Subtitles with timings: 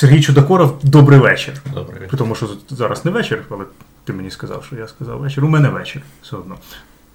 [0.00, 1.54] Сергій Чудакоров, добрий вечір.
[1.74, 2.08] Добрий вечір.
[2.08, 3.64] При тому, що зараз не вечір, але
[4.04, 5.44] ти мені сказав, що я сказав вечір.
[5.44, 6.56] У мене вечір все одно.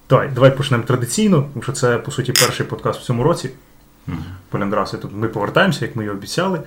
[0.09, 3.49] Давай, давай почнемо традиційно, тому що це, по суті, перший подкаст в цьому році.
[4.49, 6.61] Поліндраси тут ми повертаємося, як ми і обіцяли.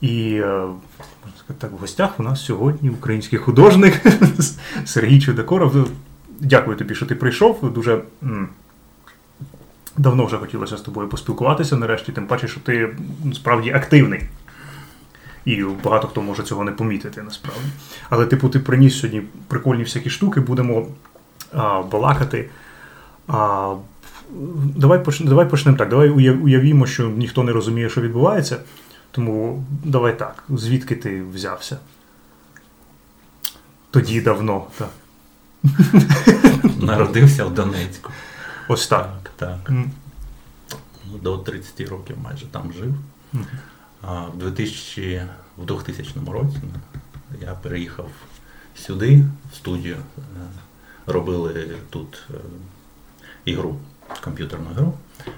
[0.00, 4.00] І е, можна сказати так, в гостях у нас сьогодні український художник
[4.84, 5.88] Сергій Чудакоров.
[6.40, 7.72] Дякую тобі, що ти прийшов.
[7.72, 8.00] Дуже
[9.96, 12.96] давно вже хотілося з тобою поспілкуватися нарешті, тим паче, що ти
[13.32, 14.22] справді активний.
[15.44, 17.68] І багато хто може цього не помітити насправді.
[18.10, 20.86] Але, типу, ти приніс сьогодні прикольні всякі штуки, будемо
[21.52, 22.50] а, балакати.
[23.28, 23.74] А,
[24.76, 25.20] давай, поч...
[25.20, 25.88] давай почнемо так.
[25.88, 28.58] Давай уявімо, що ніхто не розуміє, що відбувається.
[29.10, 30.44] Тому давай так.
[30.48, 31.78] Звідки ти взявся?
[33.90, 34.66] Тоді давно.
[34.78, 34.90] Так.
[36.80, 38.10] Народився в Донецьку.
[38.68, 39.30] Ось так.
[39.36, 39.58] Так.
[39.68, 39.90] М.
[41.12, 42.94] Ну, До 30 років майже там жив.
[43.32, 43.46] Мгм.
[44.02, 45.22] А в 2000,
[45.58, 46.56] в 2000 році
[47.42, 48.10] я переїхав
[48.74, 49.96] сюди, в студію.
[50.18, 50.20] Е,
[51.06, 52.34] Робили тут е,
[53.44, 53.76] ігру,
[54.24, 54.92] комп'ютерну гру.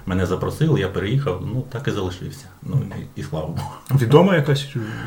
[0.05, 2.45] Мене запросили, я переїхав, ну так і залишився.
[2.63, 3.71] Ну і, і слава Богу.
[3.91, 4.59] Відома якась,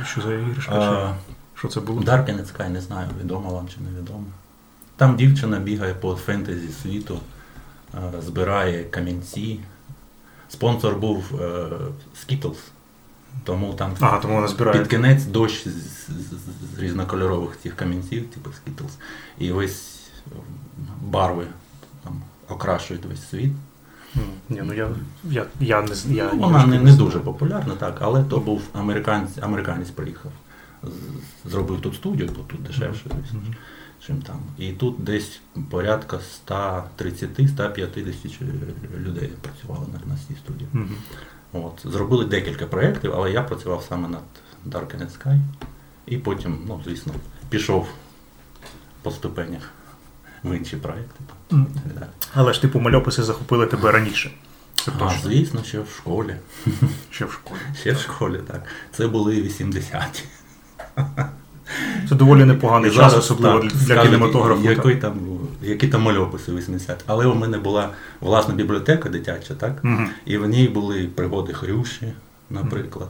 [0.05, 0.73] що за іграшка?
[0.75, 1.15] А,
[1.55, 2.01] Що це було?
[2.01, 4.25] Darkened Sky, не знаю, відомо вам чи не відомо.
[4.97, 7.21] Там дівчина бігає по фентезі світу,
[7.95, 9.61] е, збирає камінці.
[10.49, 11.69] Спонсор був е,
[12.17, 12.57] Skittles,
[13.45, 14.79] тому там Ага, тому вона збирає.
[14.79, 15.71] під кінець дощ з,
[16.09, 18.91] з- з різнокольорових цих камінців, типу Skittles,
[19.39, 20.31] і весь е,
[21.03, 21.45] барви
[22.05, 23.53] там, окрашують весь світ.
[24.49, 24.89] Ні, ну я,
[25.25, 29.39] я, я не я Ну, вона не, не дуже популярна, так, але то був американець,
[29.41, 30.33] американець приїхав.
[30.83, 33.55] з- Зробив тут студію, бо тут дешевше, Мгм.
[34.07, 34.37] чим там.
[34.59, 38.43] І тут десь порядка 130-150
[39.07, 40.69] людей працювало на, на цій студії.
[40.73, 40.97] Мгм.
[41.53, 41.81] От.
[41.85, 44.23] Зробили декілька проєктів, але я працював саме над
[44.67, 45.39] Dark and Sky.
[46.07, 47.13] І потім, ну, звісно,
[47.49, 47.89] пішов
[49.03, 49.71] по ступенях
[50.45, 51.21] в інші проєкти.
[51.49, 51.59] Так
[51.95, 52.07] далі.
[52.35, 54.31] Але ж типу мальописи захопили тебе раніше.
[54.75, 55.21] Це А, точно.
[55.31, 56.37] звісно, ще в школі.
[57.11, 57.59] Ще в школі.
[57.81, 58.63] Ще в школі, так.
[58.93, 60.25] Це були 80-ті.
[62.09, 64.63] Це доволі непоганий час, особливо так, для скажуть, кінематографу.
[64.63, 65.21] Який там,
[65.63, 67.89] які там мальописи 80 Але у мене була
[68.21, 69.85] власна бібліотека дитяча, так?
[69.85, 70.09] Мгм.
[70.25, 72.13] І в ній були пригоди Хрюші,
[72.51, 73.09] наприклад.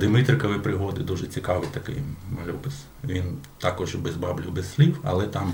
[0.00, 1.96] Димитрикові пригоди, дуже цікавий такий
[2.40, 2.74] мальопис.
[3.04, 3.24] Він
[3.58, 5.52] також без баблів, без слів, але там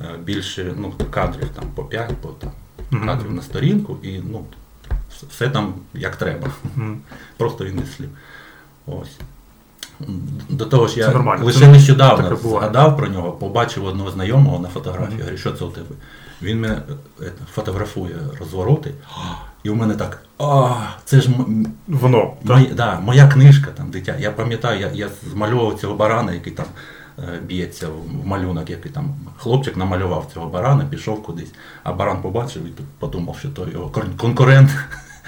[0.00, 2.50] е, більше ну, кадрів там, по 5, по там,
[2.90, 3.06] Мгм.
[3.06, 4.44] кадрів на сторінку, і ну,
[5.30, 6.48] все там як треба.
[7.36, 8.08] Просто він без слів.
[8.86, 9.18] Ось.
[10.48, 11.44] До того ж, я нормально.
[11.44, 15.20] лише Це нещодавно згадав про нього, побачив одного знайомого на фотографії, Мгм.
[15.20, 15.86] говорю, що це у тебе?
[16.42, 16.82] Він мене
[17.22, 18.94] е, фотографує розвороти,
[19.62, 20.70] і у мене так, а,
[21.04, 21.30] це ж
[21.88, 22.32] Воно.
[22.46, 22.56] так?
[22.56, 24.16] моя, да, моя книжка там, дитя.
[24.18, 26.66] Я пам'ятаю, я, я змальовував цього барана, який там
[27.18, 32.22] е, б'ється в в малюнок, який там хлопчик намалював цього барана, пішов кудись, а баран
[32.22, 34.70] побачив і подумав, що то його конкурент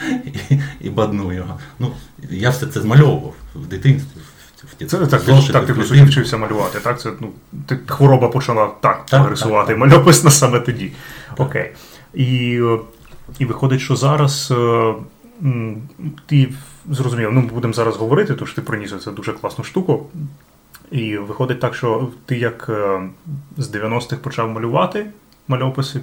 [0.51, 1.59] і, і баднув його.
[1.79, 1.93] Ну,
[2.31, 4.21] я все це змальовував в дитинстві.
[4.65, 7.01] В, Це так, ти, так ти по суті вчився малювати, так?
[7.01, 7.33] Це, ну,
[7.67, 9.91] ти, хвороба почала так, Так, прогресувати, так, так.
[9.91, 10.93] мальопис на саме тоді.
[11.37, 11.73] Окей.
[12.15, 12.61] І,
[13.39, 14.95] і виходить, що зараз е,
[16.27, 16.53] ти
[16.91, 20.07] зрозумів, ну будемо зараз говорити, тому що ти приніс це дуже класну штуку.
[20.91, 23.03] І виходить так, що ти як е,
[23.57, 25.07] з 90-х почав малювати
[25.49, 26.01] мальописи,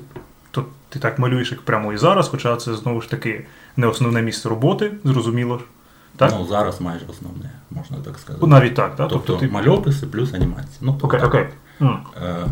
[0.52, 3.46] то ти так малюєш, як прямо і зараз, хоча це знову ж таки
[3.78, 5.62] не основне місце роботи, зрозуміло.
[6.20, 6.32] Так?
[6.38, 8.40] Ну, зараз майже основне, можна так сказати.
[8.42, 9.10] Ну, Навіть так, так?
[9.10, 9.48] тобто, ти...
[9.48, 10.78] мальописи плюс анімація.
[10.82, 11.46] Ну, тобто, Окей, окей.
[11.82, 12.00] М.
[12.24, 12.46] Е,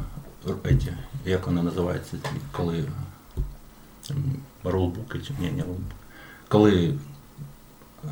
[0.65, 0.93] еті,
[1.25, 2.17] як вони називаються,
[2.51, 2.83] коли
[4.63, 5.95] ролбуки чи ні, не ролбуки.
[6.47, 6.93] Коли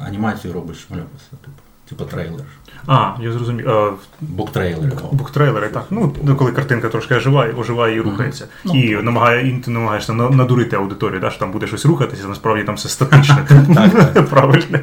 [0.07, 2.45] анімацію робиш мальописи, типу, типу трейлер.
[2.87, 3.69] А, я зрозумів.
[3.69, 4.93] Е, Буктрейлер.
[5.11, 5.85] Буктрейлери, так.
[5.90, 8.47] Ну, коли картинка трошки оживає, оживає і рухається.
[8.63, 9.03] Ну, і так.
[9.03, 12.75] намагає, і ти намагаєшся на- надурити аудиторію, да, що там буде щось рухатися, насправді там
[12.75, 13.35] все статичне.
[14.29, 14.79] Правильно.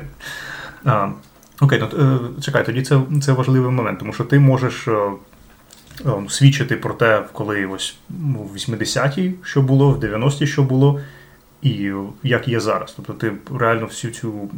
[0.85, 1.09] А,
[1.61, 2.05] окей, ну,
[2.37, 4.89] е, чекай, тоді це, це важливий момент, тому що ти можеш.
[4.89, 5.11] е,
[6.07, 11.01] е, Свідчити про те, коли ось ну, в 80-ті що було, в 90-ті що було,
[11.63, 11.93] і
[12.23, 12.93] як є зараз.
[12.97, 14.51] Тобто ти реально всю цю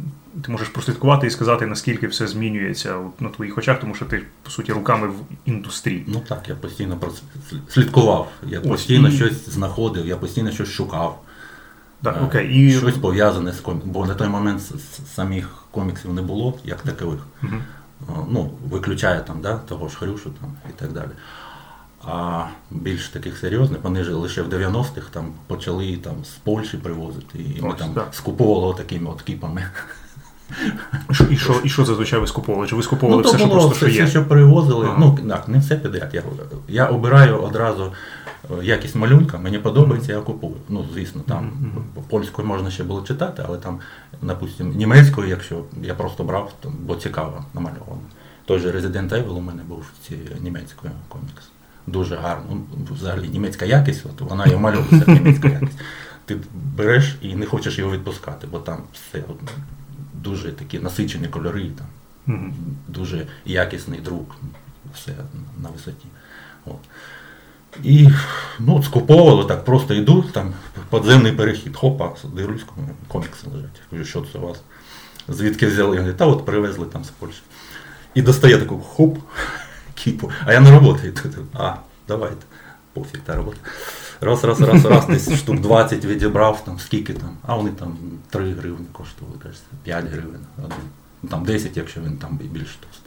[0.45, 4.49] ти можеш прослідкувати і сказати, наскільки все змінюється на твоїх очах, тому що ти, по
[4.49, 5.13] суті, руками в
[5.45, 6.03] індустрії.
[6.07, 6.99] Ну так, я постійно
[7.69, 8.31] слідкував.
[8.47, 11.21] Я Ось, постійно і- щось знаходив, я постійно щось шукав.
[12.05, 12.47] Так, Е, окей.
[12.67, 12.71] І...
[12.71, 13.91] Щось пов'язане з коміксом.
[13.91, 14.61] Бо на той момент
[15.15, 17.19] самих коміксів не було, як такових.
[17.43, 17.47] Е,
[18.29, 21.09] Ну, виключає там, да, того ж Хрюшу там, і так далі.
[22.07, 27.39] А більш таких серйозних, вони ж лише в 90-х там почали там з Польщі привозити.
[27.57, 28.07] І ми Ось, там так.
[28.11, 29.63] скуповували такими от кіпами.
[31.29, 32.69] І що і що зазвичай ви скуповували?
[32.69, 34.85] Чи ви скуповували ну, все, що просто що все, що привозили.
[34.85, 34.95] Ага.
[34.99, 36.09] Ну, так, не все підряд.
[36.13, 36.23] Я,
[36.67, 37.93] я обираю одразу
[38.63, 40.55] якість малюнка, мені подобається, я купую.
[40.69, 41.51] Ну, звісно, там
[42.09, 43.79] польською можна ще було читати, але там,
[44.21, 48.01] допустим, німецькою, якщо я просто брав, бо цікаво намальовано.
[48.45, 51.49] Той же Resident Evil у мене був ці німецькою комікс.
[51.87, 52.45] Дуже гарно.
[52.49, 52.65] Ну,
[52.95, 55.79] Взагалі німецька якість, от вона і малюється німецька якість.
[56.25, 56.37] Ти
[56.77, 59.51] береш і не хочеш його відпускати, бо там все от,
[60.13, 61.87] дуже такі насичені кольори, там,
[62.25, 62.53] Мгм.
[62.87, 64.35] дуже якісний друк,
[64.93, 65.11] все
[65.63, 66.05] на висоті.
[66.65, 66.79] От.
[67.83, 68.09] І
[68.59, 70.53] ну, скуповували так, просто йду, там
[70.89, 72.65] подземний перехід, хопа, дивлюсь,
[73.07, 73.81] комікси лежать.
[73.89, 74.61] Кажу, що це у вас?
[75.27, 75.97] Звідки взяли?
[75.97, 77.41] Говорять, та от привезли там з Польщі.
[78.13, 79.17] І достає таку хоп,
[79.93, 80.31] кіпу.
[80.45, 81.13] А я на роботі.
[81.53, 81.73] А,
[82.07, 82.45] давайте.
[82.93, 83.57] Пофіг та робота.
[84.21, 87.97] Раз, раз, раз, раз, десь штук 20 відібрав, там скільки там, а вони там
[88.29, 90.77] 3 гривні коштували, кажеться, 5 гривень один.
[91.23, 93.04] Ну, Там 10, якщо він там більш товстий.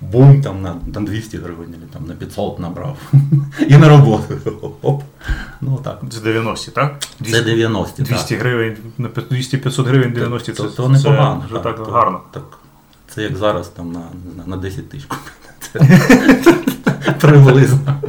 [0.00, 2.96] Бум, там на, на 200 гривень, або там на 500 набрав.
[3.68, 4.34] І на роботу.
[4.82, 5.02] Оп.
[5.60, 6.00] Ну так.
[6.10, 7.04] Це 90, так?
[7.30, 8.02] Це 90.
[8.02, 8.38] 200 так.
[8.38, 11.44] гривень, на 200-500 гривень 90 це, то, то непогано.
[11.52, 12.20] це так то- гарно.
[12.30, 12.58] Так,
[13.14, 14.02] це як зараз там на,
[14.36, 15.94] на, на 10 тисяч купити.
[17.20, 18.02] Приблизно.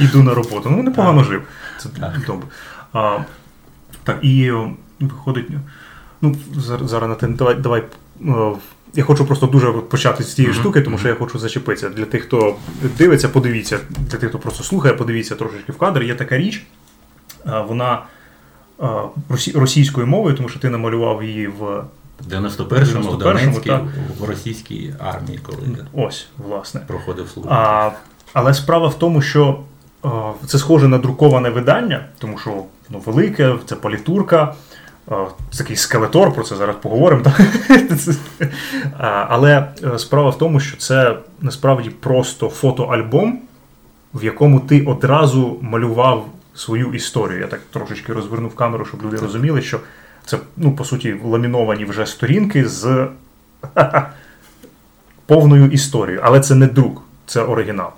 [0.00, 0.70] Іду на роботу.
[0.70, 1.30] Ну, непогано Так.
[1.30, 1.42] жив.
[1.78, 2.20] Це Так.
[2.26, 2.46] добре.
[2.92, 3.18] А,
[4.04, 4.52] так, і
[5.00, 5.46] виходить.
[6.20, 7.84] Ну, зараз, на давай, давай.
[8.94, 10.60] Я хочу просто дуже почати з цієї Мгм.
[10.60, 11.88] штуки, тому що я хочу зачепитися.
[11.88, 12.56] Для тих, хто
[12.98, 13.78] дивиться, подивіться.
[13.90, 16.02] Для тих, хто просто слухає, подивіться трошечки в кадр.
[16.02, 16.62] Є така річ.
[17.68, 18.02] Вона
[19.54, 21.54] російською мовою, тому що ти намалював її в
[22.20, 23.82] В 91-му в 91-му, Донецькій, так.
[24.20, 25.58] в російській армії, коли
[25.92, 26.80] ось, власне.
[26.86, 27.50] проходив службу.
[27.52, 27.90] А,
[28.32, 29.60] але справа в тому, що
[30.02, 32.50] а, це схоже на друковане видання, тому що
[32.88, 34.54] воно велике, це політурка,
[35.50, 37.22] це такий скелетор, про це зараз поговоримо.
[37.22, 37.40] Так?
[39.28, 43.38] Але е, справа в тому, що це насправді просто фотоальбом,
[44.14, 47.40] в якому ти одразу малював свою історію.
[47.40, 49.80] Я так трошечки розвернув камеру, щоб люди розуміли, що
[50.24, 53.06] це, ну, по суті, ламіновані вже сторінки з
[55.26, 56.20] повною історією.
[56.24, 57.90] Але це не друк, це оригінал.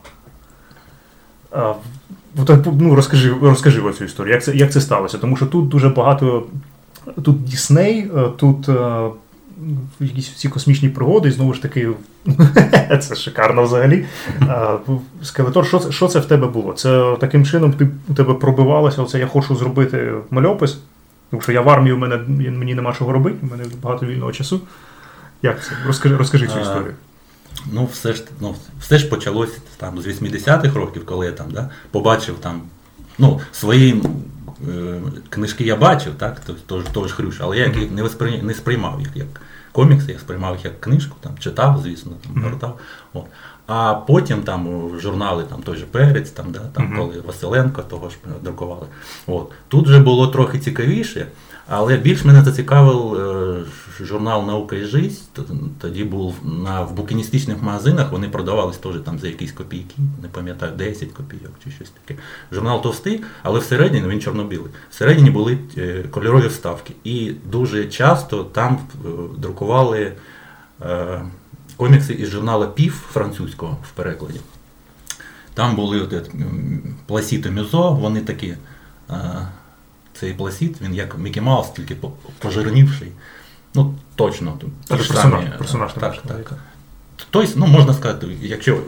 [2.65, 5.19] Ну, розкажи, розкажи оцю історію, як це, як це сталося?
[5.19, 6.47] Тому що тут дуже багато.
[7.23, 9.09] Тут Дісней, е, тут е,
[10.01, 11.91] якісь ці космічні пригоди, і знову ж таки,
[13.01, 14.05] це шикарно взагалі.
[14.41, 14.77] А,
[15.23, 16.73] Скелетор, що це, що це в тебе було?
[16.73, 20.79] Це таким чином ти, у тебе пробивалося, оце я хочу зробити мальопис,
[21.31, 22.17] тому що я в армії, у мене,
[22.51, 24.61] мені нема чого робити, у мене багато вільного часу.
[25.43, 25.71] Як це?
[25.87, 26.95] Розкажи, розкажи цю історію.
[27.73, 31.71] Ну, все ж ну, все ж почалось там з 80-х років, коли я там да,
[31.91, 32.63] побачив там
[33.19, 34.03] ну, свої е,
[35.31, 38.43] книжки я бачив, так, то- того, ж- того ж Хрюша, але я їх не, воспри...
[38.43, 39.27] не сприймав їх як
[39.73, 42.79] комікси, я сприймав їх як книжку, там, читав, звісно, там, гортав.
[43.13, 43.25] От.
[43.67, 48.17] А потім там журнали там той же Перець, там, да, там, коли Василенко того ж
[48.43, 48.87] друкували.
[49.27, 49.53] От.
[49.69, 51.27] Тут вже було трохи цікавіше,
[51.69, 55.23] але більш мене зацікавив е, журнал Наука і жизнь.
[55.81, 56.35] Тоді був
[56.65, 61.53] на, в букіністичних магазинах, вони продавались теж там за якісь копійки, не пам'ятаю, 10 копійок
[61.65, 62.21] чи щось таке.
[62.53, 64.71] Журнал товстий, але всередині він чорно-білий.
[64.91, 66.95] Всередині були е, кольорові вставки.
[67.05, 70.13] І дуже часто там е, друкували
[71.77, 74.41] комікси із журнала Пів французького в перекладі.
[75.55, 76.23] Там були
[77.07, 78.55] Пласіто Мюзо, вони такі.
[80.15, 83.13] Е, Цей пласіт, він як Мікі Маус, тільки по- пожирнівший.
[83.75, 84.59] Ну, точно.
[84.89, 86.49] ті ж персонаж, е, персонаж так, так.
[86.49, 86.59] так.
[87.31, 88.83] Тобто, ну, можна сказати, якщо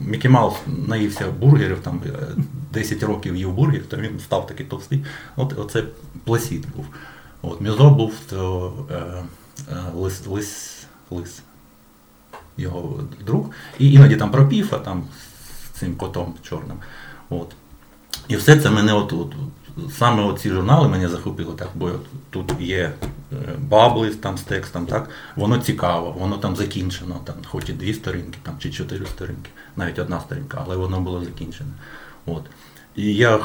[0.00, 2.10] Мікі Маус наївся бургерів, там е,
[2.72, 5.04] 10 років їв бургер, то він став такий товстий.
[5.36, 5.84] От оце
[6.24, 6.86] пласіт був.
[7.42, 8.94] От, Мюзо був то, е,
[9.72, 11.42] е, лис, лис, лис,
[12.56, 13.50] його друг.
[13.78, 15.04] І іноді там про піфа, там
[15.66, 16.76] з цим котом чорним.
[17.30, 17.54] От.
[18.28, 19.34] І все це мене от, от,
[19.90, 21.90] саме оці журнали мене захопило так, бо
[22.30, 22.92] тут є
[23.32, 27.94] е, бабли там з текстом, так, воно цікаво, воно там закінчено, там, хоч і дві
[27.94, 31.70] сторінки, там, чи чотири сторінки, навіть одна сторінка, але воно було закінчене.
[32.26, 32.42] От.
[32.96, 33.38] І я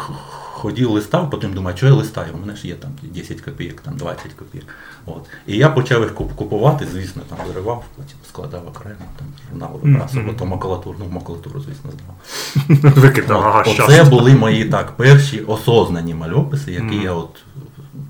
[0.54, 3.98] ходив листав, потім думаю, що я листаю, у мене ж є там 10 копійок, там
[3.98, 4.66] 20 копійок.
[5.06, 5.26] От.
[5.48, 10.36] І я почав їх купувати, звісно, там виривав, потім складав окремо, там журнал вибрасував, Мгм.
[10.36, 12.96] то макулатуру, ну макулатуру, звісно, здавав.
[12.98, 17.02] Викидав, ага, Оце були мої так, перші осознані мальописи, які Мгм.
[17.02, 17.44] я от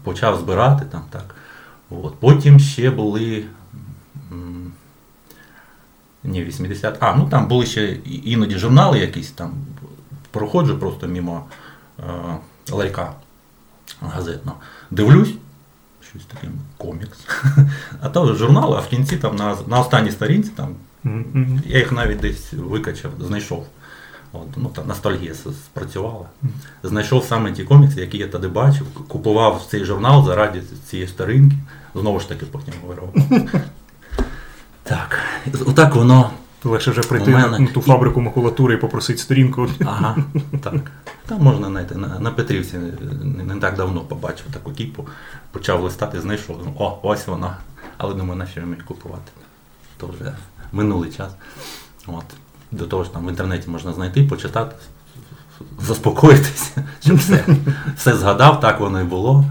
[0.03, 1.35] почав збирати там так.
[1.89, 2.15] От.
[2.19, 3.43] Потім ще були.
[6.23, 6.97] Ні, 80.
[6.99, 9.53] А, ну там були ще іноді журнали якісь там.
[10.37, 11.45] Проходжу просто мимо
[11.99, 12.03] е,
[12.71, 13.13] ларька
[14.01, 14.57] газетного.
[14.91, 15.33] Дивлюсь,
[16.09, 17.17] щось таке, комікс.
[18.01, 20.75] А то журнал, а в кінці там на, на останній сторінці там.
[21.65, 23.67] Я їх навіть десь викачав, знайшов.
[24.33, 26.25] От, ну, та ностальгія спрацювала.
[26.83, 31.55] Знайшов саме ті комікси, які я тоді бачив, купував цей журнал заради цієї сторінки.
[31.95, 33.13] Знову ж таки потім вирвав.
[34.83, 35.19] Так,
[35.65, 36.31] отак воно.
[36.67, 39.67] Легше вже прийти мене- на ту фабрику макулатури і попросити сторінку.
[39.85, 40.15] Ага,
[40.63, 40.73] так.
[41.25, 41.95] Там можна знайти.
[41.95, 42.77] На, на Петрівці
[43.23, 45.07] не, не так давно побачив таку кіпу,
[45.51, 46.57] почав листати, знайшов.
[46.79, 47.57] О, ось вона.
[47.97, 49.31] Але думаю, на що мені купувати?
[49.97, 50.35] То вже
[50.71, 51.31] минулий час.
[52.07, 52.25] От.
[52.71, 54.75] До того ж там в інтернеті можна знайти, почитати,
[55.81, 57.45] заспокоїтися, що все,
[57.97, 59.45] все згадав, так воно і було.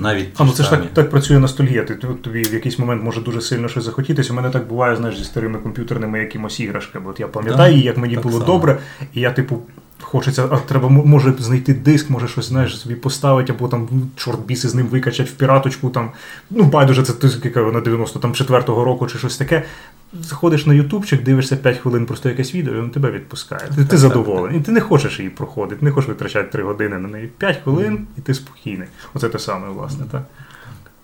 [0.00, 1.82] Навіть А ну це ж так, так працює ностальгія.
[1.82, 4.32] Ти тобі в якийсь момент може дуже сильно щось захотітися.
[4.32, 7.10] У мене так буває, знаєш, зі старими комп'ютерними якимось іграшками.
[7.10, 8.44] От я пам'ятаю, Да, як мені було само.
[8.46, 8.78] добре,
[9.14, 9.62] і я, типу,
[10.02, 14.68] хочеться, а треба може знайти диск, може щось знаєш собі поставити, або там чорт біси
[14.68, 15.90] з ним викачать в піраточку.
[15.90, 16.10] Там
[16.50, 19.64] ну байдуже, це яка на 90 там 4-го року чи щось таке.
[20.12, 23.62] Заходиш на ютубчик, дивишся 5 хвилин просто якесь відео, і воно тебе відпускає.
[23.76, 24.58] Ти, ти задоволений.
[24.58, 27.30] І ти не хочеш її проходити, не хочеш витрачати 3 години на неї.
[27.38, 28.88] 5 хвилин, і ти спокійний.
[29.14, 30.22] Оце те саме, власне, так.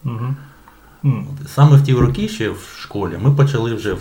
[0.04, 0.34] Угу.
[1.46, 4.00] Саме в ті роки ще в школі ми почали вже в,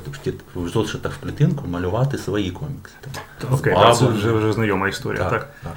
[0.56, 2.96] в, зошитах в клітинку малювати свої комікси.
[3.42, 5.32] Там, Окей, це вже, вже знайома історія, так?
[5.32, 5.74] Так, так.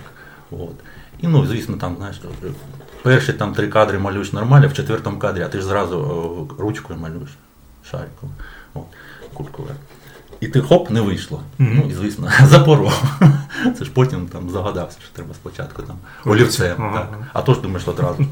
[0.51, 0.75] От.
[1.21, 2.21] І ну, звісно, там, знаєш,
[3.03, 6.99] перші там три кадри малюєш нормально, в четвертому кадрі, а ти ж зразу о, ручкою
[6.99, 7.31] малюєш
[7.91, 8.31] шариком,
[8.75, 8.85] от,
[9.35, 9.69] кулькою.
[10.41, 11.43] І ти хоп, не вийшло.
[11.59, 11.73] Мгм.
[11.77, 13.03] Ну і звісно, запоров.
[13.79, 16.77] Це ж потім там загадався, що треба спочатку там олівцем.
[16.79, 17.19] Ага, Так.
[17.33, 18.27] А то ж думаєш одразу,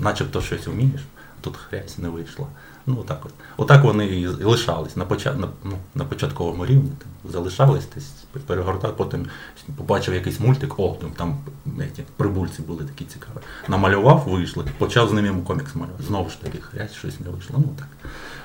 [0.00, 1.00] начебто щось вмієш,
[1.46, 2.48] тут хрясь не вийшло.
[2.86, 3.32] Ну, отак от.
[3.56, 5.34] Отак вони і лишались на, поча...
[5.34, 6.90] на, ну, на початковому рівні.
[6.98, 8.10] Там, залишались, десь
[8.46, 9.26] перегортав, потім
[9.76, 11.38] побачив якийсь мультик, о, там,
[11.96, 13.44] ці, прибульці були такі цікаві.
[13.68, 16.04] Намалював, вийшло, почав з ними комікс малювати.
[16.04, 17.56] Знову ж таки, хрясь, щось не вийшло.
[17.58, 17.88] Ну, так.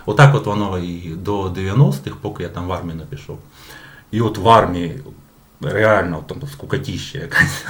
[0.05, 3.39] Отак от воно і до 90-х, поки я там в армію не пішов.
[4.11, 5.01] І от в армії
[5.61, 7.65] реально там скукотіще якась.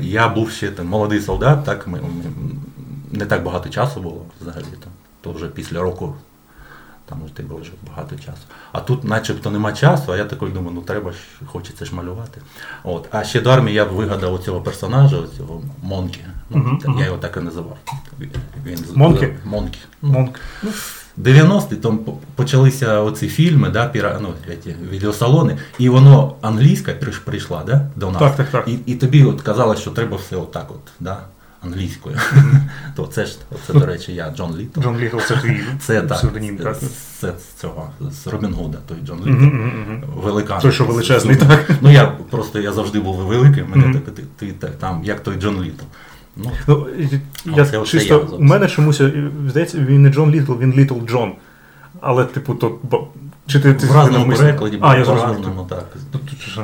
[0.00, 2.06] Я був ще там молодий солдат, так ми, ми-
[3.12, 4.64] не так багато часу було взагалі.
[4.64, 6.14] Там, то вже після року
[7.06, 8.42] там у тебе вже багато часу.
[8.72, 12.40] А тут начебто нема часу, а я такий думаю, ну треба ж, хочеться ж малювати.
[12.84, 13.08] От.
[13.10, 16.20] А ще до армії я вигадав оцього персонажа, оцього Монкі.
[16.50, 16.98] Ну, та- мгм.
[17.00, 17.76] Я його так і називав.
[18.66, 19.28] Він, з- Монкі?
[19.44, 19.78] Монкі.
[21.16, 21.28] Монк.
[21.28, 21.98] 90-ті там
[22.34, 26.92] почалися оці фільми, да, піра, ну, ці відеосалони, і воно англійська
[27.24, 28.22] прийшла да, до нас.
[28.22, 28.68] Так, так, так.
[28.68, 31.18] І, і тобі от казалось, що треба все отак, от, да,
[31.64, 32.16] англійською.
[32.96, 34.80] То це ж, це, до речі, я Джон Літтл.
[34.80, 36.76] Джон Літтл це твій Це так, псевдонім, так?
[37.18, 40.06] Це з цього, з Робін Гуда, той Джон Літтл.
[40.16, 40.60] Великан.
[40.60, 41.70] Той, що величезний, так.
[41.80, 45.36] Ну я просто я завжди був великий, мене так, ти, ти, так, там, як той
[45.36, 45.84] Джон Літтл.
[46.36, 46.86] Ну, Ну,
[47.56, 49.12] я оце чисто, я у мене чомусь, е,
[49.48, 51.32] здається, він не Джон Літл, він Літл Джон.
[52.00, 52.78] Але, типу, то.
[53.46, 55.96] Чи ти, ти в разному перекладі, А, я по-разному так.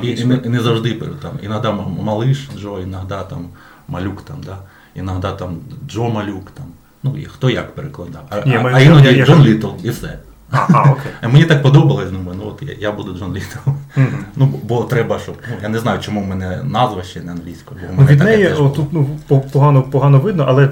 [0.01, 1.67] І, і, не, і не завжди там, іноді
[2.01, 3.45] малиш Джо, іноді там
[3.87, 4.57] малюк там, да,
[4.95, 5.57] іноді там
[5.89, 6.65] Джо малюк там.
[7.03, 8.21] Ну і хто як перекладав.
[8.29, 10.19] А, Ні, а, а іноді я- я- Джон Літл і все.
[10.51, 11.11] А, а, окей.
[11.31, 13.69] Мені так подобалось, думаю, ну от я, я буду Джон Літл.
[13.95, 14.25] Мгм.
[14.35, 15.35] Ну, бо треба, щоб.
[15.49, 17.79] Ну, я не знаю, чому в мене назва ще не англійською.
[17.95, 19.19] бо Ну, від неї теж отут ну,
[19.51, 20.69] погано, погано видно, але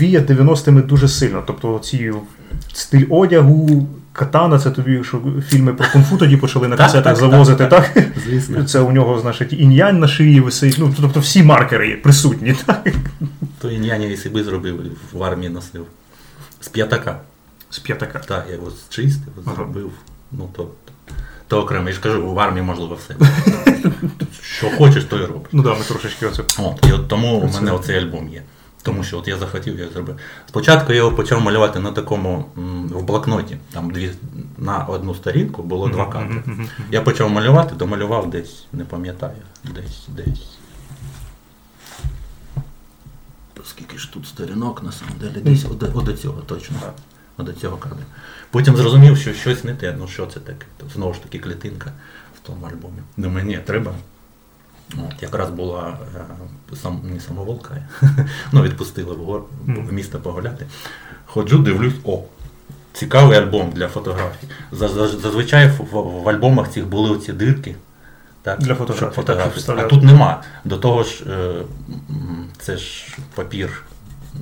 [0.00, 1.42] віє 90-ми дуже сильно.
[1.46, 2.12] Тобто ці
[2.72, 7.88] стиль одягу, катана, це тобі, що фільми про кунг-фу тоді почали на касетах завозити, так,
[7.94, 8.04] так?
[8.26, 8.64] Звісно.
[8.64, 10.76] Це у нього, значить, інь-янь на шиї висить.
[10.78, 12.88] Ну, тобто всі маркери є присутні, так?
[13.60, 14.80] То ін'яня і себе зробив,
[15.12, 15.86] в армії носив.
[16.60, 17.20] З п'ятака.
[17.70, 18.18] З п'ятака.
[18.18, 19.56] Так, я його зчистив, Ага.
[19.56, 19.90] зробив.
[20.32, 20.68] Ну, то,
[21.50, 21.88] то, окремо.
[21.88, 23.16] Я ж кажу, в армії можливо все.
[24.42, 25.48] Що хочеш, то і робиш.
[25.52, 26.42] Ну так, да, ми трошечки оце.
[26.58, 28.42] От, і от тому у мене оцей альбом є.
[28.82, 30.16] Тому що от я захотів, я зробив.
[30.48, 33.56] Спочатку я його почав малювати на такому м, в блокноті.
[33.72, 34.10] Там дві
[34.58, 36.42] на одну сторінку було два кадри.
[36.90, 39.36] Я почав малювати, домалював десь, не пам'ятаю,
[39.74, 40.46] десь, десь.
[43.64, 46.76] Скільки ж тут сторінок на самом деле, десь от, от до цього точно.
[47.42, 47.98] До цього кадру.
[48.50, 50.66] Потім зрозумів, що щось не те, ну що це таке?
[50.76, 51.92] То знову ж таки клітинка
[52.36, 52.98] в тому альбомі.
[53.16, 53.92] Думаю, ні, треба.
[54.94, 57.76] От, якраз була е, сам, не самоволка,
[58.52, 60.66] ну відпустила в, гор, в місто погуляти.
[61.26, 62.22] Ходжу, дивлюсь, о,
[62.92, 64.48] цікавий альбом для фотографій.
[64.72, 65.80] За- за- Зазвичай в,
[66.22, 67.76] в, альбомах цих були оці дирки.
[68.42, 68.78] Так, Для так,
[69.14, 69.66] фотографії.
[69.68, 70.42] а тут нема.
[70.64, 71.62] До того ж, е,
[72.58, 73.82] це ж папір
[74.34, 74.40] м,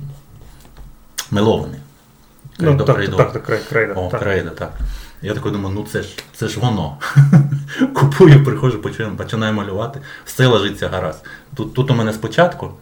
[2.61, 2.79] мелований.
[2.79, 3.17] Ну, так, крейдо.
[3.17, 3.93] так, так, крей- крейда.
[3.93, 4.21] О, так.
[4.21, 4.73] крейда, так.
[5.21, 6.97] Я такий думаю, ну це ж це ж воно.
[7.95, 11.25] Купую, приходжу, починаю, починаю малювати, все ложиться гаразд.
[11.55, 12.73] Тут, тут у мене спочатку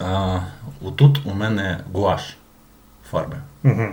[0.00, 0.40] а,
[0.80, 2.36] отут у мене гуаш
[3.10, 3.36] фарби.
[3.64, 3.88] Угу.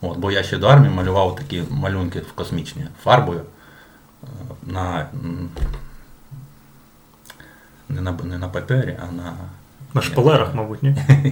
[0.00, 3.40] От, бо я ще до армії малював такі малюнки в космічні фарбою.
[4.66, 5.06] На,
[7.88, 9.34] не, на, не на папері, а на.
[9.94, 10.96] На шпалерах, мабуть, ні?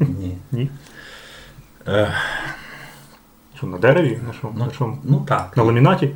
[0.00, 0.38] Ні.
[0.52, 0.70] Ні.
[3.56, 4.18] Що, на дереві?
[4.26, 4.48] На що?
[4.56, 4.94] ну, На, що?
[5.04, 5.56] ну так.
[5.56, 6.10] на ламінаті?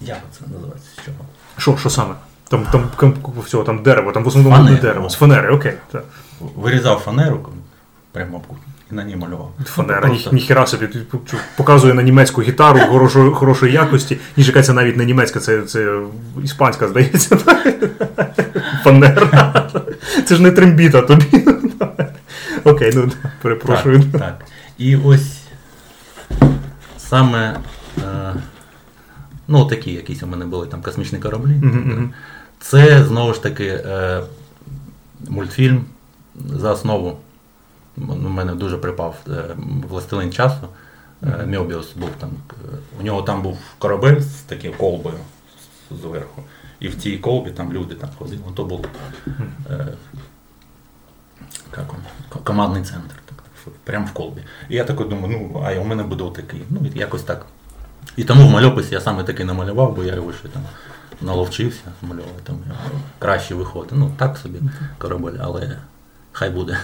[0.00, 0.88] Як це називається?
[1.04, 1.16] Чого?
[1.58, 2.14] Що, що саме?
[2.48, 4.74] Там, там, там, всього, там дерево, там в основному Фанера.
[4.74, 5.08] не дерево.
[5.08, 5.72] З фанери, окей.
[5.92, 6.04] Так.
[6.40, 7.48] Вирізав фанеру
[8.12, 8.40] прямо
[8.90, 9.52] і на ній малював.
[9.64, 10.88] Фанера, Ну, ніхіра собі
[11.56, 14.18] показує на німецьку гітару хорошої, хорошої якості.
[14.36, 16.00] Ні, чекай, це навіть не німецька, це, це
[16.44, 17.36] іспанська, здається.
[18.84, 19.70] Фанера.
[20.24, 21.44] Це ж не трембіта тобі.
[22.64, 23.10] Окей, ну
[23.42, 24.02] перепрошую.
[24.12, 24.44] Так, так.
[24.78, 25.40] І ось
[26.98, 27.60] саме
[28.04, 28.34] е,
[29.48, 31.60] ну, такі якісь у мене були там космічні кораблі.
[32.60, 34.22] Це знову ж таки е,
[35.28, 35.84] мультфільм
[36.34, 37.18] за основу.
[37.96, 39.44] У мене дуже припав е,
[39.88, 40.68] Властелин часу.
[41.22, 42.30] Е, Мьобіус був там.
[42.50, 45.18] е, У нього там був корабель з такою колбою
[46.02, 46.42] зверху.
[46.80, 48.40] І в цій колбі там люди там ходили.
[48.54, 48.86] То був
[49.70, 49.86] е,
[51.76, 51.98] як он,
[52.44, 53.14] командний центр.
[53.84, 54.40] Прямо в колбі.
[54.68, 56.62] І я такий думаю, ну, а у мене буде отакий.
[56.70, 57.46] Ну, якось так.
[58.16, 60.62] І тому в мальописі я саме такий намалював, бо я його ще там
[61.20, 62.56] наловчився малювати, там
[63.18, 63.92] краще виходить.
[63.94, 64.58] Ну, так собі
[64.98, 65.78] корабель, але
[66.32, 66.78] хай буде.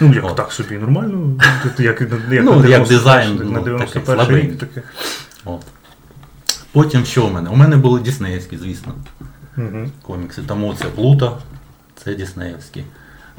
[0.00, 0.36] Ну, як От.
[0.36, 1.40] так собі, нормально.
[1.64, 4.82] Як, як, як, Ну, на як 91 дизайн, на ну, 91 такий рік таке.
[5.44, 5.60] От.
[6.72, 7.50] Потім що у мене?
[7.50, 8.94] У мене були Діснеївські, звісно,
[9.58, 9.90] Угу.
[10.02, 10.42] комікси.
[10.46, 11.38] Тому це Плуто,
[11.96, 12.84] це Діснеївський.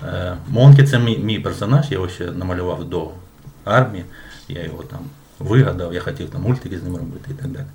[0.07, 3.07] Е, Монкі це мій, мій персонаж, я його ще намалював до
[3.65, 4.05] армії.
[4.47, 4.99] Я його там
[5.39, 7.65] вигадав, я хотів там мультики з ним робити і так далі.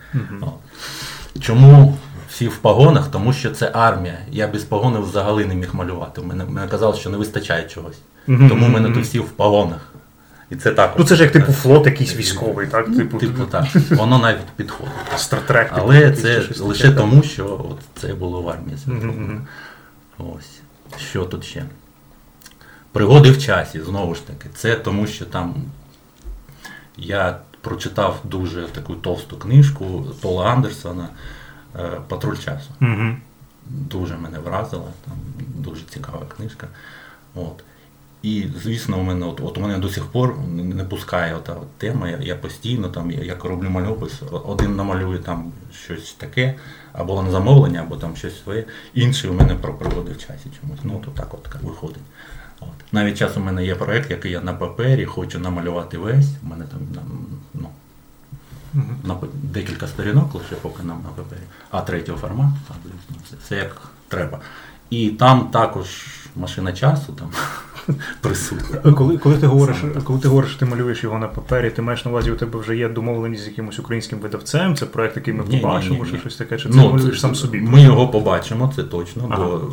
[0.41, 1.43] От.
[1.43, 1.99] Чому
[2.31, 3.09] всі в погонах?
[3.09, 4.19] Тому що це армія.
[4.31, 6.21] Я без погони взагалі не міг малювати.
[6.21, 7.99] Мене, мене казали, що не вистачає чогось.
[8.27, 9.93] Мгм, Тому в мене тут всі в погонах.
[10.51, 10.95] І це так.
[10.99, 12.87] Ну це ж як типу флот якийсь військовий, так?
[12.89, 13.65] Ну, Типу, типу так.
[13.91, 14.93] Воно навіть підходить.
[15.17, 15.69] Стартрек.
[15.69, 18.77] типу, Але це лише тому, що от це було в армії.
[20.19, 20.61] Ось.
[20.99, 21.65] Що тут ще?
[22.93, 24.49] Пригоди в часі, знову ж таки.
[24.55, 25.55] Це тому, що там
[26.97, 31.09] я прочитав дуже таку товсту книжку Пола Андерсона
[31.77, 32.71] е, Патруль часу.
[32.81, 33.21] Мгм.
[33.67, 35.15] Дуже мене вразила, там
[35.55, 36.69] дуже цікава книжка.
[37.35, 37.65] От.
[38.23, 41.71] І, звісно, у мене от, от у мене до сих пор не пускає ота от
[41.79, 42.09] тема.
[42.09, 45.53] Я, я постійно там, я, як роблю мальопис, один намалюю там
[45.85, 46.55] щось таке,
[46.93, 48.65] або на замовлення, або там щось своє.
[48.95, 50.81] Інший у мене про пригоди в часі чомусь.
[50.83, 52.03] Ну, то так от виходить.
[52.61, 52.69] От.
[52.93, 56.29] Навіть час у мене є проєкт, який я на папері хочу намалювати весь.
[56.47, 56.81] У мене там
[57.55, 57.69] ну,
[59.05, 61.41] на декілька сторінок лише поки нам на папері,
[61.71, 62.53] а третього формату,
[63.25, 64.39] все, все як треба.
[64.91, 67.29] І там також машина часу там
[68.21, 68.93] присутня.
[68.93, 72.05] Коли, коли ти говориш, коли ти говориш, що ти малюєш його на папері, ти маєш
[72.05, 75.43] на увазі, у тебе вже є домовленість з якимось українським видавцем, це проект, який ми
[75.45, 77.61] побачимо, чи щось таке, чи ти Ну, малюєш це- сам собі?
[77.61, 79.45] Ми його побачимо, це точно, Ага.
[79.45, 79.73] бо,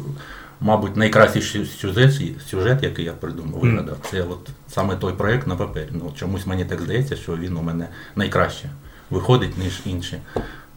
[0.62, 2.14] мабуть, найкращий сюжет,
[2.48, 5.90] сюжет, який я придумав, вигадав, це от саме той проєкт на папері.
[5.92, 8.70] Ну, чомусь мені так здається, що він у мене найкраще
[9.10, 10.18] виходить, ніж інші.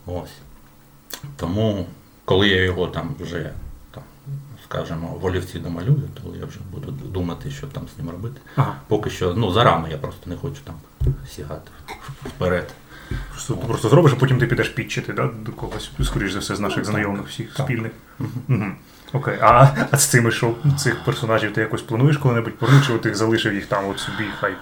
[0.06, 0.30] Ось.
[1.36, 1.86] Тому,
[2.24, 3.50] коли я його там вже,
[3.90, 4.02] там,
[4.64, 8.40] скажімо, в олівці домалюю, то я вже буду думати, що там з ним робити.
[8.56, 8.76] Ага.
[8.88, 10.74] Поки що, ну, зарано, я просто не хочу там
[11.36, 11.70] сягати
[12.26, 12.74] вперед.
[13.30, 16.56] Просто, ти просто зробиш, а потім ти підеш підчити да, до когось, скоріш за все,
[16.56, 17.66] з наших знайомих всіх Так.
[17.66, 17.92] спільних.
[18.48, 18.64] Угу.
[19.12, 19.34] Окей.
[19.40, 23.54] А, а з цими що цих персонажів ти якось плануєш коли-небудь повернути, чи ти залишив
[23.54, 24.52] їх там от собі, хай.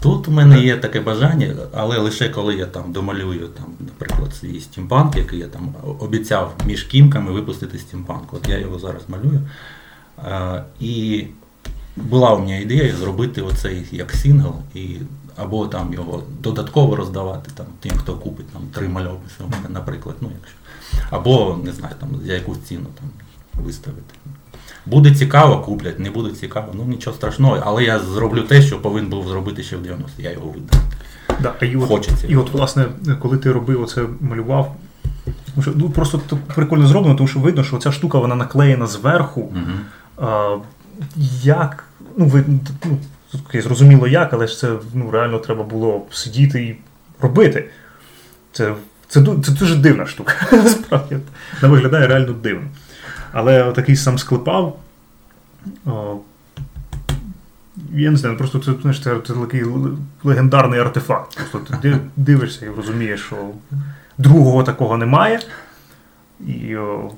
[0.00, 4.60] Тут у мене є таке бажання, але лише коли я там домалюю, там, наприклад, свій
[4.60, 8.34] стімпанк, який я там обіцяв між кімками випустити стімпанк.
[8.34, 9.40] От я його зараз малюю.
[10.26, 11.24] Е, і
[11.96, 14.96] була у мене ідея зробити оцей як сингл, і,
[15.36, 20.56] або там його додатково роздавати там, тим, хто купить там, три мальописи, наприклад, ну, якщо.
[21.10, 23.10] Або, не знаю, там, за якусь ціну там,
[23.64, 24.14] виставити.
[24.86, 29.10] Буде цікаво, куплять, не буде цікаво, ну нічого страшного, але я зроблю те, що повинен
[29.10, 30.80] був зробити ще в 90 я його видав.
[31.40, 32.26] Да, і от, Хочеться.
[32.26, 32.86] І от, власне,
[33.20, 34.76] коли ти робив оце, малював,
[35.24, 36.20] тому що, ну, просто
[36.54, 39.40] прикольно зроблено, тому що видно, що ця штука вона наклеєна зверху.
[39.40, 40.28] Угу.
[40.28, 40.56] А,
[41.42, 41.84] як,
[42.16, 42.44] ну, ви,
[42.84, 42.98] ну,
[43.52, 46.76] зрозуміло як, але ж це ну, реально треба було сидіти і
[47.20, 47.68] робити.
[48.52, 48.74] Це,
[49.08, 50.34] це, ду- це дуже дивна штука.
[50.52, 51.16] Насправді.
[51.62, 52.66] Вона виглядає реально дивно.
[53.38, 54.78] Але такий сам склепав.
[55.86, 56.16] О,
[57.92, 59.64] я не знаю, просто це, знаєш, це, це такий
[60.24, 61.38] легендарний артефакт.
[61.50, 63.36] Просто ти дивишся і розумієш, що
[64.18, 65.40] другого такого немає.
[66.46, 67.10] І о,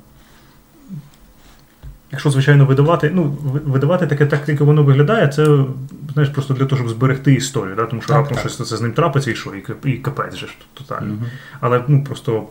[2.12, 3.24] Якщо, звичайно, видавати, ну,
[3.66, 5.64] видавати таке так, як воно виглядає, це
[6.12, 7.86] знаєш, просто для того, щоб зберегти історію, да?
[7.86, 10.52] тому що раптом щось це з ним трапиться і що, і, і капець же ж
[10.74, 11.14] тотально.
[11.14, 11.26] Мгм.
[11.60, 12.46] Але ну просто.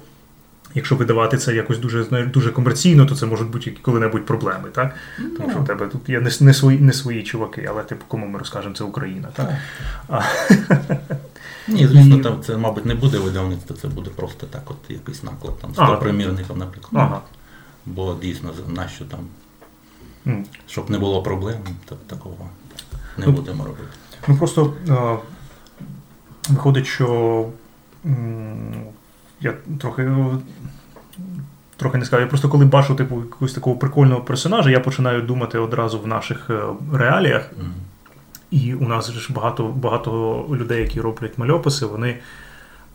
[0.78, 4.96] Якщо видавати це якось дуже дуже комерційно, то це можуть бути коли-небудь проблеми, так?
[5.38, 8.28] Тому що в тебе тут є не, не, свої, не свої чуваки, але типу, кому
[8.28, 9.50] ми розкажемо, це Україна, так?
[10.10, 10.22] А,
[11.68, 15.60] Ні, звісно, там це, мабуть, не буде видавництво, це буде просто так, от якийсь наклад,
[15.60, 15.96] там, Ага.
[15.96, 16.92] примірників, наприклад.
[16.94, 17.22] ага.
[17.86, 19.20] Бо дійсно, нащо там,
[20.68, 22.50] щоб не було проблем, то такого
[23.18, 23.88] не Ну, будемо робити.
[24.28, 25.18] Ну просто е,
[26.50, 27.50] виходить, що
[28.06, 28.74] м,
[29.42, 30.02] я трохи.
[30.02, 30.38] е,
[31.78, 32.22] Трохи не скажу.
[32.22, 36.50] Я просто коли бачу типу якогось такого прикольного персонажа, я починаю думати одразу в наших
[36.50, 36.60] е,
[36.94, 37.52] реаліях.
[37.60, 37.72] Мгм.
[38.52, 42.18] І у нас ж багато, багато людей, які роблять мальописи, вони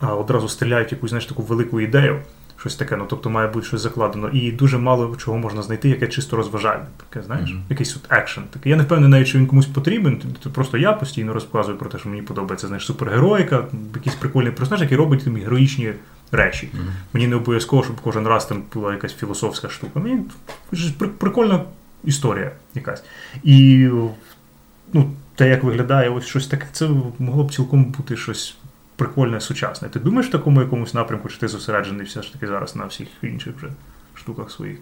[0.01, 2.19] одразу стріляють якусь знаєш, таку велику ідею,
[2.57, 4.29] щось таке, ну тобто має бути щось закладено.
[4.29, 6.85] І дуже мало чого можна знайти, яке чисто розважальне.
[7.09, 7.63] Таке, знаєш, Мгм.
[7.71, 8.45] якийсь от екшен.
[8.51, 8.71] Такий.
[8.71, 10.23] Я не впевнений, навіть, що він комусь потрібен.
[10.55, 14.97] Просто я постійно розказую про те, що мені подобається, знаєш, супергероїка, якийсь прикольний персонаж, який
[14.99, 15.93] робить там героїчні
[16.33, 16.69] речі.
[16.73, 16.93] Мгм.
[17.13, 20.01] Мені не обов'язково, щоб кожен раз там була якась філософська штука.
[20.01, 20.25] Мені
[21.19, 21.65] прикольна
[22.05, 23.05] історія якась.
[23.43, 23.89] І
[24.93, 28.57] ну, те, як виглядає ось щось таке, це могло б цілком бути щось
[28.97, 29.89] прикольне, сучасне.
[29.89, 33.09] Ти думаєш в такому якомусь напрямку, чи ти зосереджений все ж таки зараз на всіх
[33.23, 33.69] інших вже
[34.15, 34.79] штуках своїх?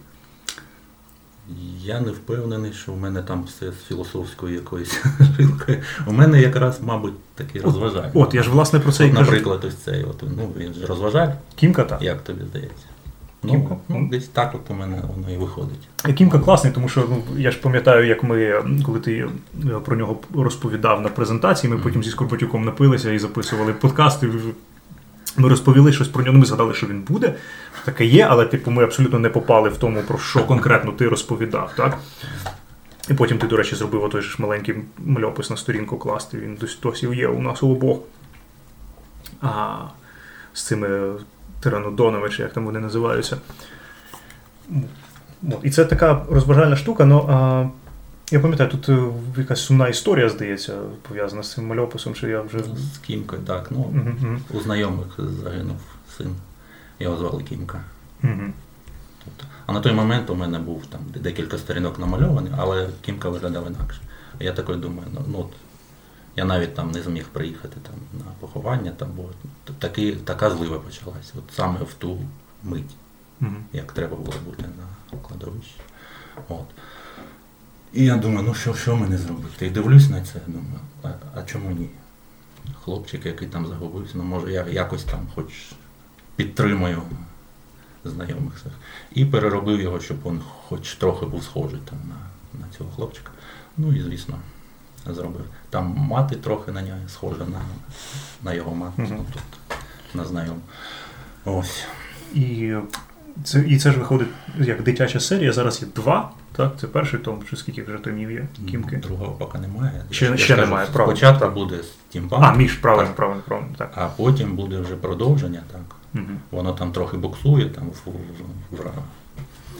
[1.83, 5.03] Я не впевнений, що в мене там все з філософською якоюсь
[5.37, 5.77] жилкою.
[6.07, 8.11] У мене якраз, мабуть, такий розважальний.
[8.13, 9.21] От, я ж власне про це і кажу.
[9.21, 12.01] наприклад, ось цей, от, ну, він ж розважальний, Кімка так.
[12.01, 12.85] як тобі здається?
[13.49, 13.77] Кімка?
[13.89, 16.15] Ну, ну, десь так от у мене воно і виходить.
[16.15, 19.27] Кімка класний, тому що ну, я ж пам'ятаю, як ми, коли ти
[19.65, 24.29] е, про нього розповідав на презентації, ми потім зі Скорпатюком напилися і записували подкасти.
[25.37, 27.35] Ми розповіли щось про нього, ми згадали, що він буде.
[27.75, 31.07] що Таке є, але типу, ми абсолютно не попали в тому, про що конкретно ти
[31.07, 31.71] розповідав.
[31.77, 31.97] Так?
[33.09, 36.37] І потім ти, до речі, зробив той ж маленький мальопис на сторінку класти.
[36.37, 37.99] Він досі є у нас у обох.
[39.41, 39.75] А,
[40.53, 41.13] з цими
[41.59, 43.37] тиранодонами, чи як там вони називаються.
[45.63, 47.65] І це така розважальна штука, ну а
[48.31, 52.59] я пам'ятаю, тут е, якась сумна історія, здається, пов'язана з цим мальописом, що я вже.
[52.93, 53.67] З Кімкою, так.
[53.71, 55.07] Ну, мгм, у знайомих
[55.43, 55.77] загинув
[56.17, 56.35] син.
[56.99, 57.81] Його звали Кімка.
[58.21, 58.53] мгм.
[59.25, 63.67] Тобто, а на той момент у мене був там декілька сторінок намальованих, але Кімка виглядав
[63.67, 64.01] інакше.
[64.39, 65.51] Я такий думаю, ну, ну от,
[66.35, 69.23] я навіть там не зміг приїхати там, на поховання, там, бо
[69.79, 71.33] таки, така злива почалася.
[71.37, 72.17] От саме в ту
[72.63, 72.95] мить,
[73.39, 73.63] Мгм.
[73.73, 75.75] як треба було бути на кладовищі.
[76.49, 76.65] От.
[77.93, 79.67] І я думаю, ну що, що мені зробити?
[79.67, 81.89] І дивлюсь на це, думаю, а, а чому ні?
[82.83, 85.45] Хлопчик, який там загубився, ну може я якось там хоч
[86.35, 87.01] підтримаю
[88.05, 88.65] знайомих.
[89.11, 93.31] І переробив його, щоб він хоч трохи був схожий там, на, на цього хлопчика.
[93.77, 94.39] Ну і звісно,
[95.05, 95.45] зробив.
[95.69, 97.61] Там мати трохи на нього схожа на,
[98.43, 99.11] на його мати, Мгм.
[99.17, 99.43] ну, тут,
[100.13, 100.59] на знайому.
[101.45, 101.85] Ось.
[102.33, 102.73] І
[103.43, 104.27] це, і це ж виходить
[104.59, 105.53] як дитяча серія.
[105.53, 106.31] Зараз є два.
[106.55, 108.97] Так, це перший том, чи скільки вже томів є кімки.
[108.97, 110.01] Другого поки немає.
[110.11, 111.75] Ще- Я ще кажу, немає, правильно, Спочатку буде
[112.09, 113.15] стімпанк, А, між, правильно, Так.
[113.15, 113.69] правильно, правильно.
[113.77, 113.91] Так.
[113.95, 115.81] а потім буде вже продовження, так.
[116.13, 116.37] Мгм.
[116.51, 118.13] Воно там трохи буксує там в, в,
[118.77, 118.91] в,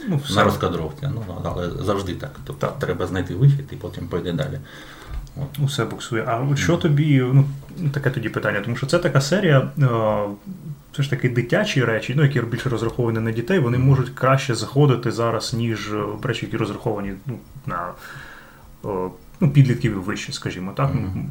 [0.08, 0.34] Ну, все.
[0.34, 2.30] на розкадровці, ну, але завжди так.
[2.44, 2.78] Тобто Так.
[2.78, 4.58] треба знайти вихід і потім пойде далі.
[5.36, 5.58] От.
[5.64, 6.24] Усе буксує.
[6.26, 7.44] А от що тобі, ну
[7.92, 9.70] таке тоді питання, тому що це така серія,
[10.92, 14.54] е, це ж таки дитячі речі, ну які більше розраховані на дітей, вони можуть краще
[14.54, 17.88] заходити зараз, ніж е, речі, які розраховані ну, на
[18.84, 20.94] е, ну, підлітків і вище, скажімо так.
[20.94, 21.26] Мгм.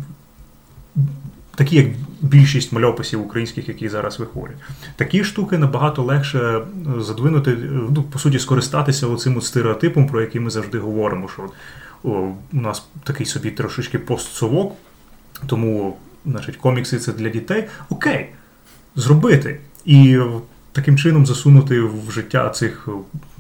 [1.55, 1.87] Такі, як
[2.21, 4.57] більшість мальописів українських, які зараз виходять.
[4.95, 6.63] Такі штуки набагато легше е,
[7.01, 11.49] задвинути, ну, по суті, скористатися оцим от стереотипом, про який ми завжди говоримо, що
[12.03, 12.09] о,
[12.53, 14.75] у нас такий собі трошечки постсовок,
[15.47, 17.67] тому значить, комікси це для дітей.
[17.89, 18.29] Окей,
[18.95, 19.59] зробити.
[19.85, 20.19] І
[20.71, 22.87] таким чином засунути в життя цих,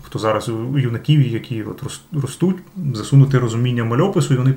[0.01, 2.57] хто зараз юнаків, які от ростуть,
[2.93, 4.55] засунути розуміння мальопису, і вони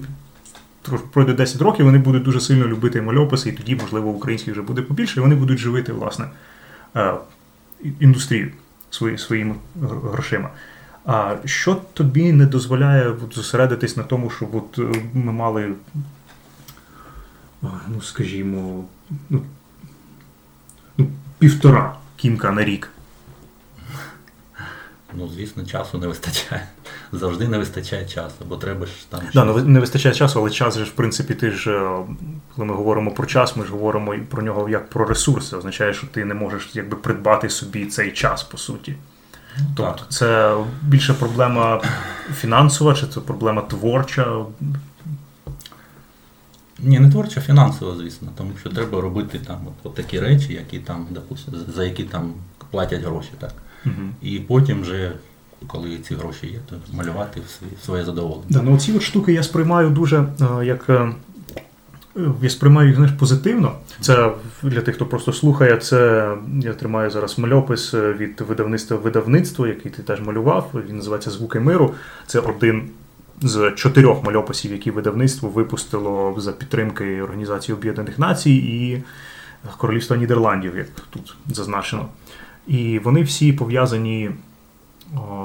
[1.13, 4.83] пройде 10 років, вони будуть дуже сильно любити мальописи, і тоді, можливо, українських вже буде
[4.83, 6.29] побільше, і вони будуть живити, власне,
[6.97, 7.15] е,
[8.01, 8.51] індустрію
[8.91, 10.51] свої, своїми грошима.
[11.05, 14.79] А що тобі не дозволяє от, зосередитись на тому, щоб от,
[15.15, 15.73] ми мали,
[17.63, 18.85] ну, скажімо,
[19.31, 19.43] ну,
[21.39, 22.91] півтора кімка на рік?
[25.17, 26.67] Ну, звісно, часу не вистачає.
[27.13, 29.21] Завжди не вистачає часу, бо треба ж там.
[29.35, 32.05] Да, ну, не вистачає часу, але час же в принципі, ти ж, е,
[32.55, 35.49] коли ми говоримо про час, ми ж говоримо про нього як про ресурс.
[35.49, 38.95] Це означає, що ти не можеш якби придбати собі цей час, по суті.
[39.59, 40.13] Ну, Тобто так.
[40.13, 41.83] це більше проблема
[42.35, 44.37] фінансова, чи це проблема творча?
[46.85, 50.79] Ні, не творча, фінансова, звісно, тому що треба робити там от, от такі речі, які
[50.79, 52.33] там, допустим, за які там
[52.71, 53.53] платять гроші, так.
[53.87, 53.95] Угу.
[54.23, 55.13] І потім вже,
[55.67, 58.45] коли ці гроші є, то малювати в своє, в своє задоволення.
[58.49, 60.25] Да, ну ці от штуки я сприймаю дуже
[60.61, 60.91] е, як.
[60.91, 61.13] е,
[62.43, 63.73] Я сприймаю їх знаєш, позитивно.
[64.01, 65.77] Це для тих, хто просто слухає.
[65.77, 66.29] Це
[66.63, 70.71] я тримаю зараз мальопис е, від видавництва видавництво, який ти теж малював.
[70.89, 71.95] Він називається Звуки миру.
[72.27, 72.91] Це один
[73.41, 79.03] з чотирьох мальописів, які видавництво випустило за підтримки Організації Об'єднаних Націй і
[79.77, 82.09] Королівства Нідерландів, як тут зазначено.
[82.67, 84.31] І вони всі пов'язані.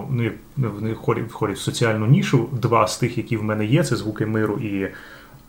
[0.09, 2.49] Ну, вони входять, входять в соціальну нішу.
[2.51, 4.89] Два з тих, які в мене є, це звуки миру і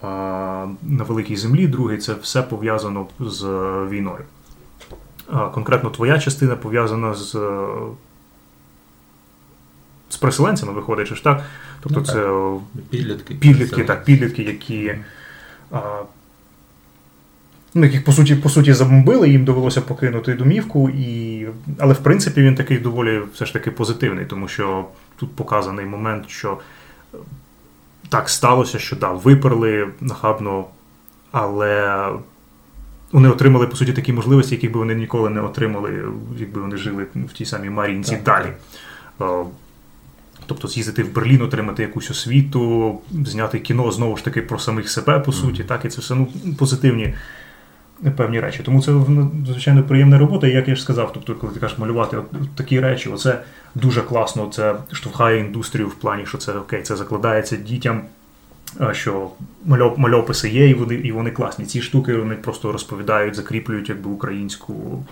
[0.03, 1.67] а, на великій землі.
[1.67, 3.45] Другий це все пов'язано з
[3.91, 4.25] війною.
[5.33, 7.37] А, конкретно твоя частина пов'язана з,
[10.09, 11.45] з переселенцями, виходить, чи ж так?
[11.81, 13.35] Тобто Ну, це Підлітки.
[13.35, 14.95] підлітки, так, підлітки, які.
[15.71, 16.03] А,
[17.75, 21.47] ну, яких по суті, по суті забомбили, їм довелося покинути домівку, і...
[21.79, 24.85] але в принципі він такий доволі все ж таки позитивний, тому що
[25.17, 26.59] тут показаний момент, що
[27.15, 27.17] е,
[28.09, 30.65] так сталося, що да, виперли нахабно,
[31.33, 32.05] але
[33.13, 36.05] вони отримали по суті такі можливості, яких би вони ніколи не отримали,
[36.39, 38.53] якби вони жили в тій самій Мар'їнці Так, далі.
[40.51, 45.21] Тобто з'їздити в Берлін, отримати якусь освіту, зняти кіно знову ж таки про самих себе,
[45.21, 47.15] по суті, так, і це все ну, позитивні
[48.17, 48.61] певні речі.
[48.65, 50.47] Тому це ну, звичайно приємна робота.
[50.47, 53.41] І як я ж сказав, тобто, коли ти кажеш малювати от, от такі речі, оце
[53.75, 54.49] дуже класно.
[54.53, 58.03] Це штовхає індустрію в плані, що це окей, це закладається дітям.
[58.93, 59.31] Що
[59.97, 61.65] мальописи є, і вони, і вони класні.
[61.65, 65.05] Ці штуки вони просто розповідають, закріплюють якби українську,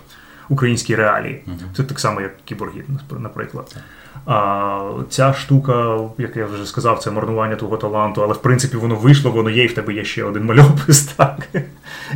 [0.49, 1.43] українські реалії.
[1.47, 1.59] Мгм.
[1.77, 2.85] Це так само, як кіборги,
[3.19, 3.77] наприклад.
[4.27, 8.95] А ця штука, як я вже сказав, це марнування твого таланту, але в принципі воно
[8.95, 11.49] вийшло, воно є, і в тебе є ще один мальопис, так.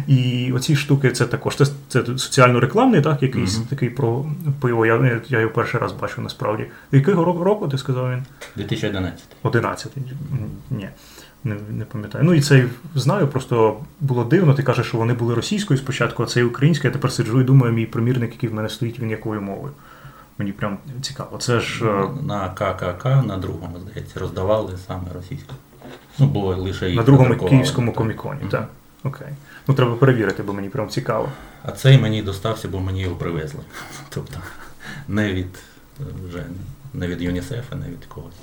[0.07, 3.67] І оці штуки це також це, це соціально-рекламний, так, якийсь Мгм.
[3.71, 4.25] такий про
[4.61, 4.87] пиво.
[4.87, 6.67] Я, я його перший раз бачу насправді.
[6.93, 8.23] Якого року, року ти сказав він?
[8.57, 9.23] 2011.
[9.43, 9.93] 11.
[10.71, 10.88] Ні.
[11.45, 12.25] Не, не пам'ятаю.
[12.25, 14.55] Ну і це знаю, просто було дивно.
[14.55, 16.91] Ти кажеш, що вони були російською спочатку, а це українською.
[16.91, 19.73] Я тепер сиджу і думаю, мій примірник, який в мене стоїть, він якою мовою.
[20.38, 21.38] Мені прям цікаво.
[21.38, 21.85] Це ж.
[21.87, 25.59] е, На ККК на другому, здається, роздавали саме російською.
[26.18, 28.49] Ну, було лише їх На другому київському коміконі, Мгм.
[28.49, 28.68] так.
[29.05, 29.29] Окей.
[29.68, 31.29] Ну треба перевірити, бо мені прям цікаво.
[31.64, 33.61] А цей мені достався, бо мені його привезли.
[34.09, 34.38] Тобто
[35.09, 35.59] не від
[36.01, 36.45] е, вже
[36.95, 38.35] не від ЮНІСЕФа, не від когось.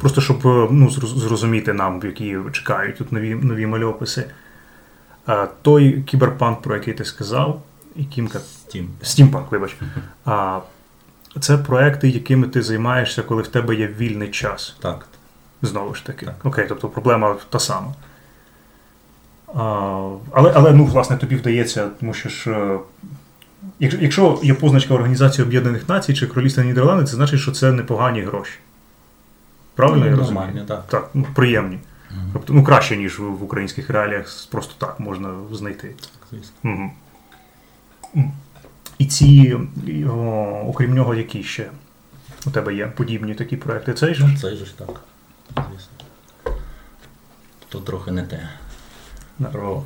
[0.00, 4.24] Просто щоб е, ну, зрозуміти нам, які чекають тут нові, нові мальописи.
[5.62, 7.62] Той кіберпанк, про який ти сказав,
[7.96, 8.88] і Кімка Стім.
[9.02, 9.76] Стімпанк, вибач.
[10.24, 10.60] А,
[11.40, 14.76] це проекти, якими ти займаєшся, коли в тебе є вільний час.
[14.80, 15.06] Так.
[15.62, 16.26] Знову ж таки.
[16.26, 16.34] Так.
[16.44, 17.94] Окей, тобто проблема та сама.
[19.54, 19.60] А,
[20.32, 22.50] але, але, ну, власне, тобі вдається, тому що ж.
[22.50, 22.78] е,
[23.80, 28.58] Якщо, є позначка Організації Об'єднаних Націй чи Королівства Нідерланди, це значить, що це непогані гроші.
[29.74, 30.40] Правильно я Ну, розумію?
[30.44, 30.84] нормальні, так.
[30.88, 31.78] Так, ну, приємні.
[32.32, 35.94] Тобто, ну, краще, ніж в, в українських реаліях, просто так можна знайти.
[36.30, 36.90] Звісно.
[38.98, 39.56] І ці,
[40.10, 41.70] о, окрім нього, які ще
[42.46, 43.94] у тебе є подібні такі проекти?
[43.94, 44.26] Цей ж?
[44.26, 45.00] Ну, це ж так.
[45.54, 45.98] Звісно.
[47.68, 48.48] То трохи не те.
[49.52, 49.82] Про...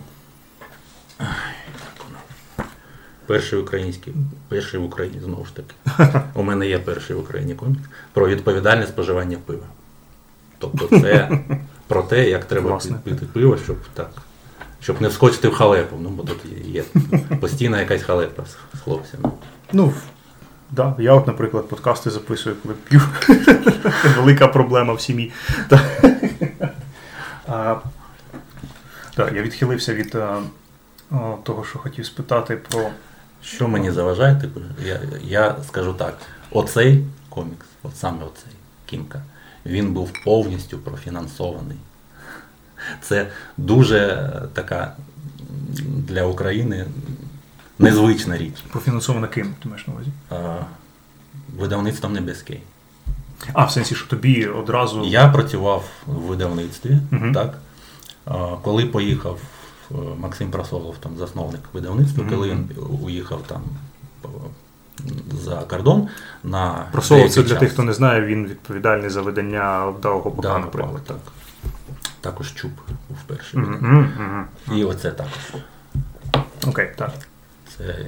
[3.26, 4.14] Перший український,
[4.48, 5.74] перший в Україні, знову ж таки.
[6.34, 7.82] У мене є перший в Україні комікс
[8.12, 9.66] про відповідальне споживання пива.
[10.58, 11.40] Тобто це
[11.92, 14.10] про те, як треба пити пиво, щоб так.
[14.80, 15.96] Щоб не вскочити в халепу.
[16.00, 16.84] Ну, бо тут є
[17.40, 19.30] постійна якась халепа з- хлопцями.
[19.72, 19.92] Ну,
[20.70, 23.00] да, я от, наприклад, подкасти записую, коли п'ю.
[24.16, 25.32] Велика проблема в сім'ї.
[27.48, 27.76] А,
[29.16, 30.40] Так, я відхилився від а,
[31.10, 32.88] а, того, що хотів спитати про.
[33.44, 36.14] Що мені заважає, типу, я, я скажу так:
[36.50, 38.52] оцей комікс, от саме оцей
[38.86, 39.22] Кімка,
[39.66, 41.76] він був повністю профінансований.
[43.00, 44.96] Це дуже така
[45.84, 46.86] для України
[47.78, 48.54] незвична річ.
[48.70, 50.10] Профінансовано ким, ти маєш на увазі?
[51.58, 52.60] Видавництвом Небескей.
[53.52, 55.04] А, в сенсі, що тобі одразу.
[55.04, 57.34] Я працював в видавництві, Мгм.
[57.34, 57.58] так?
[58.62, 59.40] Коли поїхав
[59.90, 62.32] е, Максим Просолов, там засновник видавництва, Мгм.
[62.34, 62.70] коли він
[63.02, 63.62] уїхав там
[64.24, 64.28] е,
[65.44, 66.08] за кордон
[66.44, 71.02] на Просолов, це для тих, хто не знає, він відповідальний за видання Даого Пока, наприклад.
[71.06, 71.16] так.
[72.20, 72.70] Також чуб
[73.08, 73.60] був перший.
[73.60, 74.78] Мгм, мгм, мгм.
[74.78, 75.62] І оце також.
[76.66, 77.12] Окей, так.
[77.76, 78.06] Це...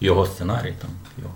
[0.00, 1.34] його сценарій, там, його.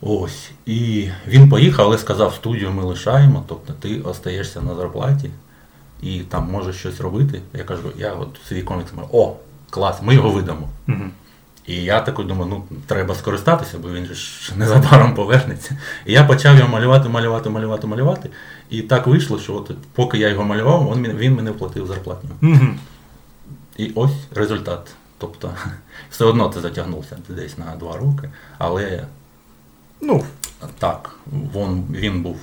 [0.00, 0.50] Ось.
[0.66, 5.30] І він поїхав, але сказав, студію ми лишаємо, тобто ти остаєшся на зарплаті
[6.02, 7.42] і там можеш щось робити.
[7.54, 9.36] Я кажу, я от свій комікс маю, о,
[9.70, 10.68] клас, ми його видамо.
[10.88, 11.04] Угу.
[11.68, 15.76] І я такий думаю, ну треба скористатися, бо він ж незабаром повернеться.
[16.06, 18.30] І я почав його малювати, малювати, малювати, малювати.
[18.70, 22.30] І так вийшло, що от поки я його малював, він, він мене вплатив зарплатню.
[22.42, 22.66] Угу.
[23.76, 24.90] І ось результат.
[25.18, 25.50] Тобто,
[26.10, 29.06] все одно це затягнувся десь на два роки, але
[30.00, 30.24] Ну,
[30.78, 31.16] так,
[31.54, 32.40] він, він був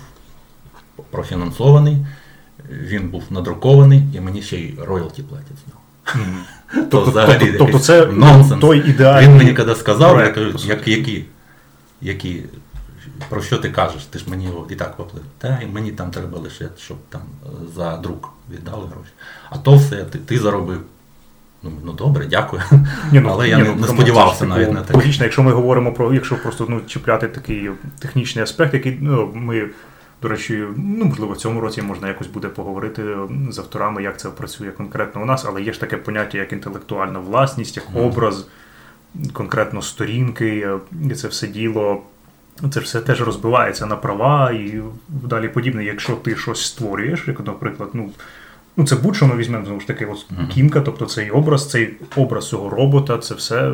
[1.09, 2.05] профінансований,
[2.69, 5.81] він був надрукований, і мені ще й роялті платять з нього.
[6.25, 6.43] мгм.
[6.75, 8.61] То тобто, взагалі тобто, тобто це нонсенс.
[8.61, 9.29] той ідеальний.
[9.29, 11.25] Він мені коли сказав, я кажу, як, які,
[12.01, 12.43] які,
[13.29, 14.05] про що ти кажеш?
[14.05, 15.23] Ти ж мені його і так поплив.
[15.37, 19.11] Та і мені там треба лише, щоб там е, за друк віддали гроші.
[19.49, 20.81] А то все, ти, ти заробив.
[21.63, 22.61] Ну, ну добре, дякую.
[23.11, 24.97] Ні, ну, Але я ні, не, ну, не сподівався це навіть типу, на таке.
[24.99, 29.69] Логічно, якщо ми говоримо про, якщо просто ну, чіпляти такий технічний аспект, який ну, ми,
[30.21, 33.03] до речі, ну можливо, в цьому році можна якось буде поговорити
[33.49, 37.19] з авторами, як це працює конкретно у нас, але є ж таке поняття, як інтелектуальна
[37.19, 38.47] власність, як образ,
[39.33, 40.67] конкретно сторінки,
[41.09, 42.01] і це все діло.
[42.73, 45.85] Це все теж розбивається на права і далі подібне.
[45.85, 48.11] Якщо ти щось створюєш, як, наприклад, ну,
[48.77, 52.49] ну це будь-що ми візьмемо знову ж таки, от кімка, тобто цей образ, цей образ
[52.49, 53.73] цього робота, це все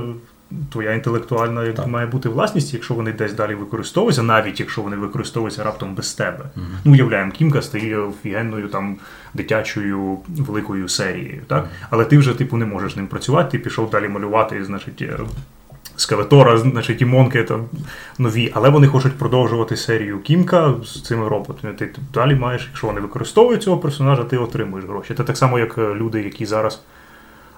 [0.72, 1.88] твоя інтелектуальна як Так.
[1.88, 6.46] має бути власність, якщо вони десь далі використовуються, навіть якщо вони використовуються раптом без тебе.
[6.56, 6.66] Мгм.
[6.86, 8.96] Ну, уявляємо, кімка стає офігенною там
[9.34, 11.68] дитячою великою серією, так?
[11.90, 15.02] Але ти вже типу не можеш ним працювати, ти пішов далі малювати, значить.
[15.02, 15.20] е,
[15.96, 17.66] Скелетора, значить, і Монки там
[18.20, 21.74] нові, але вони хочуть продовжувати серію Кімка з цими роботами.
[21.74, 25.14] Ти далі маєш, якщо вони використовують цього персонажа, ти отримуєш гроші.
[25.18, 26.82] Це так само, як е, люди, які зараз,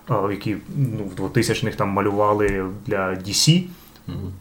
[0.10, 3.64] які ну, в 2000-х там малювали для DC,
[4.08, 4.34] Мгм.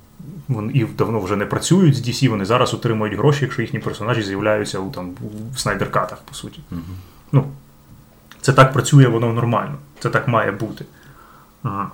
[0.48, 4.22] вони і давно вже не працюють з DC, вони зараз отримують гроші, якщо їхні персонажі
[4.22, 5.14] з'являються у там
[5.54, 6.60] в снайдер-катах, по суті.
[6.70, 6.82] Мгм.
[7.32, 7.44] Ну,
[8.40, 9.74] це так працює, воно нормально.
[9.98, 10.84] Це так має бути.
[11.62, 11.90] Ага.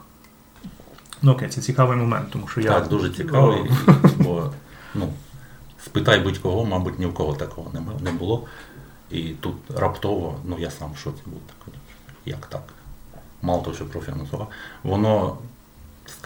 [1.23, 2.73] Ну окей, це цікавий момент, тому що я.
[2.73, 3.71] Так, дуже цікавий,
[4.19, 4.53] бо
[4.95, 5.13] ну,
[5.85, 8.47] спитай будь-кого, мабуть, ні в кого такого не, не було.
[9.11, 11.75] І тут раптово, ну я сам в шоці був так.
[12.27, 12.63] Як так?
[13.43, 14.49] Мало того, що профінансував.
[14.83, 15.39] Воно,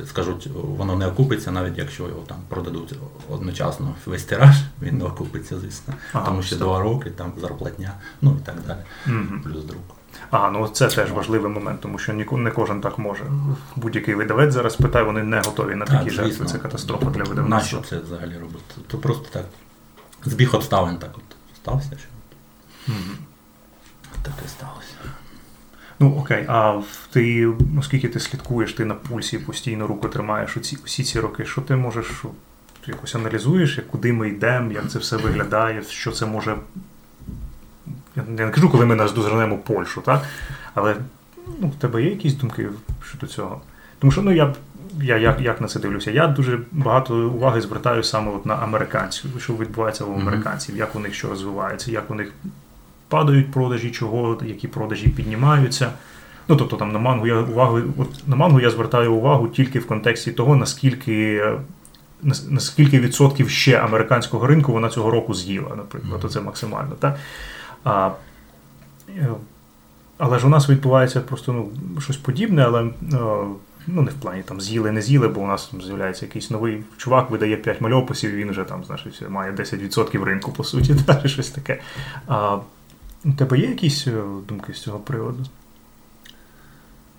[0.07, 2.95] скажуть, воно не окупиться, навіть якщо його там продадуть
[3.31, 5.95] одночасно весь тираж, він не окупиться, звісно.
[6.13, 8.79] Ага, Тому що два роки, там зарплатня, ну і так далі.
[9.07, 9.41] Мгм.
[9.45, 9.83] Плюс друк.
[10.31, 13.25] А, ну це теж важливий момент, тому що ніко- не кожен так може.
[13.77, 16.47] Будь-який видавець зараз питає, вони не готові на такі жертви.
[16.47, 17.81] Це катастрофа для Нащо видавництва.
[17.89, 18.65] це взагалі робити?
[18.87, 19.45] То просто так.
[20.25, 22.09] Збіг обставин так от стався, що
[22.93, 23.17] Мгм.
[24.23, 24.95] таке сталося.
[26.03, 31.05] Ну окей, а ти, оскільки ти слідкуєш, ти на пульсі постійно руку тримаєш усі, усі
[31.05, 32.07] ці роки, що ти можеш
[32.85, 36.57] ти якось аналізуєш, як куди ми йдемо, як це все виглядає, що це може.
[38.17, 40.23] Я не кажу, коли ми нас дозернемо Польщу, так?
[40.75, 40.97] Але
[41.61, 42.69] ну, в тебе є якісь думки
[43.05, 43.61] щодо цього?
[43.99, 44.55] Тому що ну, я,
[45.01, 46.11] я як, як на це дивлюся?
[46.11, 50.21] Я дуже багато уваги звертаю саме от на американців, що відбувається Мгм.
[50.21, 52.33] американців, як у них що розвивається, як у них
[53.13, 55.93] падають продажі, чого, які продажі піднімаються.
[56.49, 59.87] Ну, тобто там на мангу я увагу, от на мангу я звертаю увагу тільки в
[59.87, 61.43] контексті того, наскільки,
[62.49, 66.31] наскільки відсотків ще американського ринку вона цього року з'їла, наприклад, Мгм.
[66.31, 66.95] це максимально.
[66.99, 67.19] Так?
[67.85, 68.11] А,
[69.09, 69.29] е,
[70.19, 71.71] але ж у нас відбувається просто ну,
[72.01, 72.91] щось подібне, але е,
[73.87, 76.85] ну, не в плані там з'їли, не з'їли, бо у нас там з'являється якийсь новий
[76.97, 81.29] чувак, видає 5 мальописів, він вже там, значить, має 10% ринку, по суті, та, чи
[81.29, 81.81] щось таке.
[82.27, 82.59] А,
[83.25, 85.45] у тебе є якісь е, думки з цього приводу?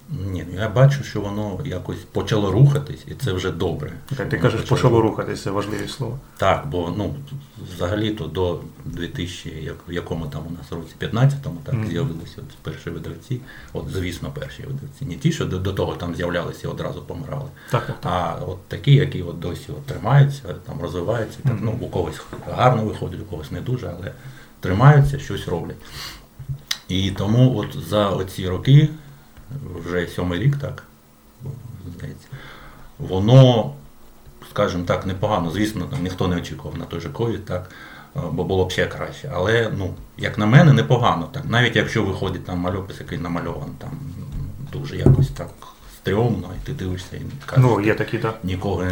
[0.10, 3.94] Ні, ну я бачу, що воно якось почало рухатись, і це вже добре.
[4.30, 6.18] Ти кажеш, почало рухатися, це важливі слова.
[6.38, 7.16] Так, бо ну,
[7.76, 11.88] взагалі-то до 2000, як, в якому там у нас році 15-му так Мгм.
[11.88, 13.42] з'явилися от перші видавці.
[13.74, 15.06] От, звісно, перші видавці.
[15.06, 17.50] Не ті, що до, до того там з'являлися і одразу помирали.
[17.72, 18.12] Так, так, так.
[18.14, 21.62] А от такі, які от досі от тримаються, там розвиваються, так, Мгм.
[21.66, 24.12] ну, у когось гарно виходить, у когось не дуже, але
[24.64, 25.78] тримаються, щось роблять.
[26.88, 28.90] І тому от за оці роки,
[29.86, 30.84] вже сьомий рік, так,
[31.98, 32.28] здається,
[33.00, 33.74] воно,
[34.50, 35.52] скажімо так, непогано.
[35.52, 37.70] Звісно, там ніхто не очікував на той же ковід, так,
[38.32, 39.32] бо було б ще краще.
[39.34, 41.30] Але, ну, як на мене, непогано.
[41.32, 41.44] Так.
[41.46, 43.92] Навіть якщо виходить там мальопис, який намальований там
[44.74, 45.50] дуже якось так
[45.98, 48.40] стрьомно, і ти дивишся і кажеш, Ну, є такі, так.
[48.44, 48.84] нікого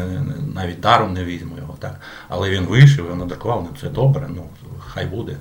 [0.55, 1.99] навіть даром не візьму його, так.
[2.29, 4.43] Але він вийшов, його надрукував, ну це добре, ну
[4.79, 5.37] хай буде.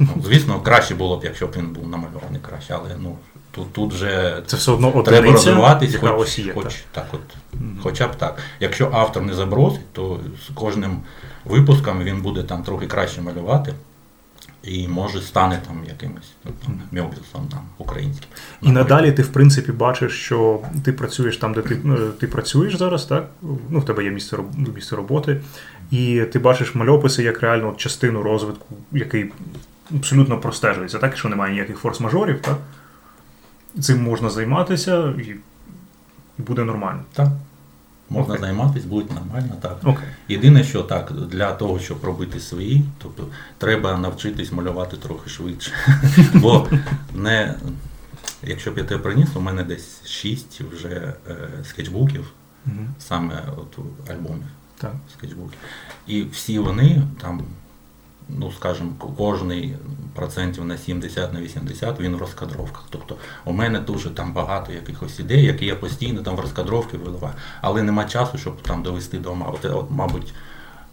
[0.00, 3.16] Ну, звісно, краще було б, якщо б він був намальований краще, але ну,
[3.50, 6.52] тут, тут вже Це все одно треба одиниця, розвиватись, яка хоч, ось є.
[6.54, 6.84] хоч, так.
[6.92, 8.38] так, от, хоча б так.
[8.60, 11.00] Якщо автор не забросить, то з кожним
[11.44, 13.74] випуском він буде там трохи краще малювати.
[14.62, 18.28] І може стане там якимось ну, там, Мьобісом там, українським.
[18.62, 22.76] І надалі ти, в принципі, бачиш, що ти працюєш там, де ти, ну, ти працюєш
[22.76, 23.28] зараз, так?
[23.70, 24.36] Ну, в тебе є місце,
[24.74, 25.40] місце роботи,
[25.92, 29.32] і ти бачиш мальописи як реально частину розвитку, який
[29.94, 31.16] абсолютно простежується, так?
[31.16, 32.58] Що немає ніяких форс-мажорів, так?
[33.80, 35.22] Цим можна займатися і,
[36.38, 37.00] і буде нормально.
[37.12, 37.28] Так.
[38.10, 38.40] Можна Окей.
[38.46, 39.76] займатися, буде нормально, так.
[39.84, 40.04] Окей.
[40.28, 43.26] Єдине, що так, для того, щоб робити свої, тобто
[43.58, 45.72] треба навчитись малювати трохи швидше.
[46.34, 46.68] Бо
[47.14, 47.54] не,
[48.42, 52.30] якщо б я тебе приніс, у мене десь 6 вже е, скетчбуків,
[52.66, 52.94] Мгм.
[52.98, 53.78] саме от
[54.10, 54.46] альбомів
[54.82, 54.92] Так.
[55.16, 55.58] скетчбуків.
[56.06, 57.42] І всі вони там,
[58.28, 59.76] ну скажімо, кожний
[60.14, 62.84] процентів на 70 на 80 він в розкадровках.
[62.90, 67.34] Тобто у мене дуже там багато якихось ідей, які я постійно там в розкадровки виливаю,
[67.60, 69.46] але нема часу, щоб там довести до ума.
[69.46, 70.34] От, от мабуть,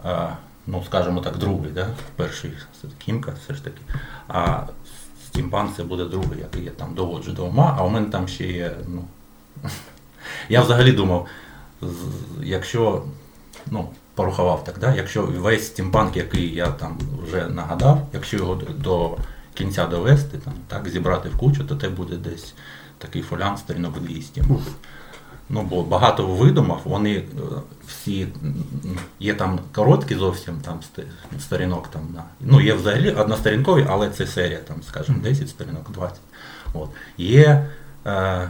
[0.05, 0.29] е,
[0.67, 1.87] ну скажімо так, другий, да?
[2.15, 2.51] перший
[2.97, 3.81] Кімка, все ж таки.
[4.27, 4.63] А
[5.27, 8.47] Стімпан це буде другий, який я там доводжу до ума, а у мене там ще
[8.47, 9.03] є, ну.
[10.49, 11.27] Я взагалі думав,
[12.41, 13.03] якщо
[13.67, 14.95] ну, порахував так, да?
[14.95, 19.17] якщо весь стімпанк, який я там вже нагадав, якщо його до-
[19.53, 22.53] кінця довести, там, так, зібрати в кучу, то це буде десь
[22.97, 24.43] такий фолян сторінок 200.
[25.49, 27.23] Ну, бо багато видумав, вони е,
[27.87, 28.27] всі
[29.19, 30.79] є там короткі зовсім там
[31.39, 32.23] сторінок там на.
[32.39, 36.19] Ну, є взагалі односторінкові, але це серія, там, скажімо, 10 сторінок, 20.
[36.73, 36.89] От.
[37.17, 37.67] Є
[38.05, 38.49] е,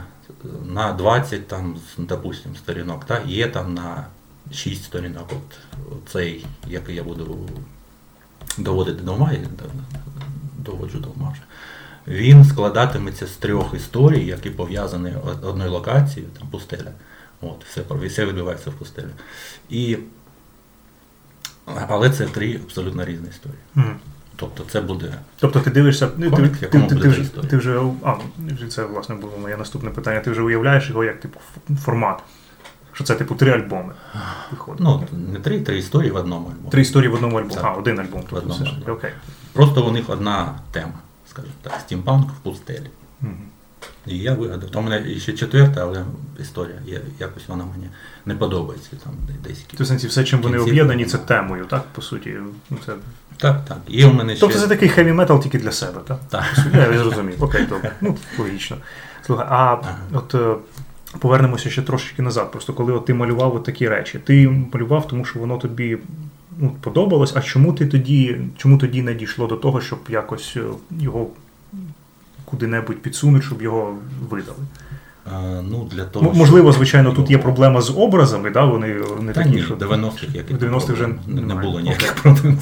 [0.64, 4.06] на 20 там, допустим, сторінок, та, є там на
[4.52, 5.58] 6 сторінок, от,
[6.12, 7.48] цей, який я буду
[8.58, 9.38] доводити до ума, я
[10.58, 11.42] доводжу до ума вже.
[12.06, 16.90] Він складатиметься з трьох історій, які пов'язані одною локацією, там пустеля.
[17.40, 19.06] От, все, все відбувається в пустелі.
[19.70, 19.98] І,
[21.66, 23.58] але це три абсолютно різні історії.
[23.74, 23.96] Мгм.
[24.36, 27.80] Тобто це буде Тобто ти дивишся, ти, Комік, ти, ти, буде ти, три ти вже,
[28.04, 28.14] а,
[28.68, 30.20] це власне було моє наступне питання.
[30.20, 31.40] Ти вже уявляєш його як типу
[31.84, 32.22] формат.
[33.00, 33.92] Що це типу три альбоми
[34.50, 34.80] виходить.
[34.80, 36.70] ну, не три, три історії в одному альбомі.
[36.70, 37.54] Три історії в одному альбомі.
[37.54, 37.64] Так.
[37.64, 38.20] А, один альбом.
[38.30, 38.92] Тобто одному альбомі.
[38.92, 39.10] окей.
[39.52, 40.92] Просто у них одна тема,
[41.30, 42.90] скажімо так, стімпанк в пустелі.
[43.20, 43.36] Мгм.
[44.06, 44.70] І я вигадав.
[44.74, 46.04] У мене ще четверта, але
[46.40, 46.76] історія.
[46.86, 47.90] Я, якось вона мені
[48.26, 48.90] не подобається.
[49.04, 49.12] Там
[49.44, 52.36] десь Тобто, в сенсі, все, чим вони об'єднані, це темою, так, по суті.
[52.70, 52.92] Ну, це...
[53.36, 53.78] Так, так.
[53.88, 54.40] Є у мене ще.
[54.40, 56.20] Тобто це такий хеві метал тільки для себе, так?
[56.28, 56.44] Так.
[56.74, 57.44] Я зрозумів.
[57.44, 57.92] Окей, добре.
[58.00, 58.76] Ну, логічно.
[59.26, 59.76] Слухай, а
[60.12, 60.54] от е,
[61.18, 62.52] повернемося ще трошечки назад.
[62.52, 65.98] Просто коли от ти малював от такі речі, ти малював, тому що воно тобі
[66.58, 67.32] ну, подобалось.
[67.36, 70.60] А чому ти тоді, чому тоді не дійшло до того, щоб якось е,
[71.00, 71.26] його
[72.44, 73.96] куди-небудь підсунути, щоб його
[74.30, 74.58] видали?
[75.24, 78.64] А, ну, для того, М- щоб- Можливо, звичайно, тут є проблема з образами, да?
[78.64, 78.86] вони
[79.20, 82.58] не Та такі, ні, що в 90-х яких 90-х вже не, не було ніяких проблем.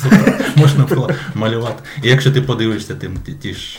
[0.56, 1.82] Можна було малювати.
[2.02, 3.78] І якщо ти подивишся тим, ті, ті ж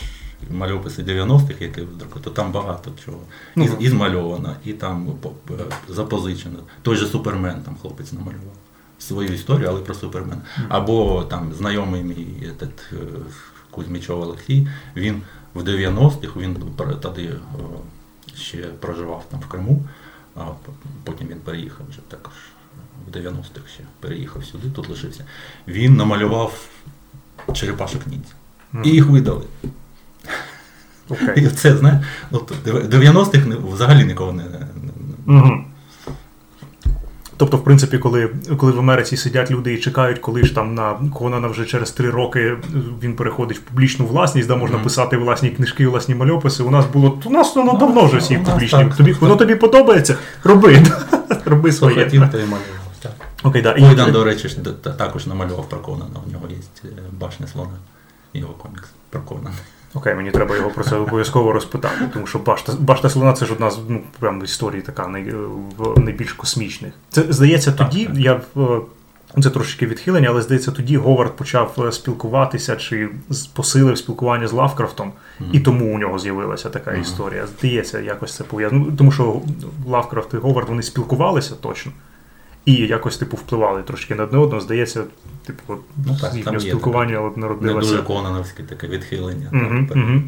[0.50, 1.82] мальописи 90-х, які
[2.22, 3.20] то там багато чого.
[3.56, 3.82] Ну, І, так.
[3.82, 5.18] і змальовано, і там
[5.50, 5.52] е,
[5.88, 6.58] запозичено.
[6.82, 8.56] Той же Супермен там хлопець намалював.
[8.98, 10.42] Свою історію, але про Супермена.
[10.68, 12.96] Або там знайомий мій этот, е,
[13.70, 15.22] Кузьмічов Олексій, він
[15.54, 16.56] в 90-х, він
[17.00, 17.38] тоді е,
[18.34, 19.84] ще проживав там в Криму,
[20.36, 20.40] а
[21.04, 22.32] потім він переїхав вже також
[23.08, 25.24] в 90-х ще переїхав сюди, тут лишився.
[25.68, 26.68] Він намалював
[27.52, 28.34] черепашок ніндзя.
[28.84, 29.44] І їх видали.
[31.08, 31.44] Окей.
[31.44, 34.44] І це, знаєш, от 90-х взагалі нікого не.
[35.26, 35.50] Угу.
[37.36, 40.94] Тобто, в принципі, коли, коли в Америці сидять люди і чекають, коли ж там на
[41.14, 42.56] Конана вже через три роки
[43.02, 44.84] він переходить в публічну власність, де можна Мгм.
[44.84, 46.62] писати власні книжки, власні мальописи.
[46.62, 48.78] У нас було у нас воно Ну, давно вже всі публічні.
[48.84, 48.96] так.
[48.96, 50.16] Тобі воно тобі подобається?
[50.44, 50.82] Роби.
[51.44, 52.04] Роби своє.
[52.04, 52.58] хотів, малював.
[53.00, 53.12] Так.
[53.42, 53.72] Окей, да.
[53.74, 54.48] Ойдан, до речі,
[54.98, 56.20] також намалював про Конана.
[56.28, 56.88] У нього є е,
[57.20, 57.70] башня слона,
[58.34, 59.56] його комікс про Конана.
[59.94, 63.52] Окей, мені треба його про це обов'язково розпитати, тому що башта, башта слона це ж
[63.52, 65.34] одна з ну, прям історій така най,
[65.78, 66.92] в найбільш космічних.
[67.10, 68.16] Це здається, тоді так.
[68.16, 68.80] я в е,
[69.42, 73.08] це трошки відхилення, але здається, тоді Говард почав е, спілкуватися чи
[73.54, 75.12] посилив спілкування з Лавкрафтом,
[75.52, 77.00] і тому у нього з'явилася така Мгм.
[77.00, 77.46] історія.
[77.46, 78.86] Здається, якось це пов'язано.
[78.98, 79.40] Тому що
[79.86, 81.92] Лавкрафт і Говард вони спілкувалися точно.
[82.70, 84.60] І якось типу впливали трошки на одне одного.
[84.60, 85.04] Здається,
[85.46, 89.50] типу, от, Ну, так, їхнього там є спілкування от Не дуже конановське таке відхилення.
[89.52, 90.22] Угу, Так, угу.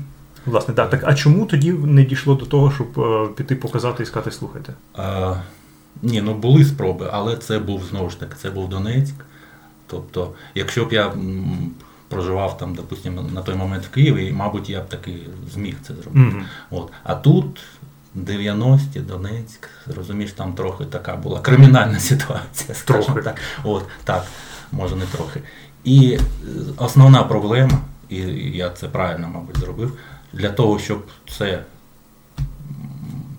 [0.46, 0.90] Власне, так.
[0.90, 1.00] так.
[1.04, 4.74] А чому тоді не дійшло до того, щоб е, піти показати і сказати, слухайте?
[4.94, 5.34] А,
[6.02, 9.14] ні, ну були спроби, але це був знову ж таки, це був Донецьк.
[9.86, 11.12] Тобто, якщо б я
[12.08, 15.16] проживав там, допустимо, на той момент в Києві, і, мабуть, я б таки
[15.52, 16.18] зміг це зробити.
[16.18, 16.44] Мгм.
[16.70, 16.92] От.
[17.04, 17.60] А тут
[18.16, 23.22] 90-ті, Донецьк, розумієш, там трохи така була кримінальна ситуація, скажімо Трохи.
[23.22, 23.40] так.
[23.64, 24.26] От, так,
[24.72, 25.42] може не трохи.
[25.84, 26.20] І е,
[26.76, 28.16] основна проблема, і
[28.56, 29.98] я це правильно, мабуть, зробив,
[30.32, 31.06] для того, щоб
[31.38, 31.64] це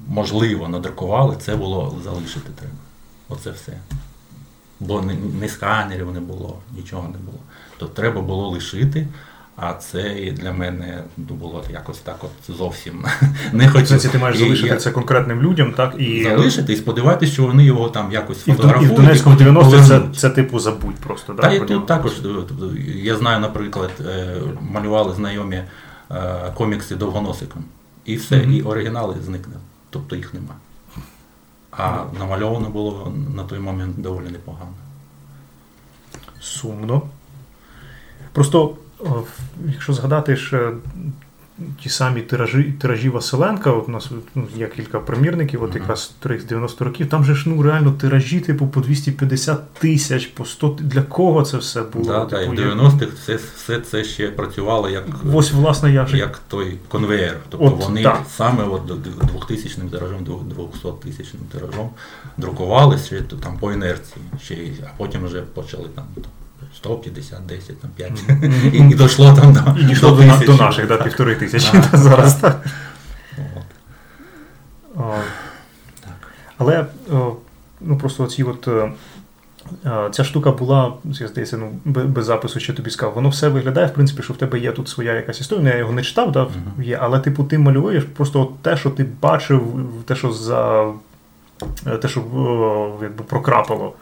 [0.07, 2.75] можливо надрукували, це було залишити треба.
[3.29, 3.73] Оце все.
[4.79, 5.01] Бо
[5.41, 7.39] ні сканерів не було, нічого не було.
[7.77, 9.07] То треба було лишити.
[9.55, 13.05] А це і для мене було якось так от зовсім
[13.53, 13.87] не хотів.
[13.87, 15.95] сенсі ти маєш залишити це конкретним людям, так?
[15.97, 19.21] І, залишити і сподіватися, що вони його там якось Дон- і фотографують.
[19.21, 21.33] в потім 90 це, це типу забудь просто.
[21.33, 24.35] Та так, і тут також, е, тобто, я знаю, наприклад, е,
[24.71, 25.63] малювали знайомі
[26.11, 27.63] е, комікси довгоносиком.
[28.05, 29.53] І все, і оригінали зникне.
[29.89, 30.55] Тобто їх нема.
[31.71, 34.71] А намальовано було на той момент доволі непогано.
[36.41, 37.01] Сумно.
[38.31, 38.75] Просто,
[39.67, 40.71] якщо згадати ж
[41.81, 46.45] ті самі тиражі, тиражі Василенка, от у нас ну, є кілька примірників, от якраз з
[46.45, 50.83] 90 років, там же ж ну реально тиражі, типу, по 250 тисяч, по 100 т-
[50.83, 52.05] Для кого це все було?
[52.05, 56.05] Да, да, і Типу, в 90-х все, все це ще працювало як, Ось, власне, я
[56.05, 56.17] ж.
[56.17, 57.37] як той конвеєр.
[57.49, 58.21] Тобто От, вони так.
[58.35, 61.89] саме от до 2000 тиражом, 200 тисячним тиражом
[62.37, 66.05] друкували ще там по інерції, ще, а потім вже почали там
[66.75, 68.11] 150, 10, там 5.
[68.73, 71.97] І, і дійшло там до, І дійшло до, на- до наших, да, півтори тисячі Так,
[71.99, 72.35] зараз.
[72.35, 72.65] так.
[73.55, 73.63] От,
[74.95, 75.13] О,
[76.01, 76.13] так.
[76.57, 77.35] Але о,
[77.81, 78.67] ну просто оці от.
[78.67, 78.91] е,
[79.85, 83.13] е, Ця штука була, я здається, ну, без, запису, що тобі сказав.
[83.15, 85.63] Воно все виглядає, в принципі, що в тебе є тут своя якась історія.
[85.63, 86.83] Ну, Я його не читав, да, Мгм.
[86.83, 89.63] є, але типу ти малюєш просто от те, що ти бачив,
[90.05, 90.83] те, що за
[91.87, 93.93] е, те, що о, якби прокрапало.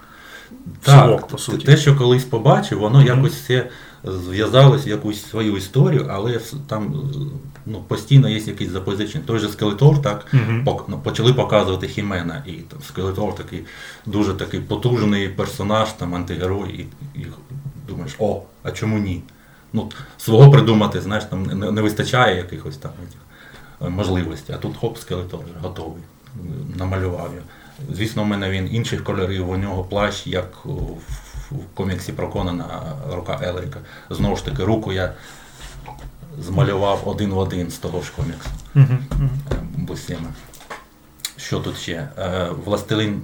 [0.82, 1.66] В совок, по суті.
[1.66, 3.08] те, що колись побачив, воно Мгм.
[3.08, 3.70] якось все
[4.04, 7.12] зв'язалось в якусь свою історію, але там
[7.66, 9.24] ну, постійно є якісь запозичення.
[9.28, 10.26] Той же Скелетор, так,
[10.88, 13.66] ну, почали показувати Хімена, і там Скелетор такий
[14.06, 17.28] дуже такий потужний персонаж, там антигерой, і, і
[17.88, 19.22] думаєш, о, а чому ні?
[19.74, 22.92] Ну, свого придумати, знаєш, там не, не вистачає якихось там
[23.82, 26.04] е, можливостей, а тут хоп, Скелетор готовий,
[26.78, 27.46] намалював його.
[27.94, 30.70] Звісно, у мене він інших кольорів, у нього плащ, як в,
[31.52, 32.66] в коміксі про Конана
[33.12, 33.80] рука Елріка.
[34.10, 35.14] Знову ж таки, руку я
[36.40, 38.50] змалював один в один з того ж коміксу.
[38.76, 38.98] Е,
[39.78, 40.30] Бусіма.
[41.38, 42.10] Що тут ще?
[42.18, 43.22] Е, Властелин,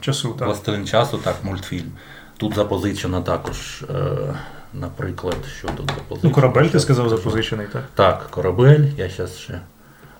[0.00, 0.48] Часу, так.
[0.48, 1.92] Властелин часу, так, мультфільм.
[2.36, 4.34] Тут запозичено також, е,
[4.74, 6.20] наприклад, що тут запозичено.
[6.22, 7.84] Ну, корабель, ти сказав, запозичений, так.
[7.94, 9.60] Так, корабель, я зараз ще.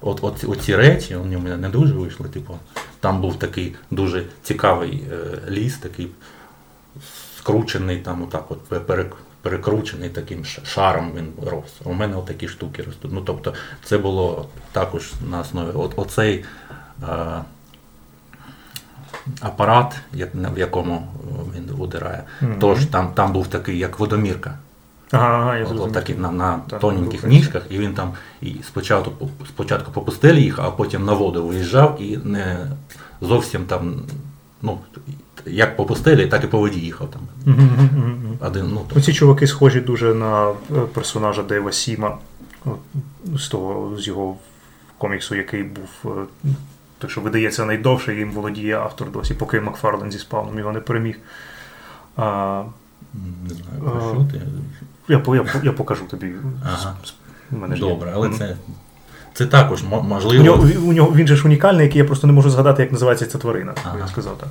[0.00, 2.28] От, от оці речі, вони у мене не дуже вийшли.
[2.28, 2.58] Типу,
[3.00, 6.08] там був такий дуже цікавий е, ліс, такий
[7.38, 8.86] скручений, там отак от
[9.42, 11.80] перекручений таким шаром він рос.
[11.84, 13.12] У мене отакі штуки ростуть.
[13.14, 15.70] Ну, тобто, це було також на основі.
[15.74, 16.44] От, оцей
[17.02, 17.42] е,
[19.40, 21.08] апарат, як, в якому
[21.56, 22.56] він удирає, Мгм.
[22.60, 24.58] тож там, там був такий, як водомірка.
[25.12, 29.30] Ага, я От, от такі на, на Так, тоненьких ніжках, і він там і спочатку,
[29.48, 32.66] спочатку по пустелі їхав, а потім на воду виїжджав і не
[33.20, 33.94] зовсім там,
[34.62, 34.78] ну,
[35.46, 37.54] як по пустелі, так і по воді їхав там.
[38.40, 40.54] Один, ну, Ну, ці чуваки схожі дуже на е,
[40.94, 42.18] персонажа Дейва Сіма,
[43.36, 44.36] з того з його
[44.98, 46.24] коміксу, який був е,
[46.98, 51.18] той, що видається найдовше, їм володіє автор досі, поки Макфарлен зі спавном його не переміг.
[52.16, 52.62] А,
[53.48, 54.42] не знаю, про А, що ти.
[55.08, 56.32] я, я, я покажу тобі.
[56.64, 56.96] Ага.
[57.50, 57.76] Мене.
[57.76, 58.56] Добре, але це,
[59.34, 60.44] це також мо- У можливо.
[60.44, 63.26] нього, у нього він же ж унікальний, який я просто не можу згадати, як називається
[63.26, 63.74] ця тварина.
[63.84, 63.96] Ага.
[64.00, 64.48] Я сказав так.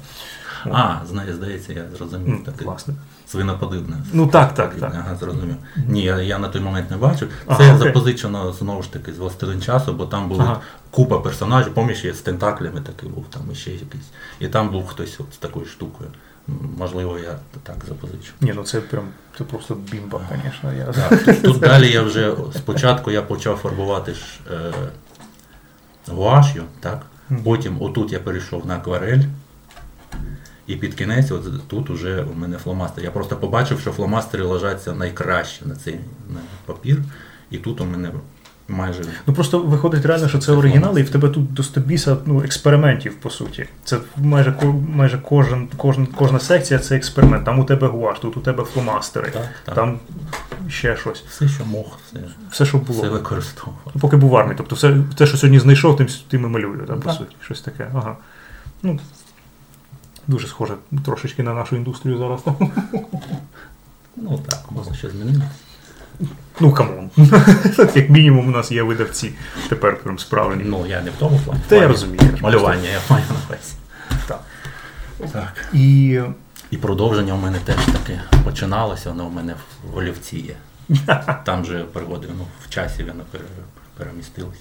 [0.71, 2.27] А, знає, здається, я зрозумів.
[2.34, 2.93] М, Такий Власне.
[3.27, 3.97] свиноподібне.
[4.13, 4.91] Ну так, так, так.
[4.95, 5.55] Ага, зрозумів.
[5.88, 7.30] Ні, я, я на той момент не бачив.
[7.47, 7.77] Це окей.
[7.77, 10.59] запозичено знову ж таки з «Властелин часу, бо там були Ага.
[10.91, 14.05] купа персонажів, пам'ятаєш, з тентаклями такий був, там ще якийсь.
[14.39, 16.09] І там був хтось от з такою штукою.
[16.78, 18.34] Можливо, я так запозичу.
[18.41, 20.74] Ні, ну це прям це просто бімба, звісно.
[20.74, 20.86] Я...
[20.86, 24.22] Так, тут, тут далі я вже спочатку я почав фарбувати ж
[24.52, 24.72] е,
[26.08, 27.06] гуаш'ю, так?
[27.43, 29.24] Потім отут я перейшов на акварель.
[30.68, 33.04] І під кінець, от тут уже у мене фломастер.
[33.04, 36.97] Я просто побачив, що фломастери ложаться найкраще на цей на папір.
[37.52, 38.12] І тут у мене
[38.70, 39.03] майже.
[39.28, 43.15] Ну просто виходить реально, що це оригінал, і в тебе тут до стобіса ну, експериментів,
[43.15, 43.67] по суті.
[43.84, 44.55] Це майже
[44.95, 47.45] майже кожен, кожен, кожна секція це експеримент.
[47.45, 49.76] Там у тебе гуаш, тут у тебе фломастери, Так, так.
[49.76, 49.99] там
[50.70, 51.24] ще щось.
[51.30, 52.20] Все, що мог, все,
[52.51, 52.99] Все, що було.
[52.99, 53.82] все використовував.
[53.95, 54.55] Ну, Поки був в армії.
[54.57, 57.13] Тобто все, те, що сьогодні знайшов, тим, тим і малюю, так, по Так.
[57.17, 57.36] суті.
[57.41, 57.88] Щось таке.
[57.95, 58.17] Ага.
[58.84, 58.99] Ну,
[60.28, 60.74] дуже схоже
[61.05, 62.39] трошечки на нашу індустрію зараз.
[64.15, 65.41] Ну так, можна ще змінити.
[66.59, 67.09] Ну, come on.
[67.95, 69.32] Як мінімум, у нас є видавці
[69.70, 70.63] тепер прям справжні.
[70.65, 71.61] Ну, я не в тому плані.
[71.67, 72.38] Та я розумію.
[72.41, 73.74] Малювання я маю на увазі.
[74.28, 74.41] Так.
[75.32, 75.65] Так.
[75.74, 76.20] І
[76.72, 79.55] І продовження у мене теж таке починалося, воно у мене
[79.93, 80.55] в Олівці є.
[81.45, 83.43] Там же переводив, ну, в часі воно пере-
[83.97, 84.59] перемістилось.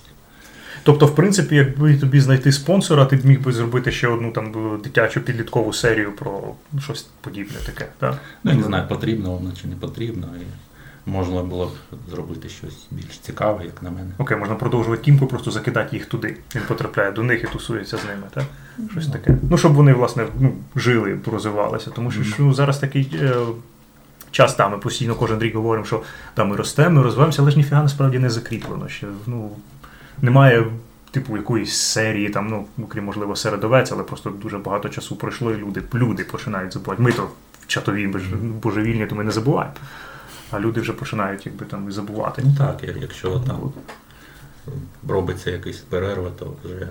[0.83, 4.79] Тобто, в принципі, якби тобі знайти спонсора, ти б міг би зробити ще одну там
[4.85, 7.87] дитячу підліткову серію про щось подібне таке.
[7.99, 8.19] Так?
[8.45, 10.29] Ну, я не знаю, потрібно воно чи не потрібно.
[10.41, 10.45] І
[11.09, 11.71] можна було б
[12.11, 14.11] зробити щось більш цікаве, як на мене.
[14.19, 16.37] Окей, можна продовжувати кімку, просто закидати їх туди.
[16.55, 18.45] Він потрапляє до них і тусується з ними, так?
[18.91, 19.37] Щось таке.
[19.51, 21.91] Ну, щоб вони, власне, ну, жили, розвивалися.
[21.91, 23.35] Тому що ну, зараз такий е,
[24.31, 26.03] час там, ми постійно кожен рік говоримо, що
[26.35, 28.89] там ми ростемо, ми розвиваємося, але ж ніфіга насправді не закріплено.
[28.89, 29.51] Ще, ну,
[30.23, 30.67] немає.
[31.11, 35.57] Типу якоїсь серії, там, ну, окрім можливо, середовець, але просто дуже багато часу пройшло, і
[35.57, 37.03] люди, люди починають забувати.
[37.03, 37.23] Ми то
[37.61, 38.07] в чатові
[38.63, 39.75] божевільні, то ми не забуваємо.
[40.51, 42.43] А люди вже починають якби там і забувати.
[42.45, 43.73] Ну так, якщо там
[45.09, 46.89] робиться якийсь перерва, то вже,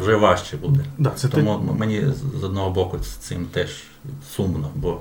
[0.00, 0.84] вже важче буде.
[0.98, 2.06] Да, це Тому м- мені
[2.40, 3.82] з- одного боку з цим теж
[4.36, 5.00] сумно, бо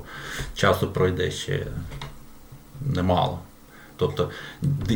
[0.53, 1.65] часу пройде ще
[2.85, 3.39] немало.
[3.97, 4.29] Тобто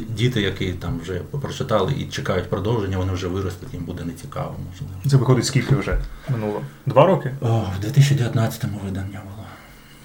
[0.09, 4.93] діти, які там вже прочитали і чекають продовження, вони вже виростуть, їм буде нецікаво, можливо.
[5.09, 5.97] Це виходить скільки вже
[6.29, 6.61] минуло?
[6.85, 7.35] Два роки?
[7.41, 7.47] О,
[7.81, 9.42] в 2019-му видання було.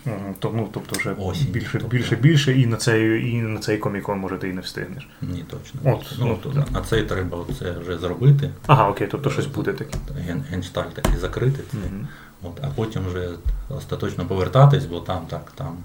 [0.05, 1.89] Мгм, То, ну, тобто вже Осінь, більше, тобто.
[1.89, 5.09] більше, більше, і на цей, і на цей комікон, може, ти і не встигнеш.
[5.23, 5.81] Ні, точно.
[5.95, 6.67] От, ну, ну, то, да.
[6.71, 8.51] на цей треба це вже зробити.
[8.67, 9.99] Ага, окей, тобто щось буде таке.
[10.27, 11.63] Ген, геншталь такий закрити.
[11.71, 11.77] це.
[11.77, 12.09] Мгм.
[12.43, 13.29] От, а потім вже
[13.69, 15.77] остаточно повертатись, бо там так, там,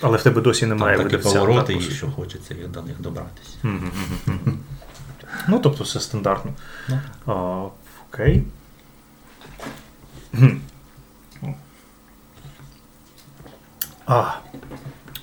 [0.00, 3.00] Але в тебе досі там немає такі видавця, повороти, так, і що хочеться до них
[3.00, 3.56] добратися.
[3.62, 3.90] Мгм,
[4.26, 4.58] мгм.
[5.48, 6.52] Ну, тобто все стандартно.
[6.88, 7.68] Ну, А,
[8.12, 8.44] окей.
[10.32, 10.60] Гм.
[11.42, 11.46] О.
[14.06, 14.32] А.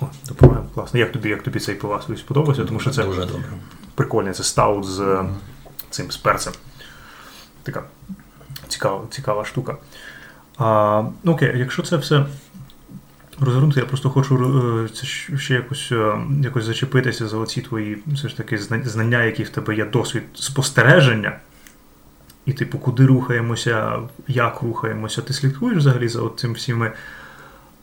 [0.01, 0.99] О, допомагає, класно.
[0.99, 2.65] Як тобі, як тобі цей пивас сподобався?
[2.65, 3.43] Тому що це дуже добре.
[3.95, 5.25] прикольний, це стаут з е,
[5.89, 6.53] цим з перцем.
[7.63, 7.83] Така
[8.67, 9.77] цікава, цікава штука.
[10.57, 12.25] А, ну окей, якщо це все
[13.39, 15.05] розгорнути, я просто хочу е, це
[15.37, 19.75] ще якось, е, якось зачепитися за оці твої все ж таки знання, які в тебе
[19.75, 21.39] є досвід спостереження.
[22.45, 25.21] І, типу, куди рухаємося, як рухаємося.
[25.21, 26.91] Ти слідкуєш взагалі за цим всіми.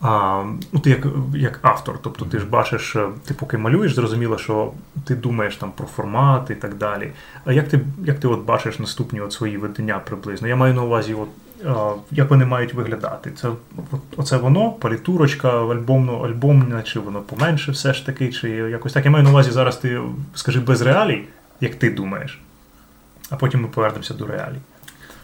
[0.01, 4.37] А, ну, ти як, як автор, тобто ти ж бачиш, е, ти поки малюєш, зрозуміло,
[4.37, 4.71] що
[5.05, 7.11] ти думаєш там про формат і так далі.
[7.45, 10.47] А як ти, як ти от бачиш наступні от свої видання приблизно?
[10.47, 11.29] Я маю на увазі, от,
[11.65, 13.31] а, як вони мають виглядати?
[13.31, 18.93] Це от, оце воно, палітурочка, альбомно, альбомне, чи воно поменше все ж таки, чи якось
[18.93, 19.05] так.
[19.05, 20.01] Я маю на увазі зараз ти
[20.35, 21.23] скажи без реалій,
[21.61, 22.41] як ти думаєш,
[23.29, 24.59] а потім ми повернемося до реалій.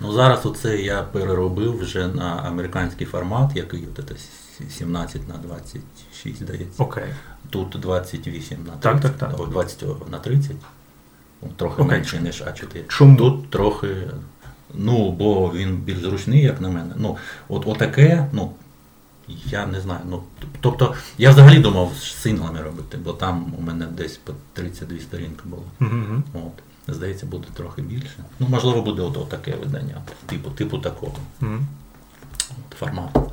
[0.02, 4.12] Ну зараз оце я переробив вже на американський формат, який от
[4.70, 6.84] 17 на 26, здається.
[6.84, 7.04] Окей.
[7.50, 9.40] Тут 28 на 30, Так, так, так.
[9.40, 10.56] о, 20 на 30.
[11.42, 11.98] Ну, Трохи Окей.
[11.98, 12.88] менше, ніж А4.
[12.88, 13.18] Чому?
[13.18, 13.96] Тут трохи,
[14.74, 16.94] ну, бо він більш зручний, як на мене.
[16.98, 17.18] Ну,
[17.50, 18.52] от отаке, ну,
[19.46, 20.00] я не знаю.
[20.10, 20.24] Ну,
[20.62, 25.42] тобто, я взагалі думав з синглами робити, бо там у мене десь по 32 сторінки
[25.46, 25.64] було.
[25.82, 26.24] Угу.
[26.34, 26.64] От.
[26.96, 28.24] Здається, буде трохи більше.
[28.40, 31.52] Ну, можливо, буде от, таке видання, типу, типу такого Угу.
[32.50, 33.32] от, формату.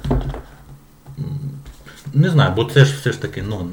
[2.15, 3.69] Не знаю, бо це ж все ж таки ну,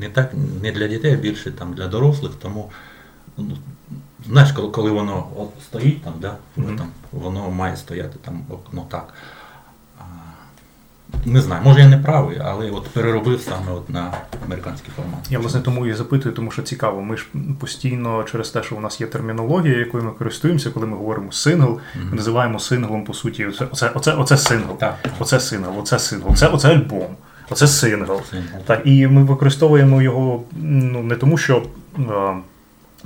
[0.00, 2.70] не так, не для дітей, а більше там для дорослих, тому
[3.38, 3.58] ну,
[4.26, 5.26] знаєш, коли, коли воно
[5.62, 6.76] стоїть там, да, Мгм.
[6.78, 9.14] там, воно має стояти там ну, так.
[11.26, 14.12] Не знаю, може я не правий, але от переробив саме от на
[14.46, 15.30] американський формат.
[15.30, 17.02] Я власне тому і запитую, тому що цікаво.
[17.02, 17.26] Ми ж
[17.60, 21.80] постійно через те, що у нас є термінологія, якою ми користуємося, коли ми говоримо сингл,
[22.10, 23.46] ми називаємо синглом по суті.
[23.46, 24.78] Оце, оце, оце, оце сингл.
[24.78, 24.96] Так.
[25.18, 27.16] Оце сингл, оце сингл, оце, оце альбом,
[27.50, 28.20] оце сингл.
[28.30, 28.58] Сингл.
[28.66, 31.62] Так, і ми використовуємо його ну, не тому, що
[31.98, 32.34] е,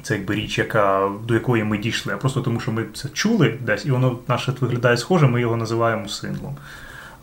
[0.02, 3.58] це якби річ, яка, до якої ми дійшли, а просто тому, що ми це чули
[3.60, 6.56] десь, і воно наше виглядає схоже, ми його називаємо синглом.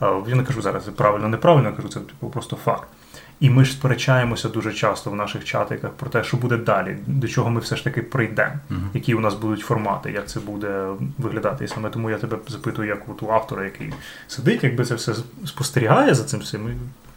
[0.02, 2.88] Е, Я не кажу зараз правильно, неправильно, я кажу, це типу, просто факт.
[3.39, 7.28] І ми ж сперечаємося дуже часто в наших чатиках про те, що буде далі, до
[7.28, 8.89] чого ми все ж таки прийдемо, Мгм.
[8.93, 10.88] які у нас будуть формати, як це буде
[11.18, 11.66] виглядати.
[11.66, 13.93] І саме тому я тебе запитую, як от у автора, який
[14.28, 15.14] сидить, якби це все
[15.46, 16.74] спостерігає за цим всім, і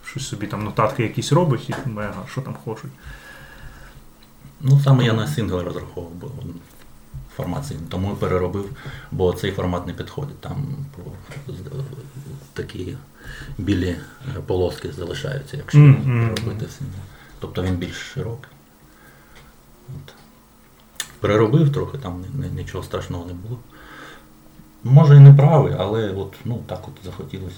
[0.08, 2.90] щось собі там нотатки якісь робить, і ага, що там хочуть.
[4.60, 6.30] Ну, саме я на сингл розраховував, бо
[7.38, 7.72] формат.
[7.88, 8.70] Тому переробив,
[9.12, 10.40] бо цей формат не підходить.
[10.40, 10.66] Там
[12.52, 12.96] такі
[13.58, 13.96] білі
[14.46, 15.78] полоски залишаються, якщо
[16.28, 16.98] робити сингл.
[17.40, 18.50] Тобто він більш широкий.
[19.88, 20.14] От.
[21.20, 23.58] Переробив трохи, там ні- ні- нічого страшного не було.
[24.84, 27.56] Може і не правий, але от, ну, так от захотілося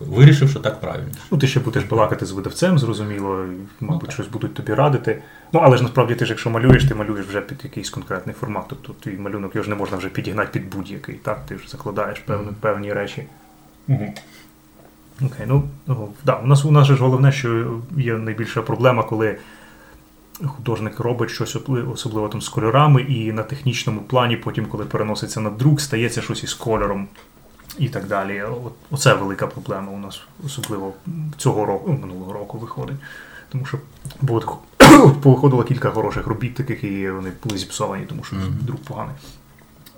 [0.00, 1.08] вирішив, що так правильно.
[1.30, 4.12] Ну, ти ще будеш балакати з видавцем, зрозуміло, і, мабуть, так.
[4.12, 5.22] щось будуть тобі радити.
[5.52, 8.64] Ну, але ж насправді ти ж, якщо малюєш, ти малюєш вже під якийсь конкретний формат.
[8.68, 11.46] Тобто твій малюнок його ж не можна вже підігнати під будь-який, так?
[11.46, 13.26] Ти вже закладаєш певні, певні речі.
[15.22, 19.02] Окей, ну ну, да, у нас у нас же ж головне, що є найбільша проблема,
[19.02, 19.38] коли
[20.44, 21.56] художник робить щось
[21.92, 26.44] особливо там з кольорами, і на технічному плані, потім, коли переноситься на друк, стається щось
[26.44, 27.08] із кольором
[27.78, 28.44] і так далі.
[28.90, 30.92] Оце велика проблема у нас, особливо
[31.36, 32.96] цього року, ну, минулого року виходить.
[33.48, 33.78] Тому що
[34.20, 34.58] було
[35.22, 38.58] повиходило кілька хороших робіт, таких і вони були зіпсовані, тому що Мгм.
[38.60, 39.14] друк поганий.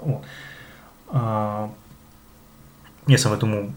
[0.06, 0.20] О.
[1.12, 1.66] А,
[3.06, 3.72] я саме тому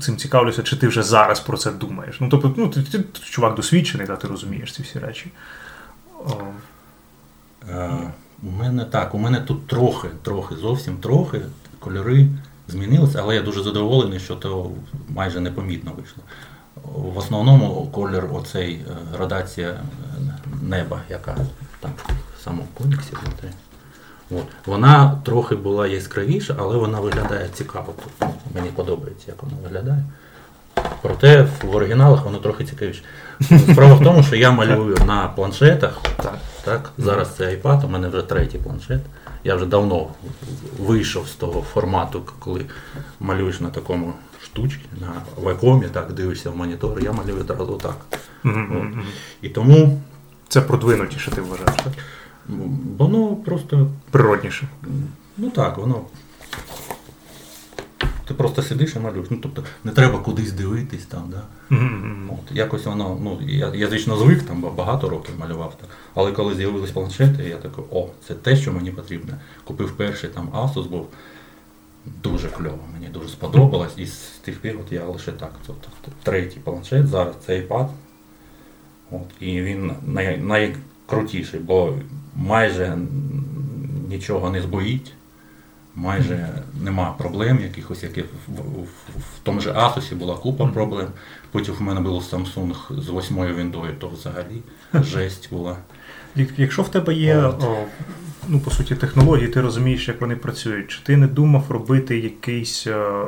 [0.00, 2.20] цим цікавлюся, чи ти вже зараз про це думаєш.
[2.20, 5.30] Ну, тобто, ну, ти, ти, чувак досвідчений, та ти розумієш ці всі речі.
[6.26, 6.30] О,
[7.70, 7.90] Е,
[8.42, 11.40] У мене так, у мене тут трохи, трохи, зовсім трохи
[11.78, 12.28] кольори
[12.72, 14.70] змінилися, але я дуже задоволений, що то
[15.08, 16.22] майже непомітно вийшло.
[17.12, 19.78] В основному колір, оцей е, градація е,
[20.62, 21.36] неба, яка
[21.80, 21.90] там
[22.38, 23.12] в самому коміксі.
[24.30, 24.44] От.
[24.66, 27.94] Вона трохи була яскравіша, але вона виглядає цікаво.
[28.54, 30.04] Мені подобається, як вона виглядає.
[31.02, 33.02] Проте в оригіналах воно трохи цікавіше.
[33.72, 36.00] Справа в тому, що я малюю на планшетах.
[36.16, 36.38] так.
[36.64, 39.00] Так, зараз це iPad, у мене вже третій планшет.
[39.44, 40.08] Я вже давно
[40.78, 42.66] вийшов з того формату, коли
[43.20, 44.12] малюєш на такому
[44.44, 45.12] штучці, на
[45.42, 47.96] вакуумі, так, дивишся в монітор, я малюю одразу так.
[49.42, 50.00] І тому
[50.48, 51.92] Це продвинутіше, ти вважаєш, так?
[52.98, 54.68] воно просто, Природніше.
[55.36, 56.00] ну так, воно.
[58.32, 59.26] Ти просто сидиш і малюєш.
[59.30, 61.42] Ну, тобто не треба кудись дивитись там, да?
[61.70, 62.30] Мгм.
[62.32, 65.78] От, якось воно, ну, я, я звично звик, там багато років малював.
[65.80, 65.88] Так.
[66.14, 69.34] Але коли з'явились планшети, я такий, о, це те, що мені потрібно.
[69.64, 71.08] Купив перший там Asus був
[72.22, 73.92] дуже кльово, мені дуже сподобалось.
[73.96, 75.52] І з тих пір от я лише так.
[75.66, 75.88] Тобто,
[76.22, 77.88] третій планшет, зараз це iPad.
[79.10, 81.94] От, і він най, найкрутіший, бо
[82.36, 82.98] майже
[84.08, 85.12] нічого не збоїть.
[85.94, 86.48] Майже
[86.80, 88.84] нема проблем якихось, яких в, в,
[89.18, 91.08] в тому же Asus була купа проблем.
[91.50, 94.62] Потім в мене був Samsung з восьмою віндою, то взагалі
[94.94, 95.76] жесть була.
[96.56, 97.84] Якщо в тебе є, о,
[98.48, 102.86] ну, по суті, технології, ти розумієш, як вони працюють, чи ти не думав робити якийсь,
[102.86, 103.22] е,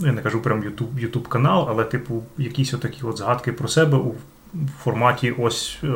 [0.00, 3.98] я не кажу прям YouTube, YouTube канал, але, типу, якісь отакі от згадки про себе
[3.98, 4.14] у
[4.82, 5.88] форматі ось, е,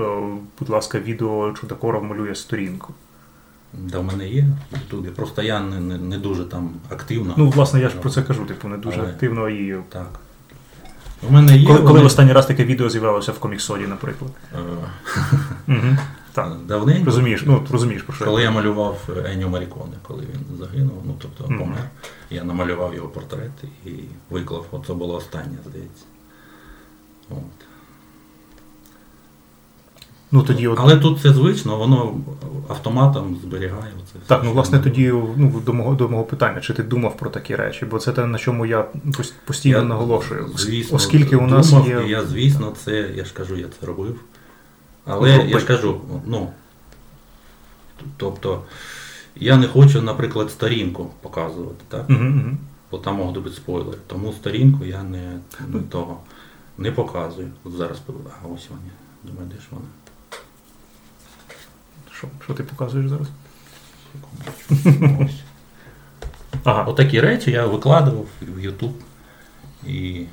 [0.59, 2.95] будь ласка, відео Чудакоров малює сторінку.
[3.73, 5.09] Да, в мене є в Ютубі.
[5.09, 7.35] Просто я не, не, не дуже там активно.
[7.37, 9.77] Ну, власне, я ж про це кажу, типу, не дуже Але- активно і.
[9.89, 10.09] Так.
[11.29, 11.67] У мене є.
[11.67, 14.31] Коли, коли вони, в останній раз таке відео з'явилося в коміксоді, наприклад.
[14.55, 14.59] е,
[15.69, 15.97] Угу.
[16.33, 16.53] Так.
[16.67, 17.05] Давненько.
[17.05, 18.25] Розумієш, ну розумієш про що.
[18.25, 21.85] Коли я малював Енніо Маріконе, коли він загинув, ну тобто помер,
[22.31, 23.51] я намалював його портрет
[23.87, 23.91] і
[24.31, 24.67] виклав.
[24.71, 26.05] Оце було останнє, здається.
[27.31, 27.68] От.
[30.33, 30.79] Ну тоді от.
[30.81, 32.15] Але тут це звично, воно
[32.69, 34.19] автоматом зберігає оце.
[34.19, 37.31] все, Так, ну власне тоді ну, до мого до мого питання, чи ти думав про
[37.31, 37.87] такі речі?
[37.87, 38.87] Бо це те, на чому я
[39.45, 40.51] постійно Я, наголошую.
[40.57, 42.05] Звісно, Оскільки у нас думав, є.
[42.09, 44.21] я, звісно, це, я ж кажу, я це робив.
[45.07, 45.51] Але Робив.
[45.51, 46.49] я ж кажу, ну.
[48.17, 48.63] Тобто,
[49.37, 52.09] я не хочу, наприклад, сторінку показувати, так?
[52.11, 52.59] Мгм, мгм.
[52.91, 53.99] Бо там можуть бути спойлери.
[54.07, 56.21] Тому сторінку я не, не того
[56.79, 57.49] не показую.
[57.65, 57.99] От зараз
[58.55, 58.91] ось вони.
[59.25, 59.85] Думаю, де ж вони?
[62.19, 63.29] Що, що ти показуєш зараз?
[65.21, 65.43] Ось.
[66.65, 66.83] Ага.
[66.83, 68.93] Отакі речі я викладував в YouTube.
[69.87, 70.25] І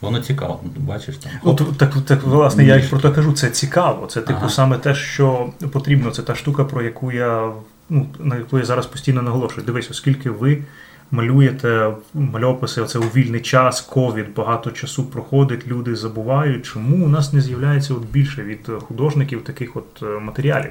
[0.00, 0.60] воно цікаво.
[0.76, 1.32] Бачиш там.
[1.44, 4.06] Ну, то- так, так, власне, я про те кажу, це цікаво.
[4.06, 4.48] Це типу Ага.
[4.48, 6.10] саме те, що потрібно.
[6.10, 7.52] Це та штука, про яку я
[7.90, 9.66] ну, на яку я зараз постійно наголошую.
[9.66, 10.64] Дивись, оскільки ви
[11.12, 17.32] малюєте мальописи, оце у вільний час, ковід, багато часу проходить, люди забувають, чому у нас
[17.32, 20.70] не з'являється от більше від художників таких от е, матеріалів.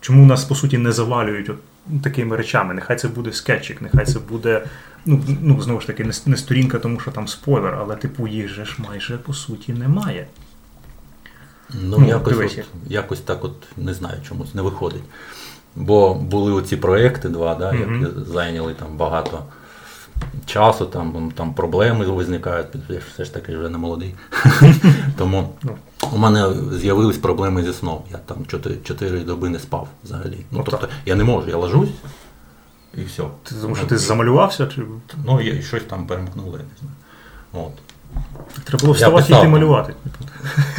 [0.00, 1.56] Чому нас по суті не завалюють от
[2.02, 2.74] такими речами?
[2.74, 4.64] Нехай це буде скетчик, нехай це буде,
[5.06, 8.48] ну, ну знову ж таки, не, не сторінка, тому що там спойлер, але типу їх
[8.48, 10.26] же ж майже по суті немає.
[11.82, 15.02] Ну, Ну, якось, от, якось так от не знаю, чомусь не виходить.
[15.76, 19.42] Бо були оці проекти два, да, які зайняли там багато
[20.46, 24.14] часу, там, там проблеми виникають, я все ж таки вже не молодий.
[25.18, 25.76] Тому Ну.
[26.12, 28.02] у мене з'явились проблеми зі сном.
[28.12, 28.36] Я там
[28.82, 30.38] 4, доби не спав взагалі.
[30.50, 31.90] Ну, Ну, тобто я не можу, я ложусь
[32.94, 33.22] і все.
[33.42, 34.82] Ти, тому що ти замалювався, чи
[35.26, 36.94] Ну, я щось там перемкнуло, я не знаю.
[37.66, 37.72] От.
[38.64, 39.94] Треба було вставати і йти малювати?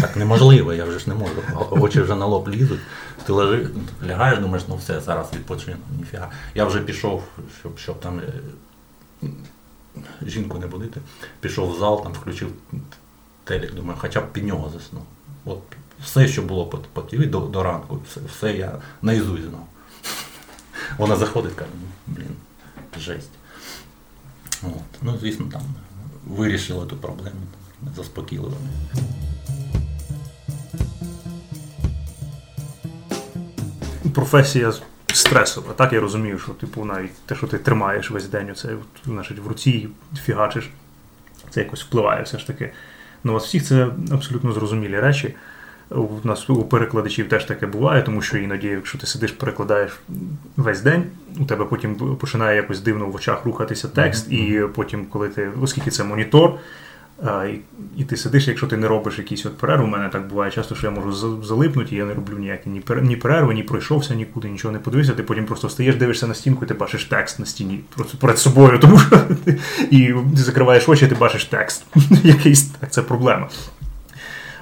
[0.01, 1.33] Так неможливо, я вже ж не можу.
[1.71, 2.79] Очі вже на лоб лізуть.
[3.25, 3.69] Ти лежи,
[4.07, 5.77] лягаєш, думаєш, ну все, зараз відпочину.
[5.99, 6.29] Ніфіга.
[6.55, 7.23] Я вже пішов,
[7.59, 9.27] щоб, щоб там е,
[10.25, 11.01] жінку не будити.
[11.39, 12.51] Пішов в зал, там включив
[13.43, 15.03] телек, думаю, хоча б під нього заснув.
[15.45, 15.61] От
[16.03, 18.71] все, що було по, по ТВ до, до ранку, все, все я
[19.01, 19.67] наїзусь знав.
[20.97, 22.35] Вона заходить, каже, «Ну, блін,
[22.99, 23.29] жесть.
[24.63, 25.01] От.
[25.01, 25.61] Ну, звісно, там
[26.27, 27.41] вирішили ту проблему,
[27.95, 28.57] заспокійливо.
[34.13, 34.73] професія
[35.13, 35.73] стресова.
[35.73, 38.69] Так я розумію, що типу навіть те, що ти тримаєш весь день, оце
[39.05, 39.89] значить, в руці
[40.23, 40.69] фігачиш,
[41.49, 42.71] це якось впливає все ж таки.
[43.23, 45.35] Ну, вас всіх це абсолютно зрозумілі речі.
[45.95, 49.99] У нас у перекладачів теж таке буває, тому що іноді, якщо ти сидиш, перекладаєш
[50.57, 51.03] весь день,
[51.39, 54.65] у тебе потім починає якось дивно в очах рухатися текст, mm-hmm.
[54.65, 56.53] і потім, коли ти, оскільки це монітор,
[57.23, 57.59] і,
[57.97, 60.75] і ти сидиш, якщо ти не робиш якісь от перерви, у мене так буває часто,
[60.75, 61.11] що я можу
[61.43, 65.13] залипнути, і я не роблю ніякі ні, ні перерви, ні пройшовся нікуди, нічого не подивився.
[65.13, 68.37] Ти потім просто встаєш, дивишся на стінку, і ти бачиш текст на стіні просто перед
[68.37, 69.59] собою, тому що ти,
[69.91, 71.85] і ти закриваєш очі, і ти бачиш текст.
[72.23, 73.49] Якийсь так, це проблема.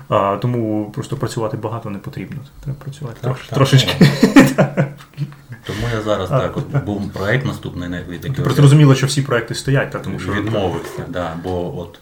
[0.09, 2.37] А, Тому просто працювати багато не потрібно.
[2.63, 3.95] Треба працювати так, трош, так, трошечки.
[5.67, 9.55] Тому я зараз а, так, от був проект наступний не Просто зрозуміло, що всі проекти
[9.55, 11.99] стоять, так, тому що відмовився, да, бо от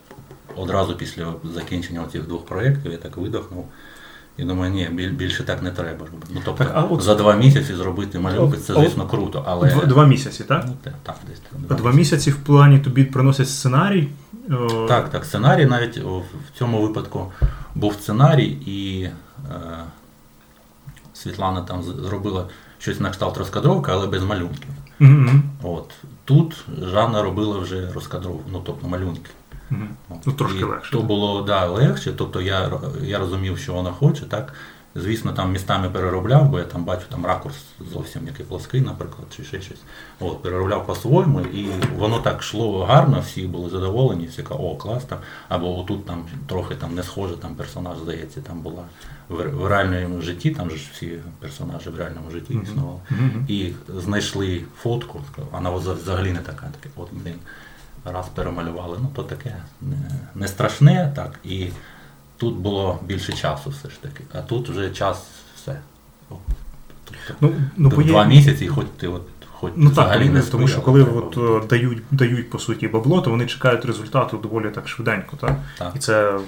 [0.56, 3.64] одразу після закінчення цих двох проєктів я так видохнув.
[4.38, 6.26] І думаю, ні, більше так не треба робити.
[6.34, 7.02] Ну, тобто так, от...
[7.02, 9.44] за два місяці зробити малюнки, це, звісно, круто.
[9.46, 9.70] але...
[9.70, 10.64] Два, два місяці, так?
[10.66, 11.40] Ну, так, так, десь.
[11.52, 14.08] Два, два місяці в плані тобі приносять сценарій?
[14.88, 17.32] Так, так, сценарій навіть в цьому випадку
[17.74, 19.12] був сценарій, і е,
[21.14, 24.68] Світлана там зробила щось на кшталт розкадровки, але без малюнків.
[25.00, 25.40] Mm-hmm.
[25.62, 25.94] От.
[26.24, 29.30] Тут Жанна робила вже розкадровку, ну тобто малюнки.
[29.70, 29.80] Угу.
[30.26, 30.92] Ну, трошки і легше.
[30.92, 32.70] То було да, легше, тобто я
[33.02, 34.22] я розумів, що вона хоче.
[34.22, 34.54] так.
[34.98, 37.56] Звісно, там містами переробляв, бо я там бачу там ракурс
[37.92, 39.80] зовсім який плоский, наприклад, чи ще щось.
[40.20, 45.04] От, Переробляв по-своєму, і воно так йшло гарно, всі були задоволені, всі кажуть, о, клас
[45.04, 45.18] там.
[45.48, 48.82] Або отут там трохи там не схоже, там персонаж, здається, там була
[49.28, 53.00] в, в реальному житті, там же ж всі персонажі в реальному житті існували.
[53.10, 53.48] Mm-hmm.
[53.48, 55.20] І знайшли фотку,
[55.52, 57.34] вона взагалі не така, таке, от, блін
[58.04, 58.98] раз перемалювали.
[59.02, 59.96] Ну, то таке не,
[60.34, 61.40] не страшне, так.
[61.44, 61.68] І
[62.38, 64.24] тут було більше часу все ж таки.
[64.32, 65.26] А тут вже час
[65.56, 65.80] все.
[66.28, 67.54] Тобто, ну,
[67.96, 68.28] ну, Два є...
[68.28, 69.22] місяці, хоч ти от.
[69.60, 73.30] Хоч ну так, не тому що коли от, е, дають дають по суті бабло, то
[73.30, 75.56] вони чекають результату доволі так швиденько, так?
[75.78, 75.92] так.
[75.96, 76.38] І це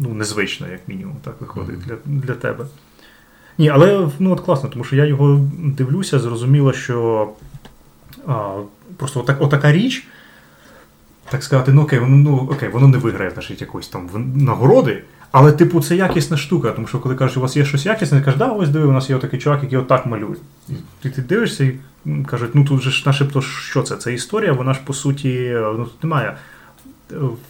[0.00, 1.98] ну, незвично, як мінімум, так виходить mm-hmm.
[2.06, 2.64] для для тебе.
[3.58, 7.28] Ні, але ну от класно, тому що я його дивлюся, зрозуміло, що
[8.26, 8.60] а,
[8.96, 10.06] просто отак, отака річ,
[11.30, 15.02] так сказати, ну окей, воно ну окей, воно не виграє значить, якоїсь там нагороди.
[15.32, 18.38] Але, типу, це якісна штука, тому що коли кажуть, у вас є щось якісне, кажуть,
[18.38, 20.36] да, ось диви, у нас є отакий чувак, який отак малює.
[21.04, 21.74] І ти дивишся і
[22.26, 23.96] кажуть, ну тут же ж начебто, що це?
[23.96, 26.36] Це історія, вона ж по суті, ну тут немає.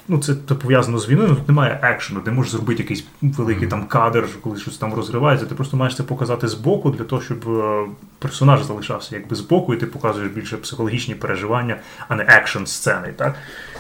[0.09, 4.29] Ну, це пов'язано з війною, тут немає екшену, ти можеш зробити якийсь великий там кадр,
[4.41, 5.47] коли щось там розривається.
[5.47, 7.87] Ти просто маєш це показати збоку для того, щоб е,
[8.19, 11.77] персонаж залишався якби збоку, і ти показуєш більше психологічні переживання,
[12.09, 13.13] а не екшн сцени.
[13.17, 13.35] так?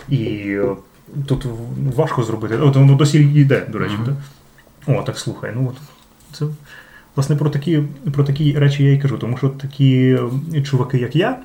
[0.08, 0.76] І е,
[1.26, 1.46] тут
[1.96, 2.56] важко зробити.
[2.56, 3.94] От воно досі йде, до речі.
[3.94, 4.14] Mm-hmm.
[4.86, 4.98] так?
[4.98, 5.52] О, так слухай.
[5.54, 5.76] ну от
[6.32, 6.44] Це
[7.16, 7.82] власне про такі
[8.12, 10.18] про такі речі я і кажу, тому що такі
[10.64, 11.38] чуваки, як я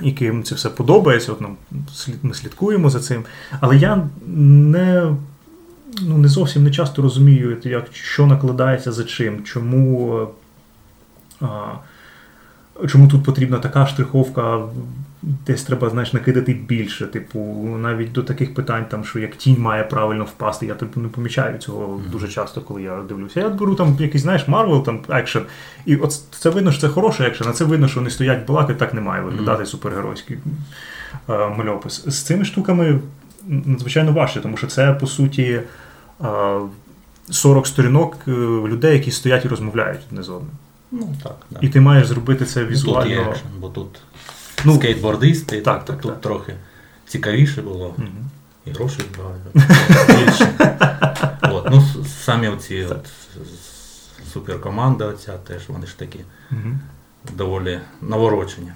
[0.00, 1.56] яким це все подобається, от нам
[2.22, 3.24] ми слідкуємо за цим.
[3.60, 5.14] Але я не
[6.02, 10.28] ну, не зовсім не часто розумію, як, що накладається за чим, чому.
[11.40, 11.72] А,
[12.88, 14.60] Чому тут потрібна така штриховка,
[15.22, 17.06] десь треба знаєш, накидати більше.
[17.06, 17.38] Типу,
[17.78, 21.58] навіть до таких питань, там, що як тінь має правильно впасти, я типу, не помічаю
[21.58, 22.10] цього mm-hmm.
[22.10, 23.40] дуже часто, коли я дивлюся.
[23.40, 25.42] Я беру там якийсь, знаєш, Марвел, там екшен,
[25.86, 28.74] і от це видно, що це хороший екшен, а це видно, що вони стоять балаки,
[28.74, 29.66] так не має виглядати mm-hmm.
[29.66, 30.38] супергеройський
[31.28, 32.04] е, мальопис.
[32.06, 33.00] З цими штуками
[33.46, 35.60] надзвичайно важче, тому що це по суті.
[36.24, 36.60] Е,
[37.30, 38.30] 40 сторінок е,
[38.66, 40.50] людей, які стоять і розмовляють одне з одним.
[40.92, 41.58] Ну, так, да.
[41.62, 43.10] І ти маєш зробити це візуально.
[43.10, 43.88] Ну, тут є екшен, бо тут
[44.64, 46.20] ну, скейтбордисти, так, так, тут так.
[46.20, 46.54] трохи
[47.06, 47.86] цікавіше було.
[47.86, 48.06] Угу.
[48.64, 49.50] І грошей багато.
[50.08, 50.52] більше.
[51.42, 53.08] От, ну, Самі оці от,
[54.32, 56.78] суперкоманда, оця теж вони ж такі угу.
[57.36, 58.72] доволі наворочені.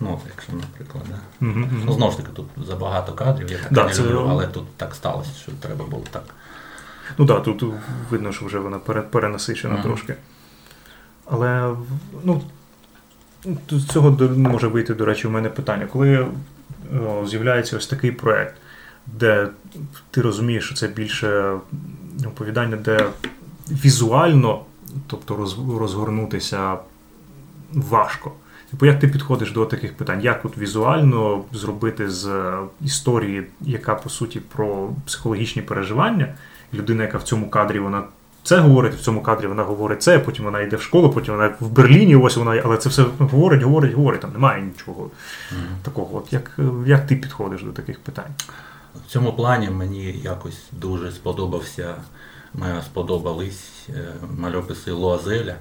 [0.00, 1.46] Ну, якщо, наприклад, да.
[1.46, 4.02] Угу, ну, знову ж таки, тут забагато кадрів, я так да, не це...
[4.02, 6.24] люблю, але тут так сталося, що треба було так.
[7.18, 7.64] Ну так, да, тут
[8.10, 10.14] видно, що вже вона перенасичена трошки.
[11.24, 11.74] Але
[12.24, 12.42] ну,
[13.70, 15.86] з цього може вийти, до речі, у мене питання.
[15.86, 16.26] Коли
[17.06, 18.54] о, з'являється ось такий проєкт,
[19.06, 19.48] де
[20.10, 21.54] ти розумієш, що це більше
[22.26, 23.06] оповідання, де
[23.70, 24.64] візуально,
[25.06, 26.78] тобто розгорнутися
[27.72, 28.32] важко.
[28.70, 30.20] Типу, як ти підходиш до таких питань?
[30.22, 36.34] Як от візуально зробити з е, історії, яка по суті про психологічні переживання,
[36.74, 38.02] людина, яка в цьому кадрі вона
[38.42, 41.54] це говорить, в цьому кадрі вона говорить це, потім вона йде в школу, потім вона
[41.60, 44.20] в Берліні, ось вона, але це все говорить, говорить, говорить.
[44.20, 45.10] Там немає нічого
[45.82, 46.18] такого.
[46.18, 48.34] От як, як ти підходиш до таких питань?
[49.06, 51.94] В цьому плані мені якось дуже сподобався,
[52.54, 55.54] мені сподобались е, мальописи Луазеля.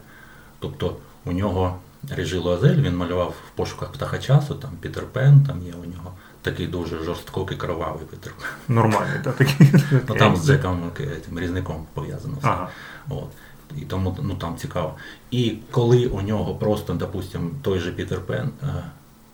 [0.60, 1.76] Тобто у нього
[2.10, 6.12] Режі Луазель, він малював в пошуках птаха часу, там Пітер Пен, там є у нього
[6.42, 8.34] такий дуже жорсткий кровавий Пен.
[8.68, 9.74] Нормальний, так, такий.
[10.08, 10.92] Ну там з Джеком
[11.36, 12.48] різником пов'язано все.
[12.48, 12.70] Ага.
[13.10, 13.30] От.
[13.78, 14.96] І тому ну, там цікаво.
[15.32, 18.84] І коли у нього просто, допустим, той же Пітер Пен, е,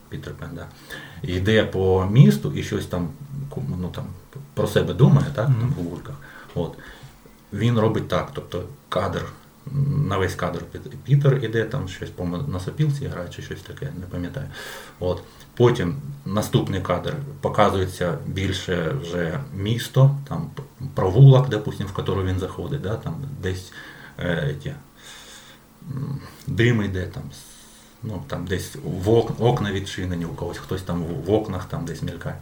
[0.09, 0.67] Пітер Пен, да,
[1.21, 3.09] йде по місту і щось там,
[3.79, 4.05] ну, там
[4.53, 6.15] про себе думає, так, там, у вульках,
[6.55, 6.77] от,
[7.53, 9.25] він робить так, тобто кадр,
[10.07, 10.61] на весь кадр
[11.03, 14.47] Пітер іде, там щось по на сопілці грає чи щось таке, не пам'ятаю.
[14.99, 15.21] От.
[15.57, 15.95] Потім
[16.25, 20.49] наступний кадр показується більше вже місто, там
[20.93, 23.71] провулок, допустим, в який він заходить, да, там десь
[24.19, 24.73] е, ті,
[26.47, 27.23] дим йде, там,
[28.03, 32.01] ну, там десь в ок- окна відчинені, у когось хтось там в окнах там десь
[32.01, 32.35] мількає.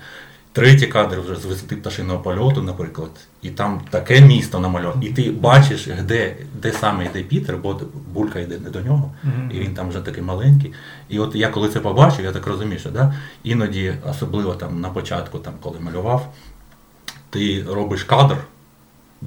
[0.53, 3.09] Третій кадр вже з висоти пташиного польоту, наприклад,
[3.41, 5.03] і там таке місто намальовано.
[5.03, 7.81] І ти бачиш, де, де саме йде Пітер, бо
[8.13, 9.11] булька йде не до нього,
[9.51, 10.73] і він там вже такий маленький.
[11.09, 14.89] І от я коли це побачив, я так розумію, що да, іноді, особливо там на
[14.89, 16.33] початку, там, коли малював,
[17.29, 18.37] ти робиш кадр,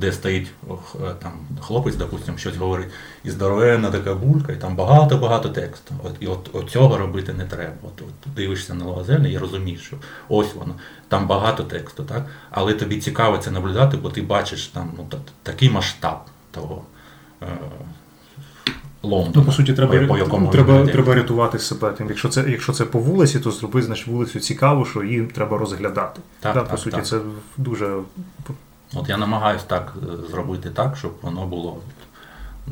[0.01, 0.75] де стоїть е,
[1.23, 2.89] там хлопець, допустим, щось говорить,
[3.25, 5.95] і здоровенна така булька, і там багато-багато тексту.
[6.05, 7.73] От, і от, от цього робити не треба.
[7.83, 9.97] От, от дивишся на Лавазельне і розумієш, що
[10.29, 10.75] ось воно,
[11.09, 12.27] там багато тексту, так?
[12.51, 16.19] але тобі цікаво це наблюдати, бо ти бачиш там ну, та- такий масштаб
[16.51, 16.83] того.
[17.43, 17.47] Е-
[19.03, 21.93] Лондона, Ну, по суті, треба, по якому треба, треба рятувати себе.
[21.93, 25.59] Тим, якщо це, якщо це по вулиці, то зроби значить, вулицю цікаву, що її треба
[25.59, 26.21] розглядати.
[26.41, 27.07] Так, да, так, по суті, так.
[27.07, 27.19] це
[27.57, 27.97] дуже
[28.95, 31.79] От я намагаюся так е, зробити так, щоб воно було,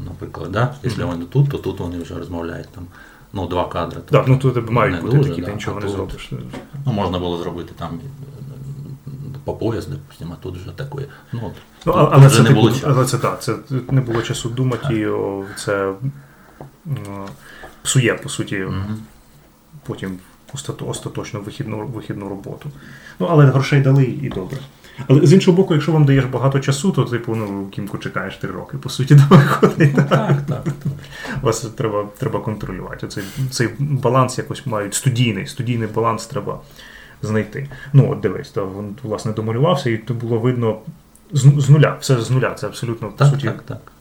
[0.06, 0.74] наприклад, да?
[0.82, 2.86] якщо вони тут, то тут вони вже розмовляють там,
[3.32, 4.00] ну, два кадри.
[4.06, 6.30] то Так, ну тут мають не бути дуже, такі, да, ти нічого не зробиш.
[6.86, 8.00] Ну, можна було зробити там
[9.06, 9.10] е,
[9.44, 11.04] по пояс, допустимо, а тут вже таке.
[11.32, 11.52] Ну, от,
[11.86, 12.86] Ну, тут але, це, не типу, було часу.
[12.88, 13.56] але це так, це
[13.90, 15.92] не було часу думати, і о, це
[16.86, 16.96] м,
[17.82, 18.98] псує, по суті, Мгм.
[19.86, 20.18] потім
[20.54, 22.70] остато- остаточно вихідну, вихідну роботу.
[23.18, 24.58] Ну, але грошей дали і добре.
[25.08, 28.50] Але з іншого боку, якщо вам даєш багато часу, то типу, ну, кімку чекаєш три
[28.50, 29.94] роки, по суті, до виходить.
[29.94, 30.08] Так.
[30.08, 30.66] Так, так.
[31.42, 33.08] Вас треба, треба контролювати.
[33.08, 36.60] Цей, цей баланс якось мають студійний, студійний баланс треба
[37.22, 37.68] знайти.
[37.92, 40.78] Ну, от дивись, то він власне домалювався, і то було видно
[41.32, 42.50] з, з нуля, все з нуля.
[42.54, 43.92] Це абсолютно по Так, суті так, так.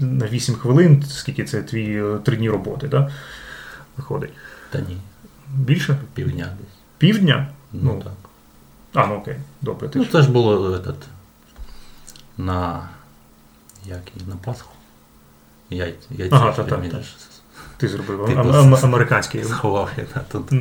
[0.00, 3.10] на 8 хвилин, скільки це твій е, три дні роботи, да?
[3.96, 4.32] виходить.
[4.70, 4.96] Та ні,
[5.54, 5.96] Більше?
[6.14, 6.74] півдня десь.
[6.98, 7.48] Півдня?
[7.72, 8.23] Ну, Ну, так.
[8.94, 9.88] А, ну окей, добре.
[9.88, 10.94] Ти Ну, це ж було этот,
[12.38, 12.88] на,
[13.86, 14.70] як, на Пасху.
[15.70, 17.02] Яй, яйця, Ага, та, та, та.
[17.76, 19.44] ти зробив Типу, ам- ам- американський.
[19.44, 20.52] сховав, я тут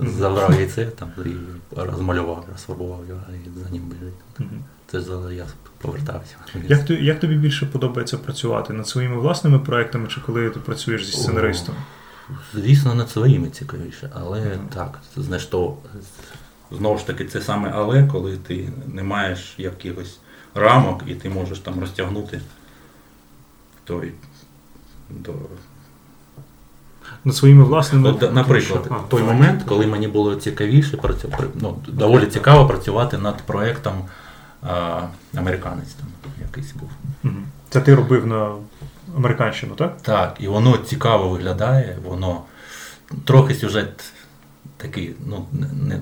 [0.00, 1.30] забрав яйце там і
[1.76, 4.50] розмалював, розфарбував його і за ним біжить.
[4.86, 5.46] Це ж я
[5.78, 6.34] повертався.
[6.68, 11.06] Як, ти, як тобі більше подобається працювати над своїми власними проектами, чи коли ти працюєш
[11.06, 11.74] зі сценаристом?
[12.54, 15.76] Звісно, над своїми цікавіше, але так, знаєш, то
[16.70, 20.18] знову ж таки, це саме але, коли ти не маєш якихось
[20.54, 22.40] рамок і ти можеш там розтягнути
[23.84, 24.12] той
[25.10, 25.32] до.
[27.24, 28.08] Над своїми власними.
[28.10, 33.42] От, наприклад, А, той момент, коли мені було цікавіше працювати, ну, доволі цікаво працювати над
[33.42, 34.04] проєктом
[34.62, 35.00] а,
[35.36, 36.06] американець там
[36.40, 36.90] якийсь був.
[37.70, 38.52] Це ти робив на
[39.16, 40.02] американщину, так?
[40.02, 42.42] Так, і воно цікаво виглядає, воно
[43.24, 44.12] трохи сюжет
[44.78, 45.46] такий, ну,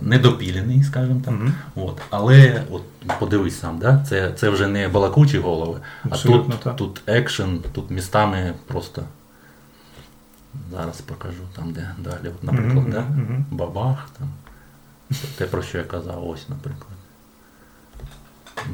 [0.02, 1.34] недопілений, скажімо так.
[1.34, 1.54] Мгм.
[1.74, 2.00] От.
[2.10, 2.82] Але от
[3.18, 4.04] подивись сам, да?
[4.08, 9.02] це, це вже не балакучі голови, Абсолютно а тут, тут екшен, тут містами просто.
[10.70, 12.32] Зараз покажу там, де далі.
[12.34, 13.00] От, наприклад, Мгм, да?
[13.00, 13.46] мгм.
[13.50, 14.28] бабах там.
[15.38, 16.92] Те, про що я казав, ось, наприклад.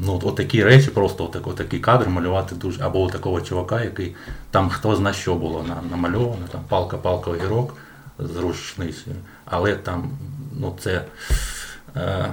[0.01, 2.83] Ну, от такі речі, просто отак, отакий кадр малювати дуже.
[2.83, 4.15] Або такого чувака, який
[4.51, 7.75] там хто зна що було на- намальовано, там палка-палка огірок
[8.19, 9.15] з рушницею.
[9.53, 10.09] Але там,
[10.59, 11.01] ну це.
[11.95, 12.25] Е,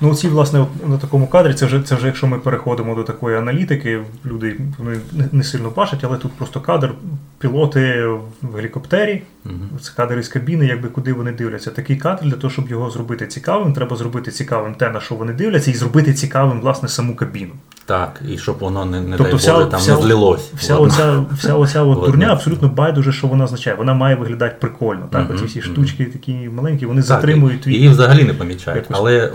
[0.00, 3.36] Ну, ці, власне, на такому кадрі, це вже, це вже якщо ми переходимо до такої
[3.36, 6.94] аналітики, люди вони не- не сильно бачать, але тут просто кадр,
[7.38, 8.06] пілоти
[8.42, 9.80] в гелікоптері, мгм.
[9.80, 11.70] це кадр із кабіни, якби куди вони дивляться.
[11.70, 15.32] Такий кадр для того, щоб його зробити цікавим, треба зробити цікавим те, на що вони
[15.32, 17.52] дивляться, і зробити цікавим, власне, саму кабіну.
[17.84, 20.50] Так, і щоб воно не, не Тобто дай вся- Боже, там вся- не злилось.
[20.54, 22.22] Вся оця, вся оця от цю.
[22.22, 23.76] абсолютно байдуже, що вона означає.
[23.76, 25.08] Вона має виглядати прикольно.
[25.12, 27.72] Так, Мгм, оці всі штучки такі маленькі, вони Так, затримують твій.
[27.74, 29.32] Її взагалі не помічають, якось- але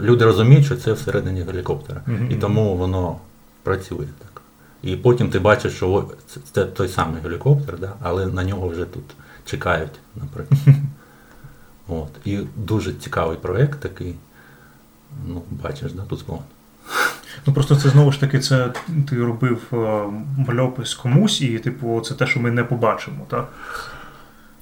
[0.00, 2.00] люди розуміють, що це всередині гелікоптера.
[2.06, 3.16] Мгм, І тому воно
[3.62, 4.42] працює так.
[4.82, 6.04] І потім ти бачиш, що
[6.52, 7.92] це той самий гелікоптер, да?
[8.02, 9.04] але на нього вже тут
[9.50, 10.60] чекають, наприклад.
[11.88, 12.08] От.
[12.24, 14.14] І дуже цікавий проєкт такий.
[15.26, 16.40] Ну, бачиш, да, тут склон.
[17.46, 18.72] Ну просто це знову ж таки, це
[19.08, 19.76] ти робив е,
[20.48, 23.48] мальопис комусь, і типу, це те, що ми не побачимо, так?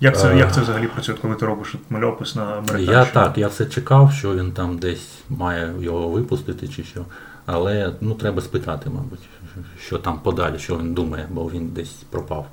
[0.00, 0.38] Як це, Е.
[0.38, 2.92] як це взагалі працює, коли ти робиш мальопис на американщину?
[2.92, 7.04] Я так, я все чекав, що він там десь має його випустити чи що.
[7.46, 9.20] Але ну, треба спитати, мабуть,
[9.80, 12.46] що там подалі, що він думає, бо він десь пропав.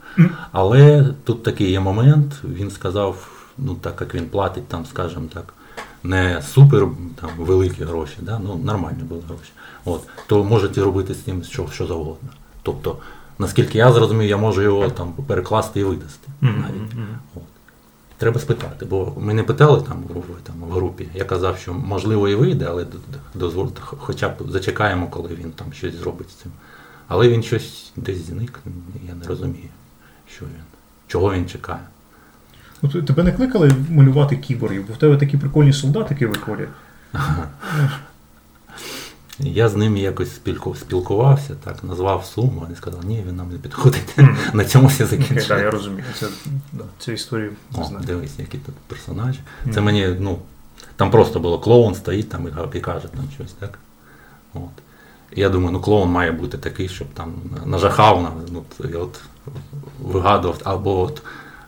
[0.52, 3.28] Але тут такий є момент, він сказав,
[3.58, 5.54] ну так як він платить, там, скажімо так,
[6.04, 6.88] не супер
[7.22, 8.40] там, великі гроші, да?
[8.40, 9.52] ну нормальні були гроші.
[9.86, 12.30] От, то можете робити з ним що, що завгодно.
[12.64, 12.98] Тобто,
[13.40, 16.30] наскільки я зрозумів, я можу його там перекласти і видасти.
[16.42, 16.94] Навіть.
[17.36, 17.44] От.
[18.18, 21.08] Треба спитати, бо ми не питали там в, там, в групі.
[21.14, 22.86] Я казав, що можливо і вийде, але
[23.34, 26.52] дозвольте, хоча б зачекаємо, коли він там щось зробить з цим.
[27.08, 28.60] Але він щось десь зник,
[29.08, 29.70] я не розумію,
[30.36, 30.64] що він,
[31.08, 31.80] чого він чекає.
[32.82, 36.70] Ну, тебе не кликали малювати кіборгів, бо в тебе такі прикольні солдатики виходять.
[39.40, 43.58] Я з ним якось спілку- спілкувався, так, назвав суму, вони сказали, ні, він нам не
[43.58, 44.18] підходить.
[44.54, 45.72] На цьому все Окей, так, я закінчилося.
[45.72, 46.04] розумію.
[46.20, 46.28] Це,
[46.74, 48.06] да, цю історію знаю.
[48.06, 49.40] дивись, які тут персонажі.
[49.74, 50.40] Це мені, ну,
[50.96, 53.80] там просто було клоун стоїть там і, і каже там щось, так?
[54.54, 54.62] От.
[55.32, 57.34] Я думаю, ну клоун має бути такий, щоб там
[57.66, 58.64] нажахав на ну,
[59.00, 59.22] от
[60.02, 61.22] вигадував, або от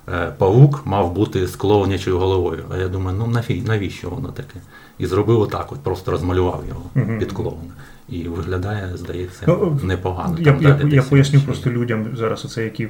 [0.09, 2.63] е, павук мав бути з клоунячою головою.
[2.73, 4.59] А я думаю, ну наві, навіщо воно таке?
[4.97, 7.73] І зробив отак, от просто розмалював його під клоуна.
[8.09, 10.35] І виглядає, здається, Ну, непогано.
[10.39, 12.89] Я, Там я, далі я поясню просто людям зараз, оце, які е,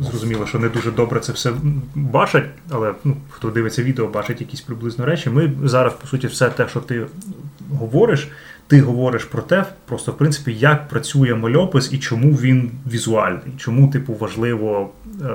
[0.00, 1.52] зрозуміло, що не дуже добре це все
[1.94, 5.30] бачать, але ну, хто дивиться відео, бачить якісь приблизно речі.
[5.30, 7.06] Ми зараз, по суті, все те, що ти
[7.78, 8.28] говориш,
[8.66, 13.88] ти говориш про те, просто в принципі, як працює мальопис і чому він візуальний, чому,
[13.90, 14.90] типу, важливо
[15.22, 15.26] е,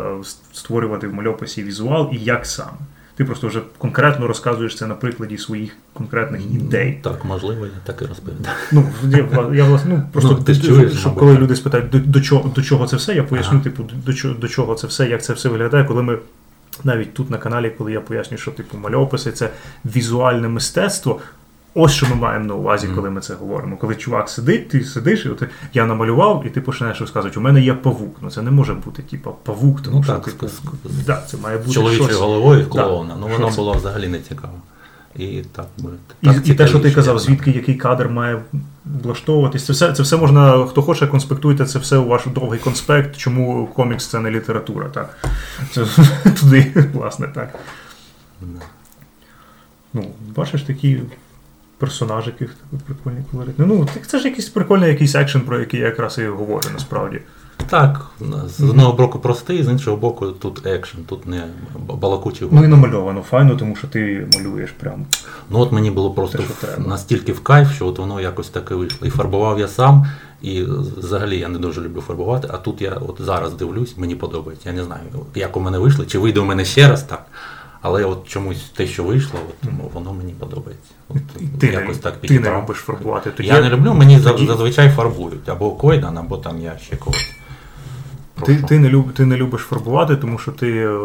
[0.54, 2.78] створювати в мальописі візуал і як саме.
[3.16, 7.00] Ти просто вже конкретно розказуєш це на прикладі своїх конкретних ідей.
[7.04, 8.56] Так, можливо, я так і розповідаю.
[8.72, 11.90] Ну, я, я власне, ну, просто Ну, ти д- чуєш, щоб мабуть, коли люди спитають,
[11.90, 13.64] до, до, чого, до чого це все, я поясню, Ага.
[13.64, 16.18] типу, до, чого, до чого це все, як це все виглядає, коли ми
[16.84, 19.50] навіть тут на каналі, коли я пояснюю, що типу мальописи це
[19.86, 21.20] візуальне мистецтво.
[21.80, 23.78] Ось що ми маємо на увазі, коли ми це говоримо.
[23.78, 27.62] Коли чувак сидить, ти сидиш, і от я намалював, і ти починаєш розказувати, у мене
[27.62, 28.18] є павук.
[28.22, 30.48] Ну це не може бути, типу, павук, тому Ну, що так, типу,
[31.06, 32.20] да, це має бути чоловічою щось.
[32.20, 33.16] головою Да.
[33.20, 34.54] Ну воно було взагалі не цікаво.
[35.16, 35.90] І так би.
[36.22, 38.42] І, і те, що ти казав, звідки який кадр має
[39.04, 43.18] влаштовуватись, це все, це все можна, хто хоче, конспектуйте це все у ваш довгий конспект,
[43.18, 45.28] чому комікс це не література, так.
[45.72, 45.86] Це
[46.40, 47.60] туди, власне, так.
[49.94, 50.06] Ну,
[50.36, 51.00] бачиш такі
[51.78, 53.66] персонажики, такі прикольні колоритні.
[53.68, 57.22] Ну, це ж якийсь прикольний якийсь екшен, про який я якраз і говорю насправді.
[57.70, 58.06] Так,
[58.58, 61.44] з одного боку простий, з іншого боку, тут екшен, тут не
[61.80, 65.06] балакучий Ну і намальовано файно, тому що ти малюєш прям.
[65.50, 68.76] Ну от мені було просто Те, в- настільки в кайф, що от воно якось таке
[68.76, 69.08] вийшло.
[69.08, 70.06] І фарбував я сам,
[70.42, 70.64] і
[70.98, 74.70] взагалі я не дуже люблю фарбувати, а тут я от зараз дивлюсь, мені подобається.
[74.70, 75.02] Я не знаю,
[75.36, 77.26] як у мене вийшло, чи вийде у мене ще раз так.
[77.88, 80.92] Але от чомусь те, що вийшло, от, ну, воно мені подобається.
[81.10, 81.18] От,
[81.60, 83.32] Ти, якось не, так ти не любиш фарбувати.
[83.32, 87.32] Тоді Я не люблю, мені тоді- зазвичай фарбують або Койдан, або там я ще когось.
[88.36, 88.66] Ти, прошу.
[88.68, 90.98] ти, не люб, ти не любиш фарбувати, тому що ти е,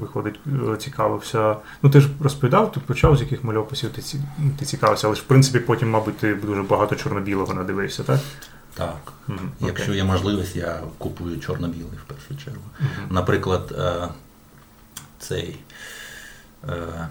[0.00, 0.40] виходить,
[0.72, 1.56] е, цікавився.
[1.82, 4.20] Ну ти ж розповідав, ти почав з яких мальописів ти, ці-
[4.58, 8.20] ти цікавився, але ж в принципі потім, мабуть, ти дуже багато чорно-білого надивився, так?
[8.74, 9.12] Так.
[9.28, 12.60] Мгм, Якщо є можливість, я купую чорно-білий в першу чергу.
[12.80, 12.90] Мгм.
[13.10, 14.08] Наприклад, е,
[15.22, 15.58] цей
[16.68, 17.08] е,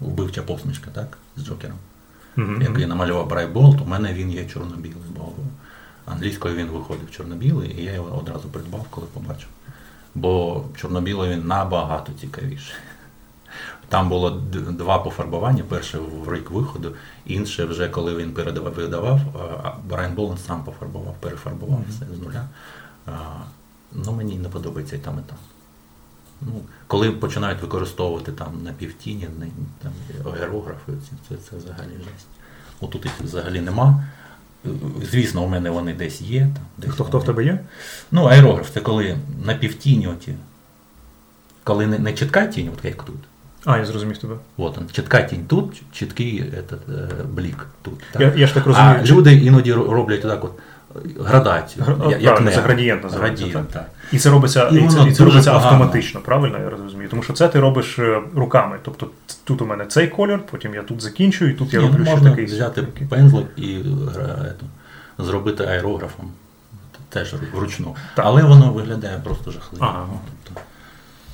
[0.00, 1.18] вбивча посмішка, так?
[1.36, 1.76] З Джокером,
[2.36, 5.32] Мгм, який намалював Брайболт, у мене він є чорно-білий, бо
[6.06, 9.48] англійською він виходив чорно-білий, і я його одразу придбав, коли побачив.
[10.14, 12.74] Бо чорно-білий він набагато цікавіший.
[13.88, 16.94] Там було два пофарбування: перше в рік виходу,
[17.26, 19.20] інше вже коли він передавав видавав,
[19.64, 21.88] а Брайан Болан сам пофарбував, перефарбував Мгм.
[21.90, 22.48] все з нуля.
[23.94, 25.38] Ну, мені не подобається і там, і там.
[26.40, 26.52] Ну,
[26.86, 29.46] коли починають використовувати там напівтіні, не-
[29.82, 29.92] там,
[30.32, 30.92] аерографи,
[31.28, 32.26] це, це, взагалі жесть.
[32.80, 34.04] Отут їх взагалі нема.
[35.10, 36.40] Звісно, у мене вони десь є.
[36.40, 37.60] Там, десь Хто хто в тебе є?
[38.10, 40.34] Ну, аерограф це коли напівтіні оті.
[41.64, 43.16] Коли не, не чітка тінь, от як тут,
[43.64, 44.36] А, я зрозумів тебе.
[44.56, 47.94] От он, чітка тінь тут, чіткий этот, е, блік тут.
[48.12, 48.22] Так?
[48.22, 48.96] Я, я ж так розумію.
[49.00, 50.62] а люди іноді роблять так от е,
[51.20, 51.84] градацію.
[51.84, 53.82] Гра- я- правильно, це градієнт називається, Градієнт, так?
[53.82, 53.90] так.
[54.12, 55.70] І це робиться, І і, це, і це робиться погано.
[55.70, 57.08] автоматично, правильно я розумію?
[57.08, 58.78] Тому що це ти робиш е, руками.
[58.82, 59.06] Тобто
[59.44, 62.04] тут у мене цей колір, потім я тут закінчую, і тут я Ні, роблю ну,
[62.04, 62.44] ще можна такий.
[62.44, 63.06] взяти такий.
[63.06, 63.76] пензлик і
[64.14, 64.52] гра-
[65.18, 66.32] зробити аерографом.
[67.08, 67.94] Теж вручну.
[68.16, 68.24] Так.
[68.28, 69.84] Але воно виглядає просто жахливо.
[69.84, 70.06] Ага.
[70.12, 70.60] Ну, тобто,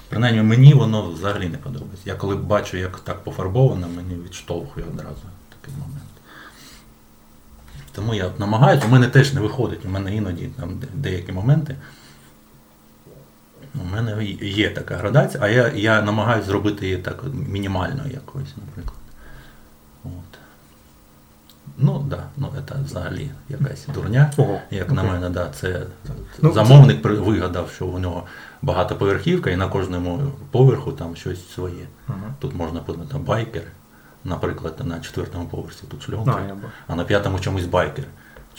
[0.08, 2.02] принаймні мені воно взагалі не подобається.
[2.04, 5.22] Я коли бачу, як так пофарбовано, мені відштовхує одразу
[5.60, 5.97] такий момент.
[7.98, 11.76] Тому я намагаюся, у мене теж не виходить, у мене іноді там деякі моменти.
[13.74, 18.98] У мене є така градація, а я, я намагаюся зробити її так мінімальною якоюсь, наприклад.
[20.04, 20.38] От.
[21.78, 24.32] Ну, так, да, ну це взагалі якась дурня.
[24.36, 25.82] Ого, Як на мене, да, це
[26.42, 28.22] Ну, замовник при- вигадав, що у нього
[28.62, 31.86] багатоповерхівка і на кожному поверху там щось своє.
[32.08, 32.34] Ага.
[32.38, 33.62] Тут можна подати байкер,
[34.24, 36.38] наприклад, на четвертому поверсі тут шльонка,
[36.88, 38.04] А, а на п'ятому чомусь байкер.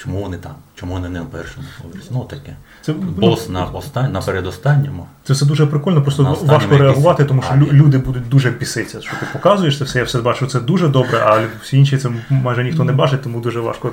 [0.03, 0.51] Чому вони там?
[0.75, 2.07] Чому вони не на першому поверсі?
[2.11, 2.55] Ну таке.
[2.81, 5.07] Це, Бос ну, на остань, на передостанньому.
[5.23, 9.11] Це все дуже прикольно, просто важко реагувати, тому що А, люди будуть дуже біситися, що
[9.19, 12.63] ти показуєш це все, я все бачу, це дуже добре, а всі інші це майже
[12.63, 13.91] ніхто не бачить, тому дуже важко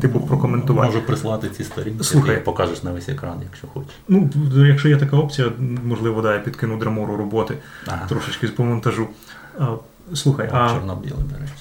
[0.00, 0.86] типу прокоментувати.
[0.86, 2.34] Можу прислати ці сторінки, Слухай.
[2.34, 3.92] ти покажеш на весь екран, якщо хочеш.
[4.08, 4.30] Ну,
[4.66, 5.48] якщо є така опція,
[5.84, 7.54] можливо, да, я підкину драмору роботи
[7.86, 8.06] Ага.
[8.08, 9.08] трошечки по монтажу.
[10.14, 11.52] Слухай, а чорно-білий, до речі.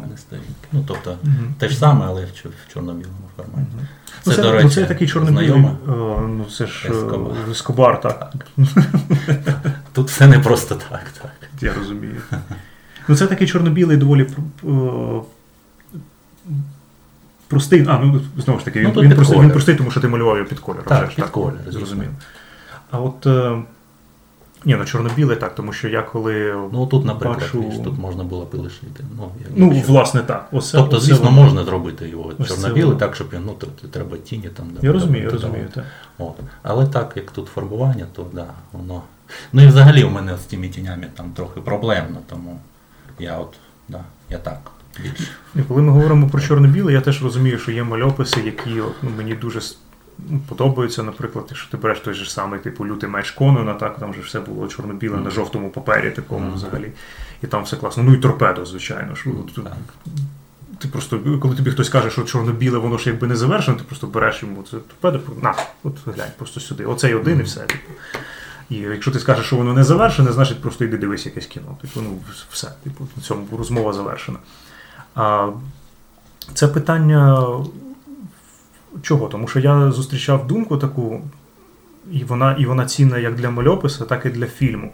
[0.00, 0.50] Мене сторінки.
[0.72, 1.54] Ну, тобто, Мгм.
[1.58, 3.68] те ж саме, але в, чорно-білому форматі.
[3.76, 3.82] ну,
[4.22, 5.60] Це, це, до ну, речі, це такий чорно-білий.
[5.64, 5.68] е,
[6.28, 7.36] Ну, це ж е, Ескобар.
[7.50, 8.36] Ескобар, так.
[9.92, 11.32] Тут все не просто так, так.
[11.60, 12.16] Я розумію.
[13.08, 14.26] Ну, це такий чорно-білий доволі
[14.64, 14.68] е,
[17.48, 17.86] простий.
[17.88, 20.08] А, ну знову ж таки, Ну, він, тут він, простий, він простий, тому що ти
[20.08, 20.82] малював його під колір.
[20.82, 21.78] Так, вже під колір, звісно.
[21.80, 22.10] Зрозумів.
[22.90, 23.26] А от.
[24.64, 26.54] Ні, ну чорно-білий так, тому що я коли.
[26.72, 29.04] Ну тут, наприклад, бачу- тут можна було б лишити.
[29.16, 30.48] Ну, як- Ну, якщо- власне, так.
[30.52, 31.42] Оце, тобто, оце звісно, воно.
[31.42, 32.32] можна зробити його
[32.84, 32.94] воно.
[32.94, 33.54] так, щоб ну,
[33.90, 34.66] треба тіні там.
[34.82, 35.68] Я розумію, я розумію.
[35.74, 35.84] Так.
[36.18, 36.34] От.
[36.62, 39.02] Але так, як тут фарбування, то да, воно.
[39.52, 42.60] Ну і взагалі у мене з тими тінями там трохи проблемно, тому
[43.18, 43.54] я от,
[43.88, 44.00] да,
[44.30, 44.70] я так
[45.02, 45.30] більш.
[45.54, 48.70] І коли ми говоримо про чорно-біле, я теж розумію, що є мальописи, які
[49.02, 49.60] ну, мені дуже
[50.48, 51.02] подобаються.
[51.02, 54.40] Наприклад, якщо ти береш той же самий, типу лютий меч Конана, так там же все
[54.40, 56.92] було чорно-біле на жовтому папері, такому взагалі.
[57.42, 58.02] І там все класно.
[58.02, 59.14] Ну і торпедо, звичайно.
[59.26, 59.76] От, Так.
[60.78, 64.06] ти просто, коли тобі хтось каже, що чорно-біле, воно ж якби не завершено, ти просто
[64.06, 66.84] береш йому це торпедо, на, от глянь, просто сюди.
[66.84, 67.60] Оцей один і все.
[67.60, 67.92] Типу.
[68.70, 71.76] І якщо ти скажеш, що воно не завершене, значить просто йди дивись якесь кіно.
[71.82, 72.18] Типу, ну
[72.50, 74.38] все, типу, на цьому розмова завершена.
[75.14, 75.48] А,
[76.54, 77.46] це питання
[79.02, 79.28] чого?
[79.28, 81.22] Тому що я зустрічав думку таку,
[82.12, 84.92] і вона, і вона цінна як для мальописа, так і для фільму,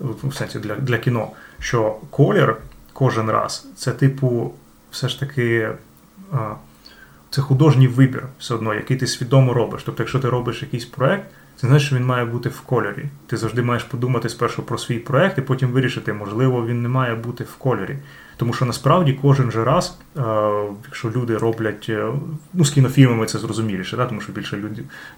[0.00, 1.28] в сенсі для, для кіно.
[1.58, 2.56] Що колір
[2.92, 4.54] кожен раз це, типу,
[4.90, 5.68] все ж таки.
[7.30, 9.82] Це художній вибір все одно, який ти свідомо робиш.
[9.86, 11.30] Тобто, якщо ти робиш якийсь проект,
[11.60, 13.04] це знаєш, що він має бути в кольорі.
[13.26, 17.14] Ти завжди маєш подумати спершу про свій проект і потім вирішити, можливо, він не має
[17.14, 17.96] бути в кольорі.
[18.36, 20.20] Тому що насправді кожен же раз, е,
[20.84, 22.12] якщо люди роблять, е,
[22.54, 24.06] ну з кінофільмами це зрозуміліше, да?
[24.06, 24.56] тому що більше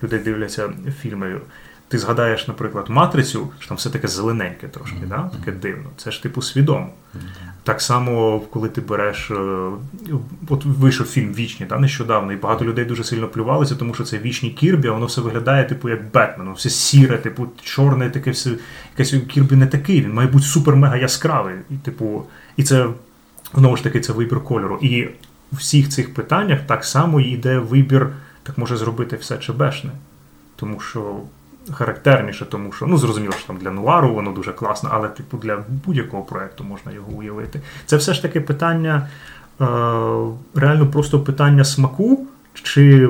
[0.02, 1.40] людей дивляться фільми.
[1.92, 5.08] Ти згадаєш, наприклад, матрицю, що там все таке зелененьке трошки, Мгм.
[5.08, 5.30] да?
[5.38, 5.84] таке дивно.
[5.96, 6.88] Це ж типу свідомо.
[7.62, 9.30] Так само, коли ти береш.
[9.30, 9.34] е,
[10.48, 14.18] От вийшов фільм Вічні да, нещодавно, і багато людей дуже сильно плювалися, тому що це
[14.18, 18.30] вічні Кірбі, а воно все виглядає, типу, як Бетмен, воно все сіре, типу, чорне, таке
[18.30, 18.50] все.
[18.98, 21.54] Якесь Кірбі не такий, він має бути супер-мега яскравий.
[21.70, 22.86] І, типу, і це
[23.54, 24.78] знову ж таки це вибір кольору.
[24.82, 25.04] І
[25.52, 28.08] у всіх цих питаннях так само йде вибір,
[28.42, 29.90] так може зробити все чебешне.
[30.56, 31.16] Тому що
[31.70, 35.64] характерніше, тому що ну зрозуміло, що там для нуару воно дуже класно, але типу для
[35.86, 37.60] будь-якого проекту можна його уявити.
[37.86, 39.08] Це все ж таки питання,
[39.60, 39.64] е,
[40.54, 43.08] реально просто питання смаку, чи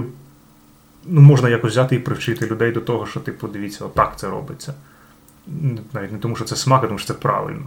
[1.07, 4.75] ну, можна якось взяти і привчити людей до того, що типу, дивіться, отак це робиться.
[5.93, 7.63] Навіть не тому, що це смак, а тому що це правильно.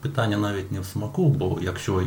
[0.00, 2.02] Питання навіть не в смаку, бо якщо,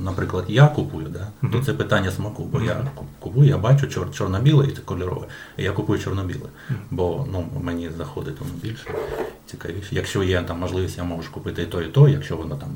[0.00, 4.66] наприклад, я купую, да, то це питання смаку, бо я купую, я бачу чор- чорно-біле
[4.66, 5.26] і це кольорове.
[5.56, 6.48] І я купую чорно-біле,
[6.90, 8.90] бо ну, мені заходить воно більше
[9.46, 9.88] цікавіше.
[9.94, 12.68] Якщо є там можливість, я можу купити і то, і то, якщо воно там.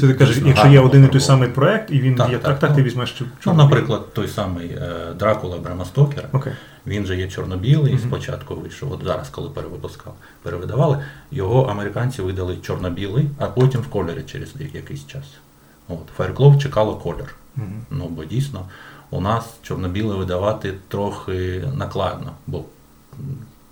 [0.00, 2.42] Це ти кажеш, якщо є один і той самий проект, і він Так, є так,
[2.50, 6.28] так, так, ну, ти візьмеш чор- Ну, наприклад, той самий е, Дракула Брама Стокера.
[6.32, 6.52] Окей.
[6.86, 8.02] Він же є чорно-білий, Мгм.
[8.08, 8.92] спочатку вийшов.
[8.92, 10.98] От зараз, коли перевипускав, перевидавали,
[11.30, 15.24] його американці видали чорно-білий, а потім в кольорі через якийсь час.
[15.88, 17.34] От, Fireclaw чекало колір.
[17.56, 17.84] Мгм.
[17.90, 18.60] Ну, бо дійсно
[19.10, 22.64] у нас чорно-біле видавати трохи накладно, бо,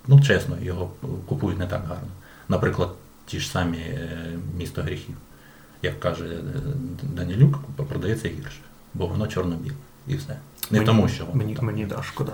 [0.07, 0.91] ну чесно, його
[1.27, 2.09] купують не так гарно.
[2.49, 2.89] Наприклад,
[3.27, 4.19] ті ж самі е,
[4.59, 5.15] місто гріхів.
[5.83, 6.39] Як каже е,
[7.03, 8.61] Данилюк, продається гірше,
[8.95, 9.75] бо воно чорно-біле.
[10.07, 10.37] І все.
[10.71, 11.67] Не мені, тому, що воно Мені, там.
[11.67, 12.33] мені да, шкода.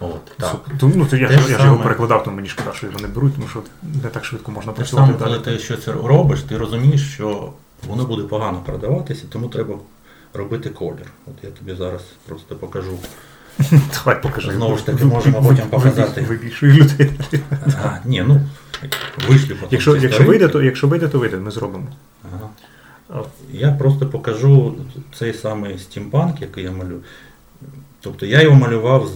[0.00, 0.56] От, так.
[0.80, 3.08] Су- Ну, то я, ж я ж його перекладав, то мені шкода, що його не
[3.08, 3.62] беруть, тому що
[4.04, 7.52] не так швидко можна Те працювати саме, коли ти щось робиш, ти розумієш, що
[7.88, 9.74] воно буде погано продаватися, тому треба
[10.34, 11.06] робити колір.
[11.26, 12.98] От я тобі зараз просто покажу.
[13.94, 14.52] Давай покажи.
[14.52, 16.20] Знову ж таки, можемо потім показати.
[16.20, 17.12] Вибільшує людей.
[18.04, 18.40] Ні, ну
[19.28, 19.68] вийшли потім.
[19.70, 21.86] Якщо, якщо вийде, то якщо вийде, то вийде, ми зробимо.
[22.24, 22.48] Ага.
[23.52, 24.74] Я просто покажу
[25.14, 27.00] цей самий стімпанк, який я малюю.
[28.00, 29.10] Тобто я його малював,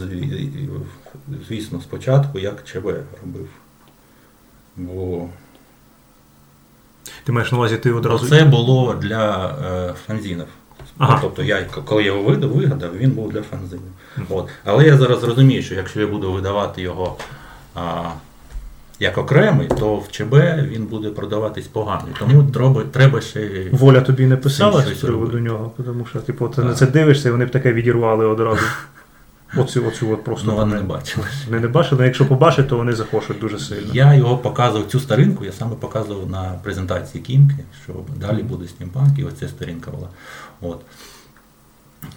[1.49, 2.85] звісно, спочатку, як ЧБ
[3.23, 3.49] робив.
[4.77, 5.29] Бо
[7.25, 8.29] Ти маєш на увазі, ти одразу.
[8.29, 10.47] це було для е, фанзінів.
[10.99, 11.19] Ага.
[11.23, 13.93] Тобто я, коли я його вигадав, він був для фанзинів.
[14.29, 14.49] От.
[14.65, 17.17] Але я зараз розумію, що якщо я буду видавати його
[17.75, 18.11] а,
[19.01, 20.35] як окремий, то в ЧБ
[20.71, 22.09] він буде продаватись погано.
[22.19, 23.69] Тому треба, треба ще.
[23.73, 25.41] Воля тобі не писала з приводу робити.
[25.41, 28.61] нього, тому що типу, ти на це дивишся, і вони б таке відірвали одразу.
[29.57, 30.47] Оцю, оцю от просто.
[30.47, 31.27] Ну, вони не бачили.
[31.47, 33.91] Вони не бачили, але якщо побачать, то вони захочуть дуже сильно.
[33.93, 39.19] Я його показував, цю сторінку, я саме показував на презентації Кімки, що далі буде стімпанк,
[39.19, 40.09] і оця сторінка була.
[40.61, 40.81] От.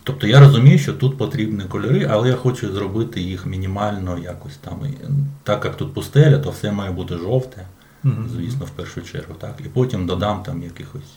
[0.04, 4.80] Тобто я розумію, що тут потрібні кольори, але я хочу зробити їх мінімально якось там.
[5.44, 7.66] Так як тут пустеля, то все має бути жовте,
[8.36, 9.34] звісно, в першу чергу.
[9.40, 9.54] Так?
[9.60, 11.14] І потім додам там якихось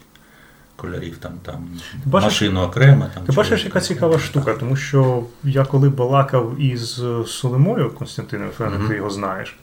[0.76, 1.68] кольорів, там, там
[2.04, 3.06] машину окремо.
[3.14, 4.58] Там, Ти бачиш, яка цікава окремо, штука, так.
[4.58, 8.88] тому що я коли балакав із Соломою Константином, певно, Мгм.
[8.88, 9.56] ти його знаєш.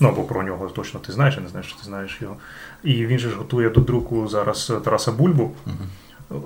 [0.00, 2.36] Ну або про нього точно ти знаєш, я не знаю, що ти знаєш його.
[2.84, 5.50] І він же ж готує до друку зараз Тараса Бульбу.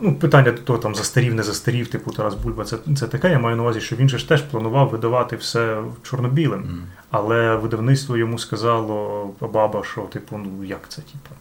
[0.01, 3.31] Ну, питання до того, там застарів, не застарів, типу Тарас Бульба, це, це таке.
[3.31, 6.61] Я маю на увазі, що він же ж теж планував видавати все чорно-білим.
[6.61, 6.83] Мгм.
[7.11, 11.35] Але видавництво йому сказало баба, що типу, ну як це, типу,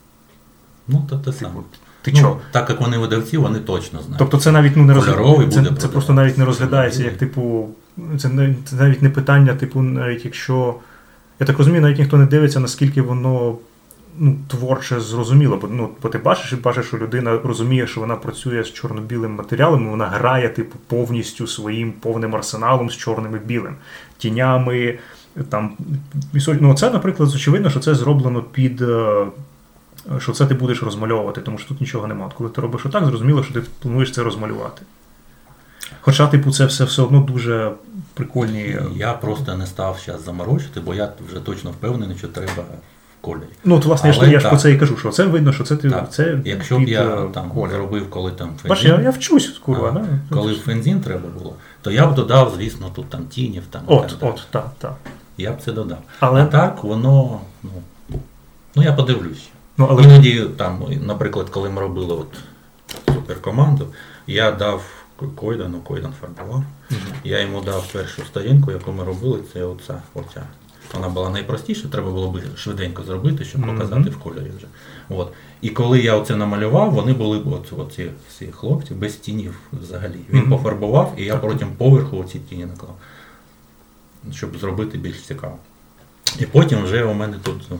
[0.88, 1.52] Ну, то те саме.
[1.52, 1.64] типу,
[2.02, 2.40] ти ну, чого?
[2.52, 4.20] Так як вони видавці, вони точно знають.
[4.20, 5.64] Тобто це навіть ну, не розглядається.
[5.64, 7.70] Це, це просто навіть не розглядається як, типу,
[8.18, 10.76] це, це навіть не питання, типу, навіть якщо.
[11.40, 13.58] Я так розумію, навіть ніхто не дивиться, наскільки воно
[14.18, 15.58] ну, творче зрозуміло.
[15.62, 19.32] Бо, ну, бо ти бачиш і бачиш, що людина розуміє, що вона працює з чорно-білим
[19.32, 23.76] матеріалом, і вона грає, типу, повністю своїм повним арсеналом з чорним і білим.
[24.18, 25.00] Тінями.
[25.50, 25.78] Там,
[26.62, 28.82] ну, це, наприклад, очевидно, що це зроблено під.
[28.82, 29.26] е,
[30.20, 32.28] Що це ти будеш розмальовувати, тому що тут нічого немає.
[32.28, 34.82] От Коли ти робиш отак, зрозуміло, що ти плануєш це розмалювати.
[36.02, 37.72] Хоча, типу, це все все одно дуже
[38.14, 38.78] прикольні.
[38.96, 42.64] Я просто не став зараз заморочити, бо я вже точно впевнений, що треба
[43.24, 43.48] кольорі.
[43.64, 44.52] Ну, от, власне, Але я ж так.
[44.52, 47.04] про це і кажу, що це видно, що це ти Так, це Якщо б я
[47.04, 47.72] е, там колір.
[47.72, 50.36] зробив, коли там Бачиш, я, я вчусь, курва, да?
[50.36, 53.64] коли фензін треба було, то я б додав, звісно, тут там тінів.
[53.70, 54.96] Там, От, так от, так, так.
[55.38, 55.98] Я б це додав.
[56.20, 57.70] Але- А так воно, ну,
[58.76, 59.50] ну я подивлюсь.
[59.78, 62.38] Ну, але Іноді, там, наприклад, коли ми робили от
[63.16, 63.88] суперкоманду,
[64.28, 64.84] я дав
[65.36, 66.64] Койдану, Койдан фарбував.
[67.24, 70.02] Я йому дав першу сторінку, яку ми робили, це оця.
[70.14, 70.42] оця.
[70.94, 74.68] Вона була найпростіша, треба було б швиденько зробити, щоб показати в кольорі вже.
[75.10, 75.34] От.
[75.62, 80.20] І коли я оце намалював, вони були б от, оці всі хлопці без тінів взагалі.
[80.30, 82.96] Він пофарбував, і я потім поверху оці тіні наклав,
[84.32, 85.58] щоб зробити більш цікаво.
[86.40, 87.80] І потім вже у мене тут ну,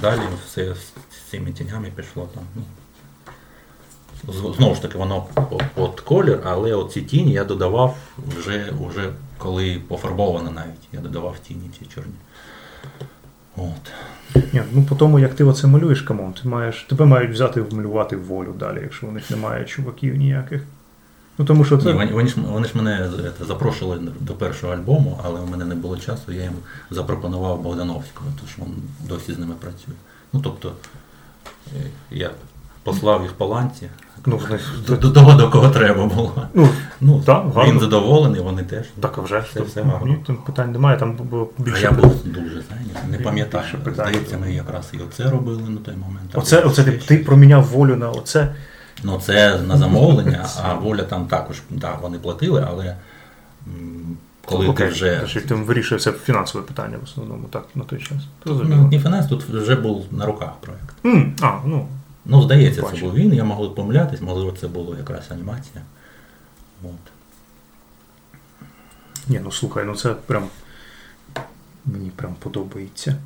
[0.00, 2.44] далі все з цими тінями пішло там.
[2.54, 2.64] Ну,
[4.54, 5.26] знову ж таки, воно
[5.74, 7.96] під колір, але оці тіні я додавав
[8.38, 10.88] вже, вже коли пофарбовано навіть.
[10.92, 12.14] Я додавав тіні ці чорні.
[13.56, 13.92] От.
[14.52, 17.60] ні, ну, по тому, як ти оце малюєш, come on, ти маєш, тебе мають взяти
[17.60, 20.62] вмалювати волю далі, якщо у них немає чуваків ніяких.
[21.38, 21.86] Ну, тому що це.
[21.86, 25.64] Ні, вони, вони, ж, вони ж мене це, запрошували до першого альбому, але у мене
[25.64, 26.52] не було часу, я їм
[26.90, 28.74] запропонував Богдановського, тому що він
[29.08, 29.94] досі з ними працює.
[30.32, 30.72] Ну тобто
[31.76, 32.30] е, я
[32.82, 33.88] послав їх по ланці
[34.26, 36.42] Ну, вони- до, до того, до кого треба було.
[36.54, 36.68] ну,
[37.00, 37.80] Ну, Так, він гарно.
[37.80, 38.86] задоволений, вони теж.
[39.00, 39.38] так, а вже.
[39.38, 40.16] Все, все ну, гарно.
[40.26, 41.82] там питань немає, там було А більше.
[41.82, 43.64] я був дуже зайнятий, не пам'ятаю.
[43.94, 46.30] Здається, ми якраз і оце робили на той момент.
[46.34, 48.54] Оце, оце ти, ти проміняв волю на оце.
[49.04, 52.96] Ну, це на замовлення, а воля там також, да, вони платили, але
[54.44, 55.16] коли Окей, ти вже.
[55.18, 58.18] Значить, ти вирішив це фінансове питання в основному, так, на той час.
[58.44, 60.94] Ну, не фінанс, тут вже був на руках проєкт.
[61.04, 61.86] М, А, ну,
[62.28, 65.82] Ну, здається, це був він, я можу помилятись, можливо, це було якраз анімація.
[66.84, 67.12] От.
[69.28, 70.44] ні, ну слухай, ну це прям.
[71.86, 73.16] Мені прям подобається.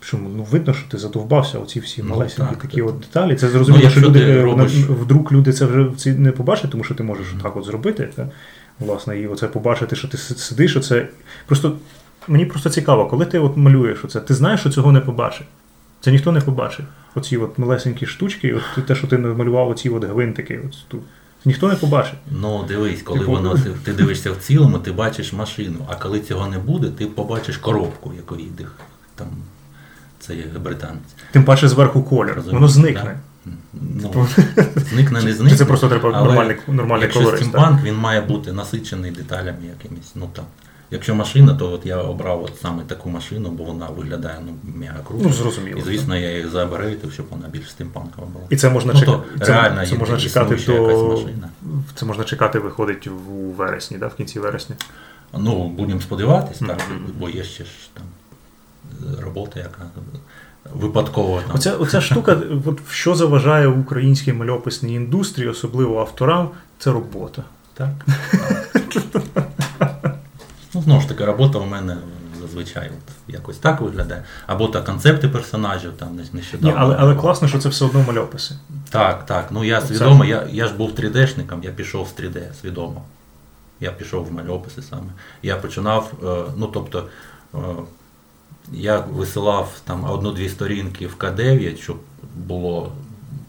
[0.00, 2.88] Що, ну, видно, що ти задовбався оці всі Ну, малесенькі так, такі так.
[2.88, 3.36] от деталі.
[3.36, 6.94] Це зрозуміло, Ну, що люди е, робиш- вдруг люди це вже не побачать, тому що
[6.94, 7.40] ти можеш Мгм.
[7.40, 8.08] так от зробити.
[8.16, 8.28] Та?
[8.80, 11.08] Власне, і оце побачити, що ти сидиш, оце.
[11.46, 11.76] Просто
[12.28, 15.46] мені просто цікаво, коли ти от малюєш оце, ти знаєш, що цього не побачить.
[16.02, 16.86] Це ніхто не побачить.
[17.14, 20.60] Оці от малесенькі штучки, от те, що ти намалював, оці от гвинтики.
[20.64, 21.00] От тут.
[21.44, 22.14] Ніхто не побачить.
[22.30, 26.20] Ну, дивись, коли Типу- воно ти, ти дивишся в цілому, ти бачиш машину, а коли
[26.20, 28.64] цього не буде, ти побачиш коробку, яку їде
[29.14, 29.26] там
[30.20, 31.14] цей британець.
[31.32, 32.34] Тим паче зверху колір.
[32.34, 33.16] Розумієш, Воно зникне.
[33.44, 33.52] да?
[34.14, 34.28] Ну,
[34.76, 35.50] зникне, не зникне.
[35.50, 37.42] Чи це просто треба нормальний, нормальний Якщо колорист?
[37.42, 40.12] стімпанк, він має бути насичений деталями якимись.
[40.14, 40.44] Ну там.
[40.92, 44.98] Якщо машина, то от я обрав от саме таку машину, бо вона виглядає ну, мега
[45.08, 45.24] круто.
[45.24, 45.78] Ну, зрозуміло.
[45.78, 48.44] І звісно, я їх заберейтив, щоб вона більш стимпанкова була.
[48.50, 49.18] І це можна Ну, чекати.
[49.38, 51.08] Це, реально це можна чекати до.
[51.08, 51.48] машина.
[51.94, 53.10] Це можна чекати, виходить у
[53.56, 54.06] вересні, да?
[54.06, 54.76] в кінці вересня.
[55.38, 57.00] Ну, будемо сподіватися, так, Мгм.
[57.18, 58.04] бо є ще ж там
[59.22, 59.82] робота, яка
[60.74, 61.56] випадково там.
[61.56, 67.42] Оця, оця штука, от що заважає українській мальописній індустрії, особливо авторам, це робота.
[67.74, 67.90] Так.
[70.82, 71.96] ну, знову ж таки, робота у мене
[72.40, 74.24] зазвичай от якось так виглядає.
[74.46, 76.70] Або та концепти персонажів там не- нещодавно.
[76.70, 78.54] Ні, але, але класно, що це все одно мальописи.
[78.90, 79.48] Так, так.
[79.50, 83.02] Ну я свідомо, я, я ж був 3D-шником, я пішов з 3D свідомо.
[83.80, 85.10] Я пішов в мальописи саме.
[85.42, 87.08] Я починав, е, ну тобто,
[87.54, 87.58] е,
[88.72, 91.96] я висилав там одну-дві сторінки в К9, щоб
[92.36, 92.92] було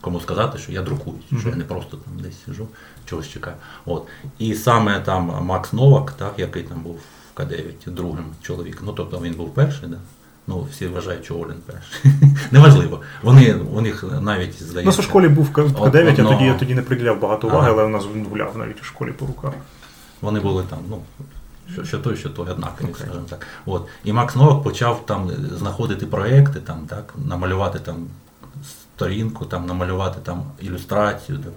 [0.01, 2.68] кому сказати, що я друкую, що я не просто там десь сижу,
[3.05, 3.55] чогось чекаю.
[3.85, 4.07] От.
[4.39, 6.99] І саме там Макс Новак, так, який там був
[7.35, 9.97] К9 другим чоловіком, ну тобто він був перший, да?
[10.47, 12.11] Ну, всі вважають, що Олін перший.
[12.51, 13.01] Неважливо.
[13.22, 16.76] Вони, у них навіть У нас у школі був К9, От а тоді я тоді
[16.76, 19.53] не приділяв багато уваги, але у нас він гуляв навіть у школі по руках.
[20.22, 21.01] Вони були там, ну,
[21.73, 22.95] що, що той, що той, однакові, Окей.
[22.95, 23.47] скажімо так.
[23.65, 23.88] От.
[24.03, 28.07] І Макс Новак почав там знаходити проекти, там, так, намалювати там
[28.95, 31.38] сторінку, там, намалювати там ілюстрацію.
[31.38, 31.53] Так.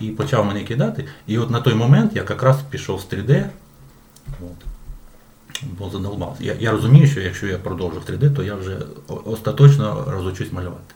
[0.00, 1.08] І почав мені кидати.
[1.26, 3.44] І от на той момент я якраз пішов з 3D.
[4.28, 4.69] От.
[5.62, 6.44] Бо задолбався.
[6.44, 8.78] Я, я розумію, що якщо я продовжу в 3D, то я вже
[9.24, 10.94] остаточно розучусь малювати.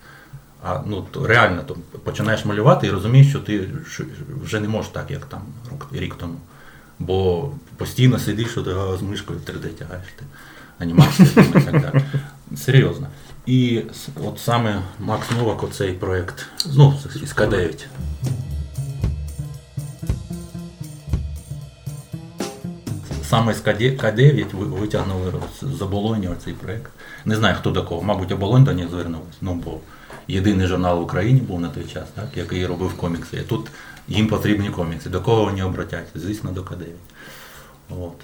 [0.63, 3.69] А ну то реально то починаєш малювати і розумієш, що ти
[4.43, 5.41] вже не можеш так, як там
[5.93, 6.35] рік тому.
[6.99, 10.25] Бо постійно сидиш, що ти з мишкою 3D тягаєш ти
[10.79, 12.05] анімацію і так далі.
[12.57, 13.07] Серйозно.
[13.47, 13.83] І
[14.25, 17.87] от саме Макс Новак, оцей проєкт, ну, із К9.
[23.29, 25.33] Саме з К9 К9 витягнули
[25.63, 26.93] з оболоні оцей проєкт.
[27.25, 28.03] Не знаю, хто до кого.
[28.03, 29.37] Мабуть, оболонь до них звернулась.
[29.41, 29.79] Ну, бо
[30.29, 33.37] єдиний журнал в Україні був на той час, так, який робив комікси.
[33.37, 33.71] І тут
[34.09, 35.11] їм потрібні комікси.
[35.11, 36.21] До кого вони обратяться?
[36.21, 36.87] Звісно, до К9.
[37.91, 38.21] От.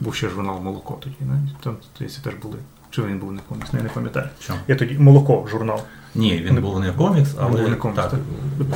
[0.00, 1.56] Був ще журнал Молоко тоді, навіть.
[1.60, 2.58] Там здається, теж були.
[2.90, 4.28] Чи він був не комікс, я не пам'ятаю.
[4.40, 4.54] Що?
[4.68, 5.80] Я тоді молоко журнал.
[6.14, 8.20] Ні, він був не комікс, але був не комікс, так, так?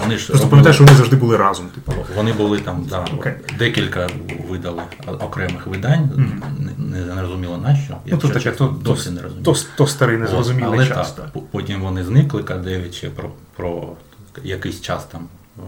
[0.02, 1.66] вони ж Просто що вони завжди були разом.
[1.66, 1.92] Типу.
[2.16, 3.32] Вони були там, да, Окей.
[3.58, 4.08] декілька
[4.50, 6.42] видали окремих видань, Мгм.
[6.78, 7.96] не, не зрозуміло на що.
[8.06, 9.44] Ну, то таке, то, досі то, не розумію.
[9.44, 11.12] то, то старий незрозумілий але час.
[11.12, 11.42] так, Так.
[11.50, 13.88] потім вони зникли, К9 ще про, про
[14.44, 15.60] якийсь час там е,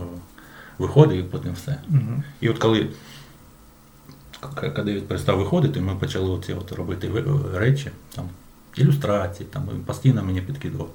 [0.78, 1.76] виходив і потім все.
[1.88, 2.22] Мгм.
[2.40, 2.86] І от коли
[4.40, 7.10] К- К9 перестав виходити, ми почали оці от робити
[7.54, 8.24] речі, там,
[8.76, 10.88] ілюстрації, там, він постійно мені підкидував.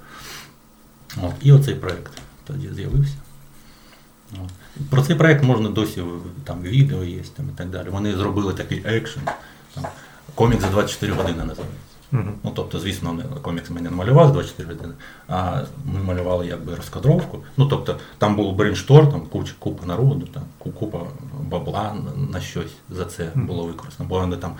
[1.22, 2.12] От, і оцей проєкт
[2.44, 3.14] тоді з'явився.
[4.32, 4.50] От.
[4.90, 6.02] Про цей проєкт можна досі
[6.44, 7.88] там відео є там, і так далі.
[7.88, 9.22] Вони зробили такий екшен.
[9.74, 9.84] Там,
[10.34, 11.78] комік за 24 години називається.
[12.12, 12.34] Мгм.
[12.44, 14.94] Ну, тобто, звісно, комікс ми не малювали 24 години,
[15.28, 17.38] а ми малювали якби розкадровку.
[17.56, 20.98] Ну, тобто, там був brainstorm, там куча, купа народу, там купа
[21.50, 21.96] бабла
[22.32, 24.08] на- щось за це було використано.
[24.08, 24.54] Бо вони там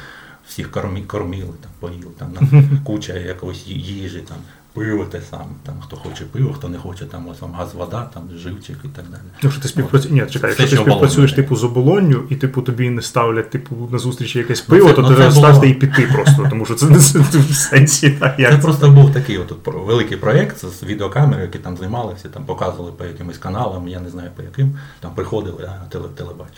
[0.47, 4.36] всіх кормі, кормили, там, поїли, там на куча якоїсь їжі, там,
[4.74, 8.10] пиво те саме, там, хто хоче пиво, хто не хоче, там ось вам газ, вода,
[8.14, 9.20] там, живчик і так далі.
[9.42, 10.14] Ну, що ти співпрацюєш.
[10.22, 13.98] Ні, чекай, якщо ти співпрацюєш типу з оболонню, і типу тобі не ставлять типу на
[13.98, 16.74] зустрічі якесь Ну, пиво, це- то ну, ти це стати і піти просто, тому що
[16.74, 18.10] це не в сенсі.
[18.10, 18.59] Так, Це як це?
[18.59, 23.05] просто був такий от, великий проєкт з відеокамери, які там знімали, всі там показували по
[23.05, 26.52] якимось каналам, я не знаю по яким, там приходили, а теле, телебач.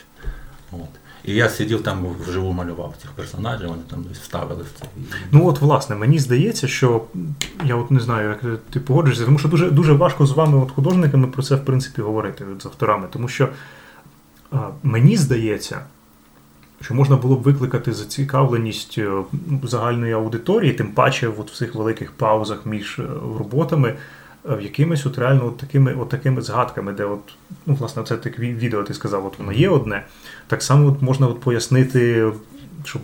[0.73, 0.81] От.
[1.27, 4.87] І я сидів там вживу малював цих персонажів, вони там десь вставили в це.
[5.33, 7.05] Ну от власне, мені здається, що
[7.65, 10.71] я от не знаю, як ти погоджуєшся, тому що дуже дуже важко з вами, от
[10.71, 13.49] художниками, про це в принципі говорити от, з авторами, тому що
[14.53, 15.81] а, мені здається,
[16.81, 19.11] що можна було б викликати зацікавленість е,
[19.63, 23.03] загальної аудиторії, тим паче от в цих великих паузах між е,
[23.39, 23.97] роботами.
[24.51, 27.21] Е, Якимись от реально от такими, от такими згадками, де от,
[27.67, 30.05] ну, власне, це так відео ти сказав, от воно є одне.
[30.47, 32.33] Так само от можна от пояснити,
[32.85, 33.03] щоб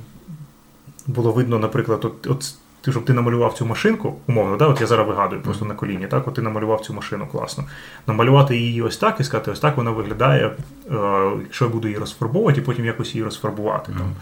[1.07, 4.67] було видно, наприклад, от, от ти, щоб ти намалював цю машинку, умовно, да?
[4.67, 7.65] от я зараз вигадую просто на коліні, так, от ти намалював цю машину класно.
[8.07, 12.01] Намалювати її ось так і сказати, ось так вона виглядає, е, якщо я буду її
[12.01, 13.93] розфарбовувати, і потім якось її розфарбувати.
[13.93, 14.13] Там.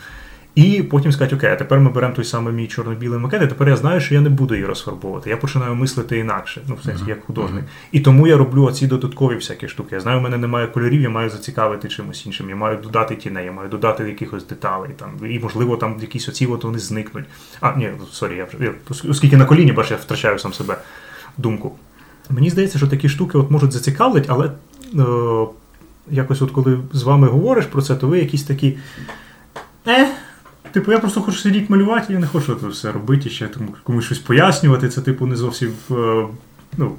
[0.54, 3.68] І потім сказати, окей, а тепер ми беремо той самий мій чорно-білий макет, і тепер
[3.68, 5.30] я знаю, що я не буду її розфарбовувати.
[5.30, 7.64] Я починаю мислити інакше, ну в сенсі як художник.
[7.92, 9.94] І тому я роблю оці додаткові всякі штуки.
[9.94, 12.48] Я знаю, у мене немає кольорів, я маю зацікавити чимось іншим.
[12.48, 14.90] Я маю додати тіней, я маю додати якихось деталей.
[14.96, 17.24] Там і можливо там якісь оці от вони зникнуть.
[17.60, 18.72] А ні, sorry, я вже я,
[19.10, 20.78] оскільки на коліні, бач, я втрачаю сам себе
[21.38, 21.72] думку.
[22.30, 25.46] Мені здається, що такі штуки от можуть зацікавити, але е,
[26.10, 28.78] якось, от коли з вами говориш про це, то ви якісь такі.
[29.86, 30.08] Е,
[30.72, 34.04] Типу, я просто хочу сидіти малювати, я не хочу це все робити, ще тому комусь
[34.04, 34.88] щось пояснювати.
[34.88, 36.26] Це, типу, не зовсім е,
[36.76, 36.92] ну,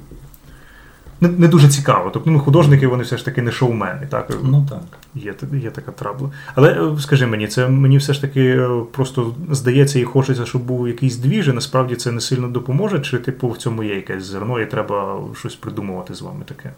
[1.22, 2.10] не, не дуже цікаво.
[2.12, 4.06] Тобто ну, художники вони все ж таки не шоумени.
[4.10, 4.30] Так?
[4.42, 4.82] Ну так.
[5.14, 6.30] Є, є така трабла.
[6.54, 10.62] Але е, скажи мені, це мені все ж таки е, просто здається і хочеться, щоб
[10.62, 14.24] був якийсь двіж, і насправді це не сильно допоможе, чи типу в цьому є якесь
[14.24, 16.72] зерно, і треба щось придумувати з вами таке?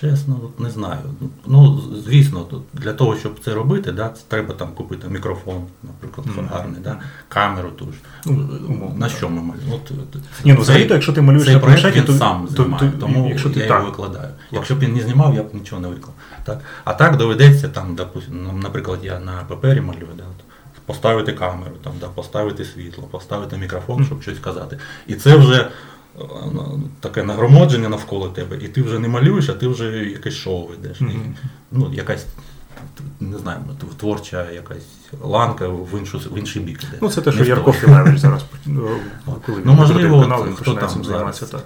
[0.00, 0.98] Чесно, от не знаю.
[1.46, 6.48] Ну, звісно, для того, щоб це робити, да, це треба там купити мікрофон, наприклад, Мгм.
[6.52, 6.98] гарний, да,
[7.28, 7.98] камеру ту ж.
[8.26, 9.74] Ну, умовно, На що ми малюємо?
[9.74, 9.92] От,
[10.44, 12.90] Ні, ну взагалі, то якщо ти малюєш цей на планшеті, він то- сам то- знімає,
[12.90, 13.76] то- тому якщо ти я так.
[13.78, 14.28] його викладаю.
[14.52, 16.14] Якщо б він не знімав, я б нічого не виклав.
[16.44, 16.60] Так?
[16.84, 20.24] А так доведеться, там, допустим, наприклад, я на папері малюю, да,
[20.86, 24.78] поставити камеру, там, да, поставити світло, поставити мікрофон, щоб щось казати.
[25.06, 25.70] І це вже ну,
[27.00, 31.00] таке нагромадження навколо тебе, і ти вже не малюєш, а ти вже якесь шоу ведеш.
[31.00, 31.34] І, Мгм.
[31.72, 32.26] ну, якась,
[33.20, 33.58] не знаю,
[33.96, 34.86] творча якась
[35.22, 36.98] ланка в, іншу, в інший бік іде.
[37.02, 37.72] Ну, це те, що Ярко.
[37.72, 38.88] Філевич зараз ну,
[39.46, 41.64] коли Ну, можливо, канал, він хто там зараз Так.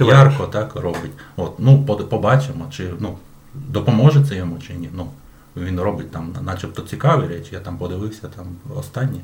[0.00, 1.10] е, Ярко так робить.
[1.36, 3.18] От, ну, побачимо, чи ну,
[3.54, 4.90] допоможе це йому, чи ні.
[4.94, 5.06] Ну,
[5.56, 8.46] він робить там начебто цікаві речі, я там подивився там
[8.76, 9.20] останні,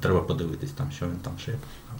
[0.00, 1.52] треба подивитись, там, що він там ще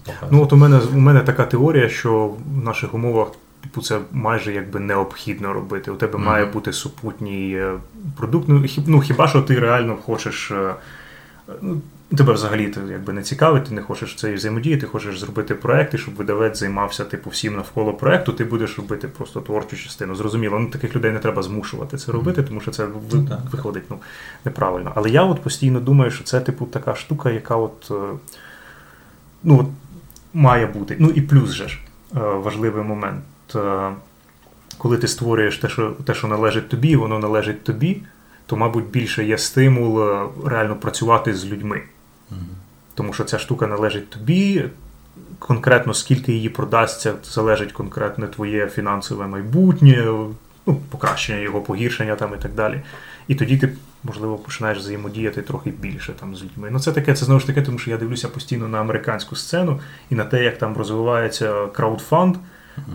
[0.04, 0.28] показує.
[0.32, 3.28] Ну, от у мене у мене така теорія, що в наших умовах
[3.62, 5.90] типу, це майже якби необхідно робити.
[5.90, 6.26] У тебе Мгм.
[6.26, 7.72] має бути супутній е,
[8.16, 8.48] продукт.
[8.48, 10.50] Ну, хіб, ну хіба що ти реально хочеш.
[10.50, 10.74] е,
[11.62, 11.80] ну,
[12.16, 15.98] Тебе взагалі ти якби не цікавить, ти не хочеш цієї взаємодії, ти хочеш зробити проекти,
[15.98, 20.14] щоб видавець займався типу всім навколо проекту, ти будеш робити просто творчу частину.
[20.14, 23.98] Зрозуміло, ну таких людей не треба змушувати це робити, тому що це Ну, виходить ну,
[24.44, 24.92] неправильно.
[24.94, 27.90] Але я от постійно думаю, що це типу така штука, яка от.
[27.90, 28.16] е,
[29.42, 29.66] ну, от
[30.34, 30.96] має бути.
[30.98, 31.78] Ну і плюс же ж
[32.16, 33.24] е, важливий момент.
[33.54, 33.92] Е,
[34.78, 38.02] Коли ти створюєш те, що те, що належить тобі, і воно належить тобі,
[38.46, 40.00] то, мабуть, більше є стимул
[40.44, 41.82] реально працювати з людьми.
[42.94, 44.65] Тому що ця штука належить тобі.
[45.39, 50.05] Конкретно скільки її продасться, залежить конкретне твоє фінансове майбутнє,
[50.66, 52.81] ну, покращення його, погіршення там і так далі.
[53.28, 53.73] І тоді ти,
[54.05, 56.69] можливо, починаєш взаємодіяти трохи більше там з людьми.
[56.73, 59.81] Ну, це таке, це знову ж таки, тому що я дивлюся постійно на американську сцену
[60.11, 62.36] і на те, як там розвивається краудфанд,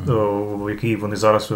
[0.07, 1.55] о, який вони зараз е,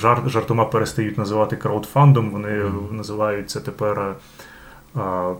[0.00, 2.96] жар, жартома перестають називати краудфандом, вони Мгм.
[2.96, 4.00] називають це тепер.
[4.00, 4.14] е,
[5.00, 5.32] а,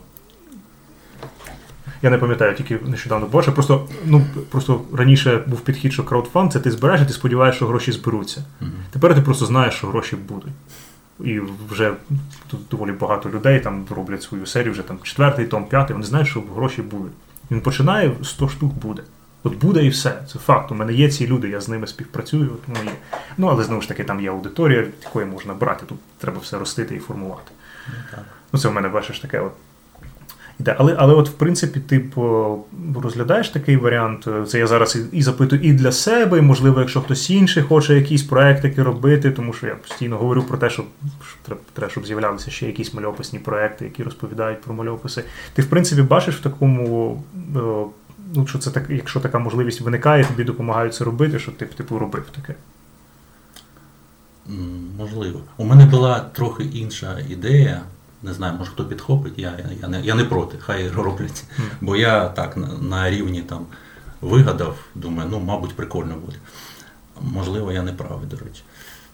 [2.03, 3.55] я не пам'ятаю, тільки нещодавно бачив.
[3.55, 7.67] Просто, ну, просто раніше був підхід, що краудфанд це ти збереш, і ти сподіваєшся, що
[7.67, 8.45] гроші зберуться.
[8.61, 8.73] Мгм.
[8.91, 10.53] Тепер ти просто знаєш, що гроші будуть.
[11.21, 11.41] І
[11.71, 11.93] вже
[12.49, 16.29] тут доволі багато людей там роблять свою серію, вже там четвертий, том, п'ятий, вони знають,
[16.29, 17.13] що гроші будуть.
[17.51, 19.03] Він починає, 100 штук буде.
[19.43, 20.23] От буде і все.
[20.33, 20.73] Це факт.
[20.73, 22.51] У мене є ці люди, я з ними співпрацюю.
[22.69, 22.93] От є.
[23.39, 25.87] Ну, але знову ж таки, там є аудиторія, якої можна брати.
[25.87, 27.51] Тут треба все ростити і формувати.
[27.89, 28.25] Ну, так.
[28.53, 29.53] Ну, це в мене бачиш таке от.
[30.61, 30.77] Іде.
[30.79, 32.05] Але, але от, в принципі, ти
[33.03, 34.29] розглядаєш такий варіант.
[34.49, 38.23] Це я зараз і, запитую і для себе, і можливо, якщо хтось інший хоче якісь
[38.23, 40.85] проекти робити, тому що я постійно говорю про те, що,
[41.73, 45.25] треба, щоб з'являлися ще якісь мальописні проекти, які розповідають про мальописи.
[45.55, 47.23] Ти, в принципі, бачиш в такому.
[47.57, 47.61] е,
[48.35, 51.99] Ну, що це так, якщо така можливість виникає, тобі допомагають це робити, що ти типу
[51.99, 52.55] робив таке.
[54.99, 55.41] Можливо.
[55.57, 57.83] У мене була трохи інша ідея.
[58.23, 61.45] Не знаю, може хто підхопить, я, я, я, не, я не проти, хай роблять.
[61.81, 63.67] Бо я так на, на рівні там
[64.21, 66.37] вигадав, думаю, ну, мабуть, прикольно буде.
[67.21, 68.63] Можливо, я не правий, до речі.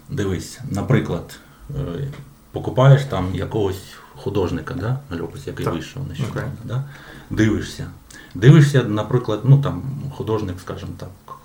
[0.09, 1.39] Дивись, наприклад,
[1.71, 2.09] е,
[2.53, 3.83] покупаєш там якогось
[4.17, 5.75] художника, да, мальопис, який Так.
[5.75, 6.53] вийшов нещодавно, Окей.
[6.65, 6.85] да?
[7.31, 7.87] дивишся.
[8.35, 9.83] Дивишся, наприклад, ну там
[10.17, 11.37] художник, скажімо так,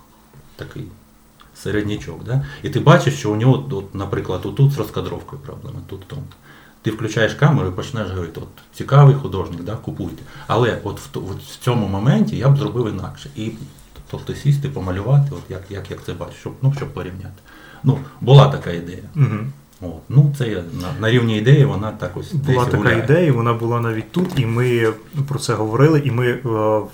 [0.56, 0.84] такий
[1.54, 2.46] середнячок, да?
[2.62, 6.22] і ти бачиш, що у нього, от, наприклад, отут з розкадровкою проблема, тут тому.
[6.82, 10.22] Ти включаєш камеру і почнеш говорити, от цікавий художник, да, купуйте.
[10.46, 13.30] Але от в, от в цьому моменті я б зробив інакше.
[13.36, 13.50] І
[14.10, 17.42] тобто сісти, помалювати, от як, як, як це бачу, щоб, ну, щоб порівняти.
[17.84, 19.02] Ну, була така ідея.
[19.16, 19.38] Угу.
[19.80, 20.02] От.
[20.08, 22.98] Ну, це я на, на рівні ідеї вона так ось Була десь така гуляє.
[22.98, 24.92] ідея, вона була навіть тут, і ми
[25.28, 26.40] про це говорили, і ми е,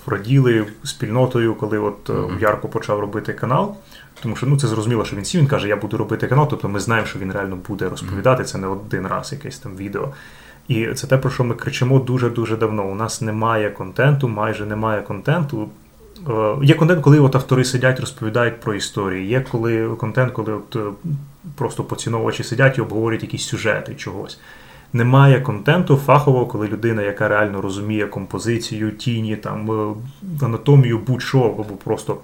[0.06, 2.38] раділи спільнотою, коли от Мгм.
[2.40, 3.74] Ярко почав робити канал.
[4.22, 6.68] Тому що ну це зрозуміло, що він сів, він каже, я буду робити канал, тобто
[6.68, 10.08] ми знаємо, що він реально буде розповідати це не один раз, якесь там відео.
[10.68, 12.84] І це те, про що ми кричимо дуже-дуже давно.
[12.84, 15.68] У нас немає контенту, майже немає контенту.
[16.28, 19.28] Е, Є контент, коли от автори сидять, розповідають про історії.
[19.28, 20.80] Є коли контент, коли от е,
[21.56, 24.40] просто поціновувачі сидять і обговорюють якісь сюжети чогось.
[24.92, 29.94] Немає контенту фахового, коли людина, яка реально розуміє композицію, тіні, там е,
[30.44, 32.16] анатомію, будь-що, або просто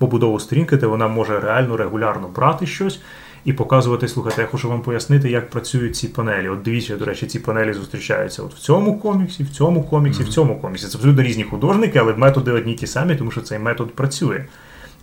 [0.00, 3.00] побудову сторінки, де вона може реально регулярно брати щось
[3.44, 6.48] і показувати, слухайте, я хочу вам пояснити, як працюють ці панелі.
[6.48, 10.28] От дивіться, до речі, ці панелі зустрічаються от в цьому коміксі, в цьому коміксі, в
[10.28, 10.86] цьому коміксі.
[10.86, 14.44] Це абсолютно різні художники, але методи одні ті самі, тому що цей метод працює.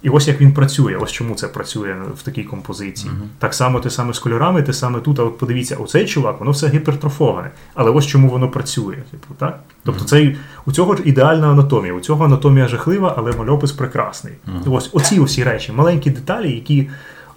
[0.01, 3.11] І ось як він працює, ось чому це працює в такій композиції.
[3.13, 3.29] Мгм.
[3.39, 5.19] Так само те саме з кольорами, те саме тут.
[5.19, 7.51] А от подивіться, оцей чувак, воно все гіпертрофоване.
[7.73, 8.95] Але ось чому воно працює.
[9.11, 9.59] Типу, так?
[9.83, 10.07] Тобто, Мгм.
[10.07, 11.93] цей, у цього ж ідеальна анатомія.
[11.93, 14.33] У цього анатомія жахлива, але мальопис прекрасний.
[14.45, 14.73] Мгм.
[14.73, 16.89] Ось оці усі речі, маленькі деталі, які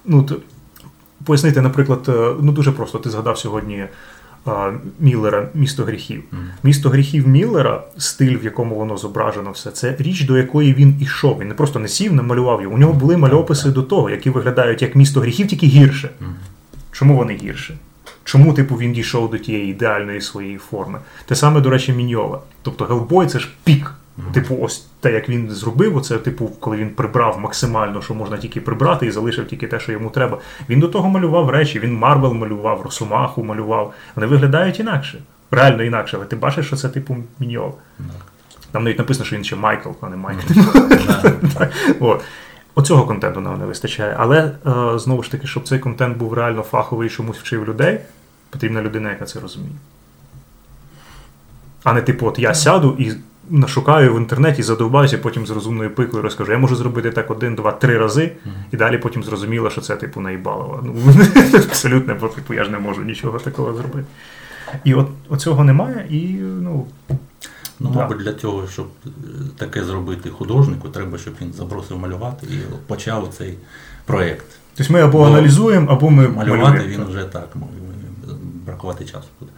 [0.05, 0.29] ну,
[1.25, 3.85] пояснити, наприклад, е, ну дуже просто, ти згадав сьогодні
[4.99, 6.23] Міллера Місто гріхів.
[6.63, 11.39] Місто гріхів Міллера, стиль, в якому воно зображено, все це річ, до якої він ішов.
[11.39, 12.75] Він не просто не сів, не малював його.
[12.75, 16.09] У нього були мальописи до того, які виглядають як місто гріхів, тільки гірше.
[16.91, 17.77] Чому вони гірше?
[18.23, 20.99] Чому, типу, він дійшов до тієї ідеальної своєї форми?
[21.25, 22.39] Те саме, до речі, Міньола.
[22.61, 23.93] Тобто Гелбой це ж пік.
[24.33, 28.61] Типу, ось те, як він зробив, оце, типу, коли він прибрав максимально, що можна тільки
[28.61, 30.37] прибрати, і залишив тільки те, що йому треба.
[30.69, 33.93] Він до того малював речі, він Марвел малював, Росомаху малював.
[34.15, 35.19] Вони виглядають інакше.
[35.51, 37.77] Реально інакше, але ти бачиш, що це типу Міньола.
[38.71, 40.39] Там навіть написано, що він ще Майкл, а не Майк.
[41.41, 41.69] Да.
[41.99, 42.23] От.
[42.75, 44.15] Оцього контенту нам не вистачає.
[44.19, 47.99] Але е, знову ж таки, щоб цей контент був реально фаховий і чомусь вчив людей,
[48.49, 49.75] потрібна людина, яка це розуміє.
[51.83, 53.13] А не типу, от я сяду і
[53.49, 56.51] нашукаю в інтернеті, задовбаюся, потім з розумною пиклою розкажу.
[56.51, 58.31] Я можу зробити так один, два, три рази,
[58.71, 60.79] і далі потім зрозуміло, що це типу наїбалово.
[60.83, 60.95] Ну,
[61.53, 64.05] абсолютно, бо типу, я ж не можу нічого такого зробити.
[64.83, 66.85] І от оцього немає, і ну.
[67.79, 67.99] Ну, Да.
[67.99, 68.87] мабуть, для того, щоб
[69.57, 72.57] таке зробити художнику, треба, щоб він забросив малювати і
[72.87, 73.57] почав цей
[74.05, 74.45] проєкт.
[74.75, 77.03] Тобто ми або Бо аналізуємо, або ми Малювати малюємо.
[77.03, 77.49] він вже так,
[78.65, 79.51] бракувати часу буде.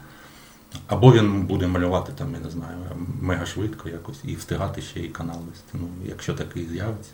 [0.87, 2.77] Або він буде малювати там, я не знаю,
[3.21, 5.69] мега швидко якось і встигати ще і канал вести.
[5.73, 7.11] Ну, якщо такий з'явиться,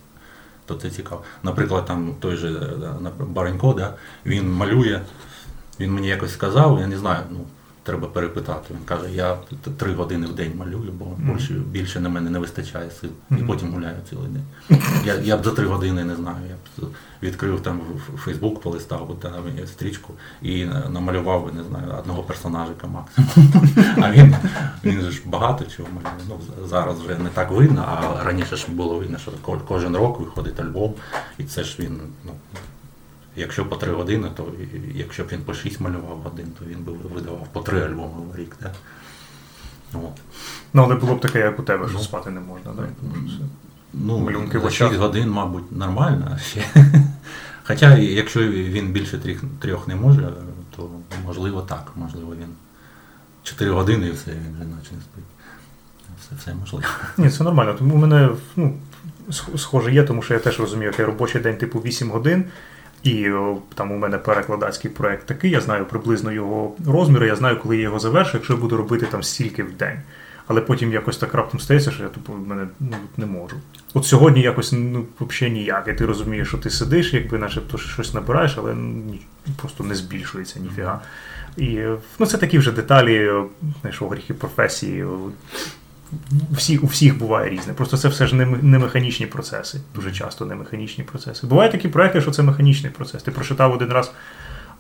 [0.66, 1.24] то це цікаво.
[1.44, 3.94] Наприклад, там той же е, Баренько, да,
[4.26, 5.02] він малює,
[5.80, 7.40] він мені якось сказав, я не знаю, ну,
[7.90, 8.74] треба перепитати.
[8.74, 9.38] Він каже, я
[9.78, 13.10] три години в день малюю, бо більше, більше на мене не вистачає сил.
[13.32, 14.80] І потім гуляю цілий день.
[15.06, 16.38] Я, я б за три години не знаю.
[16.50, 16.90] Я б
[17.24, 17.82] відкрив там
[18.18, 19.32] Фейсбук, полистав там
[19.64, 23.52] е, стрічку і е, намалював не знаю, одного персонажика максимум.
[24.04, 24.36] А він,
[24.84, 26.20] він же ж багато чого малює.
[26.30, 29.32] Ну, зараз вже не так видно, а раніше ж було видно, що
[29.68, 30.94] кожен рок виходить альбом,
[31.38, 32.32] і це ж він, ну.
[33.40, 34.48] Якщо по три години, то
[34.94, 38.36] якщо б він по шість малював годин, то він би видавав по три альбоми в
[38.36, 38.56] рік.
[38.62, 38.74] Да?
[39.94, 40.22] От.
[40.74, 42.04] Ну, але було б таке, як у тебе, що Ну.
[42.04, 42.90] спати не можна, так?
[43.94, 44.90] Ну, Малюнки в за очах.
[44.90, 46.38] 6 годин, мабуть, нормально.
[47.64, 50.34] Хоча, якщо він більше трьох, трьох не може,
[50.76, 50.90] то
[51.26, 51.92] можливо так.
[51.96, 52.50] Можливо, він
[53.44, 55.24] 4 години і все, він вже наче не спить.
[56.22, 56.86] Все, все можливо.
[57.18, 57.74] Ні, це нормально.
[57.74, 58.78] Тому у мене ну,
[59.58, 62.46] схоже є, тому що я теж розумію, який робочий день типу 8 годин.
[63.04, 63.30] І
[63.76, 67.84] там у мене перекладацький проект такий, я знаю приблизно його розміри, я знаю, коли я
[67.84, 70.00] його завершу, якщо я буду робити там стільки в день.
[70.48, 73.56] Але потім якось так раптом стається, що я типу, в мене ну, не можу.
[73.94, 75.88] От сьогодні якось ну, взагалі ніяк.
[75.88, 79.22] І ти розумієш, що ти сидиш, якби начебто щось набираєш, але ні,
[79.58, 81.02] просто не збільшується ніфіга.
[81.58, 83.44] І е, ну, це такі вже деталі, е,
[83.82, 85.06] знаєш, гріхи професії.
[86.52, 87.74] Всі, у всіх буває різне.
[87.74, 89.82] Просто це все ж не, не механічні процеси.
[89.96, 91.48] Дуже часто не механічні процеси.
[91.48, 93.24] Бувають такі проекти, що це механічний процес.
[93.24, 94.12] Ти прочитав один раз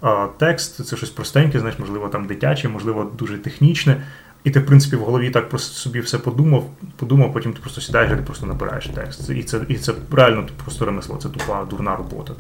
[0.01, 4.03] а, текст, це щось простеньке, знаєш, можливо, там дитяче, можливо, дуже технічне.
[4.43, 7.81] І ти, в принципі, в голові так просто собі все подумав, подумав, потім ти просто
[7.81, 9.29] сідаєш і просто набираєш текст.
[9.29, 12.33] І це, і це реально просто ремесло, це тупа дурна робота.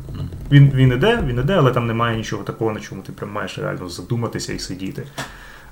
[0.51, 3.57] Він, він іде, він іде, але там немає нічого такого, на чому ти прям маєш
[3.57, 5.03] реально задуматися і сидіти.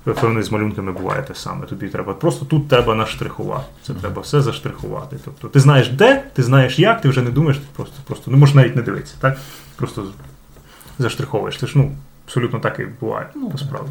[0.04, 1.66] Певно, з малюнками буває те саме.
[1.66, 3.66] Тобі треба просто тут треба наштрихувати.
[3.82, 5.16] Це треба все заштрихувати.
[5.24, 8.36] Тобто ти знаєш де, ти знаєш як, ти вже не думаєш, ти просто, просто не
[8.36, 9.38] можеш навіть не дивитися, так?
[9.76, 10.06] Просто
[10.98, 11.58] заштриховуєш.
[11.58, 11.92] Це ж ну,
[12.26, 13.90] абсолютно так і буває, Ну, насправді.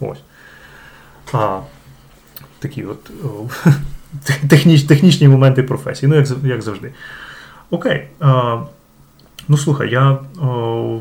[0.00, 0.18] Ось.
[1.32, 1.60] А,
[2.58, 3.48] такі от о,
[4.48, 6.92] техніч, технічні моменти професії, ну як, як завжди.
[7.70, 8.08] Окей.
[8.20, 8.60] А,
[9.48, 10.18] ну слухай, я.
[10.42, 11.00] О,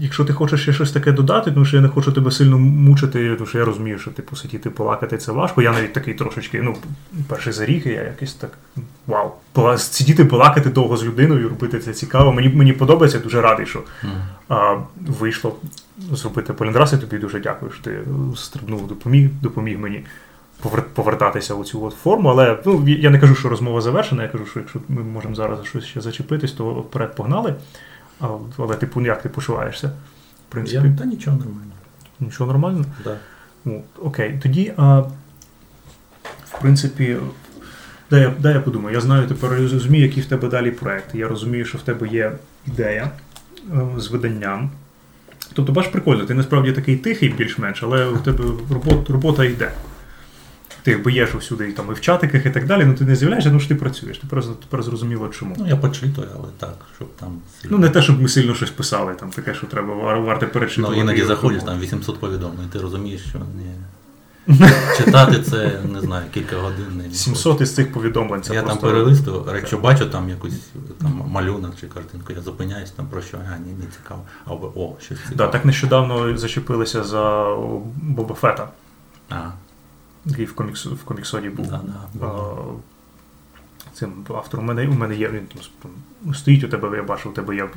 [0.00, 3.34] Якщо ти хочеш ще щось таке додати, тому що я не хочу тебе сильно мучити,
[3.34, 5.62] тому що я розумію, що типу сидіти полакати це важко.
[5.62, 6.76] Я навіть такий трошечки, ну,
[7.28, 8.50] перший за рік, я якийсь так
[9.06, 9.32] вау,
[9.78, 12.32] сидіти, балакати довго з людиною, робити це цікаво.
[12.32, 13.82] Мені, мені подобається, дуже радий, що
[14.48, 14.76] а,
[15.20, 15.56] вийшло
[16.12, 17.98] зробити поліндрас, і тобі дуже дякую, що ти
[18.36, 20.04] стрибнув, допоміг, допоміг мені
[20.94, 22.28] повертатися у цю от форму.
[22.28, 25.64] Але ну, я не кажу, що розмова завершена, я кажу, що якщо ми можемо зараз
[25.64, 27.54] щось ще зачепитись, то вперед погнали.
[28.58, 29.86] Але типу, як ти почуваєшся?
[30.48, 31.72] В принципі, Я, та нічого нормально.
[32.20, 32.84] нічого нормально.
[33.04, 33.16] Да.
[33.64, 34.98] Ну, окей, тоді, а,
[36.44, 37.16] в принципі,
[38.10, 38.94] дай я, дай я подумаю.
[38.94, 41.18] Я знаю тепер розумію, які в тебе далі проекти.
[41.18, 42.32] Я розумію, що в тебе є
[42.66, 43.10] ідея
[43.72, 44.70] е, з виданням.
[45.52, 49.70] Тобто, бач, прикольно, ти насправді такий тихий більш-менш, але у тебе робота, робота йде.
[50.84, 53.50] Ти ж всюди і, там, і в чатиках і так далі, ну ти не з'являєшся,
[53.50, 54.18] ну ж ти працюєш.
[54.18, 55.56] Тепер, тепер зрозуміло чому.
[55.58, 57.38] Ну, я почитую, але так, щоб там
[57.70, 60.46] Ну, не те, щоб ми сильно щось писали, там таке, що треба вар- варте
[60.78, 61.66] Ну, іноді заходиш, робити.
[61.66, 63.70] там 800 повідомлень, ти розумієш, що ні.
[64.98, 66.86] Читати це, не знаю, кілька годин.
[66.96, 68.42] Не 700 із цих повідомлень.
[68.42, 68.80] Це я просто...
[68.80, 70.60] там перелистую, якщо бачу там якусь
[71.00, 74.22] там малюнок чи картинку, я зупиняюсь там про що, а ні, не цікаво.
[74.44, 75.36] Або о, щось цікаве.
[75.36, 77.46] Да, так нещодавно зачепилися за
[78.02, 78.68] Боба Фета,
[79.30, 79.34] А,
[80.26, 81.66] який в, комікс, в коміксоді був.
[81.66, 81.80] да,
[82.14, 82.54] да, А.
[83.94, 84.64] Цим автором.
[84.64, 85.46] У мене, у мене є він
[85.82, 87.68] там стоїть у тебе, я бачу, у тебе є е,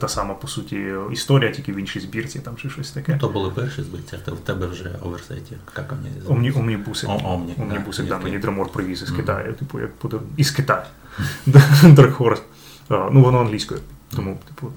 [0.00, 3.12] та сама, по суті, історія, тільки в іншій збірці там чи щось таке.
[3.12, 5.56] Ну, то були перші збиття, в тебе вже оверсеті.
[5.76, 7.10] Як вони Омні, омнібусик.
[7.10, 8.38] О, Омні, да, Омнібусик, да, є мені.
[8.38, 9.10] Драмор привіз із.
[9.10, 10.18] Китаю, типу, як буде.
[10.36, 10.82] Із Китаю.
[11.82, 12.42] Dark Horse.
[12.88, 13.80] А, ну, воно англійською.
[14.16, 14.72] Тому, типу,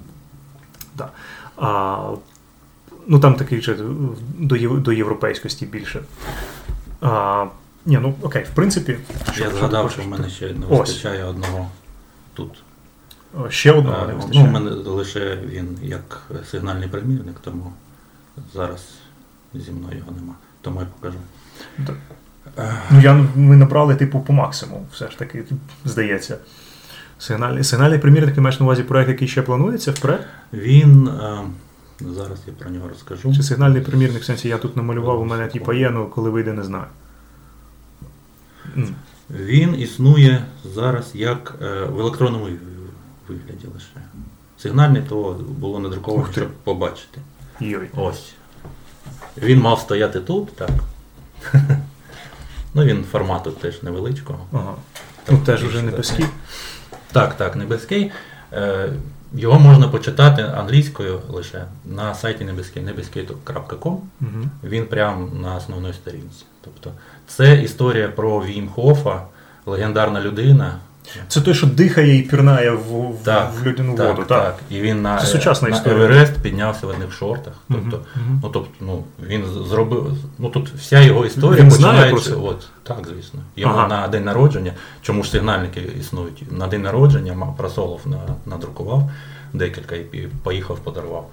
[0.96, 1.08] да.
[1.56, 2.14] А,
[3.06, 3.76] ну там такий вже
[4.38, 6.02] до, до європейськості більше.
[7.02, 7.46] А,
[7.86, 8.98] ні, ну окей, в принципі.
[9.32, 10.78] що- Я що згадав, що в мене ще не Ось.
[10.78, 11.68] вистачає одного
[12.34, 12.62] тут.
[13.48, 14.44] Ще одного не Е, вистачає.
[14.44, 17.72] Ну, в мене лише він як сигнальний примірник, тому
[18.54, 18.88] зараз
[19.54, 20.34] зі мною його нема.
[20.60, 21.18] Тому я покажу.
[21.78, 21.92] Да.
[22.90, 25.44] Ну, я, ми набрали, типу, по максимуму, все ж таки,
[25.84, 26.38] здається.
[27.18, 30.26] Сигнальний, сигнальний примірник, ти маєш на увазі проект, який ще планується вперед?
[30.52, 31.08] Він.
[31.08, 31.38] е,
[32.00, 33.34] Зараз я про нього розкажу.
[33.34, 36.52] Чи сигнальний примірник, в сенсі я тут намалював, у мене типу є, ну коли вийде,
[36.52, 36.86] не знаю.
[39.30, 40.44] Він існує
[40.74, 42.48] зараз як е, в електронному
[43.28, 44.06] вигляді лише.
[44.58, 47.20] Сигнальний то було надруковано, щоб побачити.
[47.60, 47.90] Йой.
[47.96, 48.32] Ось.
[49.36, 50.70] Він мав стояти тут, так.
[52.74, 54.46] Ну, він формату теж невеличкого.
[54.52, 54.74] Ага.
[55.30, 56.26] Ну теж уже небеський.
[57.12, 58.12] Так, так, небеський.
[59.34, 62.82] Його можна почитати англійською лише на сайті небеський,
[64.20, 64.30] Угу.
[64.64, 66.44] Він прямо на основній сторінці.
[66.60, 66.90] Тобто,
[67.26, 69.22] це історія про Вім Хофа,
[69.66, 70.74] легендарна людина.
[71.28, 74.44] Це той, що дихає і пірнає в, Так, в людяну так, воду, так?
[74.44, 74.56] так.
[74.70, 75.98] І він на, Це сучасна на історія.
[75.98, 77.54] Еверест піднявся в одних шортах.
[77.68, 78.40] Тобто, мгм.
[78.42, 80.12] ну, тобто, ну, він зробив.
[80.38, 82.30] Ну тут вся його історія Він знає про починається.
[82.30, 82.56] це?
[82.56, 83.40] От, так, звісно.
[83.56, 83.88] Йому Ага.
[83.88, 84.72] на день народження,
[85.02, 86.52] чому ж сигнальники існують?
[86.52, 87.34] На день народження
[88.06, 89.10] на, надрукував
[89.52, 91.30] декілька і поїхав, подарував.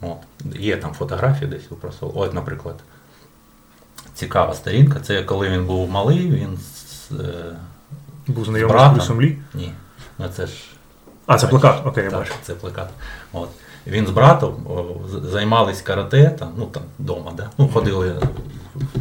[0.00, 0.16] От.
[0.60, 2.26] Є там фотографії десь у Просолова.
[2.26, 2.76] От, наприклад,
[4.14, 5.00] цікава сторінка.
[5.00, 7.56] Це коли він був малий, він з, е,
[8.26, 8.94] Був знайомий з.
[8.94, 9.38] Брюсом Лі.
[9.54, 9.72] Ні.
[10.18, 10.52] Ну це ж
[11.26, 12.32] А, це плакат, окей, я так, бачу.
[12.42, 12.88] Це плакат.
[13.32, 13.48] От.
[13.86, 14.54] Він з братом
[15.30, 17.50] займались карате, там, ну там вдома, да?
[17.58, 18.16] ну, ходили,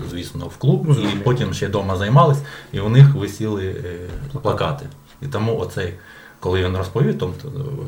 [0.09, 2.37] звісно, в клуб, Ну, і потім ще вдома займались,
[2.71, 4.85] і у них висіли е, плакати.
[5.21, 5.93] І тому оцей,
[6.39, 7.33] коли він розповів, то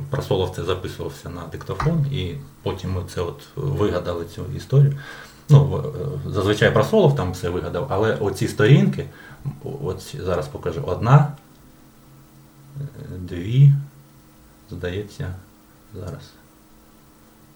[0.09, 2.33] Просолов це записувався на диктофон, і
[2.63, 4.93] потім ми це от вигадали цю історію.
[5.49, 5.83] Ну,
[6.27, 9.05] е, зазвичай Просолов там все вигадав, але оці сторінки,
[9.83, 11.31] от зараз покажу, одна,
[12.81, 12.83] е,
[13.17, 13.71] дві,
[14.69, 15.35] здається,
[15.93, 16.31] зараз.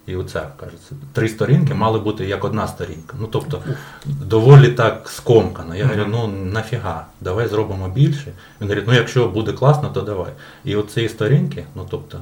[0.09, 3.17] І оця, кажеться, три сторінки мали бути як одна сторінка.
[3.19, 3.61] Ну, тобто,
[4.05, 5.75] доволі так скомкано.
[5.75, 8.31] Я говорю, ну нафіга, давай зробимо більше.
[8.61, 10.31] Він говорить, ну якщо буде класно, то давай.
[10.65, 12.21] І оці сторінки, ну тобто,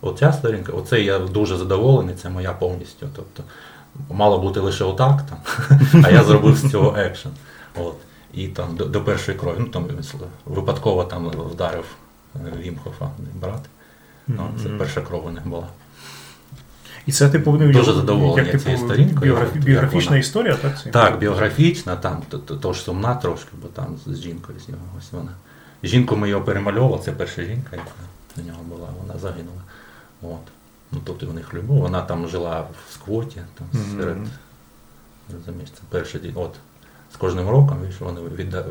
[0.00, 3.06] оця сторінка, оце я дуже задоволений, це моя повністю.
[3.16, 3.42] Тобто,
[4.10, 5.38] мало бути лише отак там,
[6.04, 7.32] а я зробив з цього екшен.
[7.76, 7.96] От.
[8.36, 9.56] І там до, до першої крові.
[9.58, 9.86] Ну там
[10.44, 11.84] випадково там вдарив
[12.36, 13.60] е, Вімхофа, брат.
[14.28, 14.78] Ну, це Мгм.
[14.78, 15.66] перша кров у них була.
[17.06, 20.18] І це типу Дуже задоволений як, типу, цією сторінкою, біограф- як біографічна вона.
[20.20, 20.82] історія, так?
[20.82, 20.90] це?
[20.90, 24.80] Так, біографічна, там то, то, то ж сумна трошки, бо там з жінкою з нього
[24.98, 25.30] ось вона.
[25.82, 27.90] Жінку ми його перемальовували, це перша жінка, яка
[28.36, 29.62] до нього була, вона загинула.
[30.22, 30.52] От.
[30.92, 33.66] Ну тут і в них любов, вона там жила в сквоті, там
[33.98, 34.16] серед.
[35.32, 35.82] Розумієш, це
[36.18, 36.32] день.
[36.34, 36.54] От.
[37.14, 38.64] З кожним роком видиш, вони відда,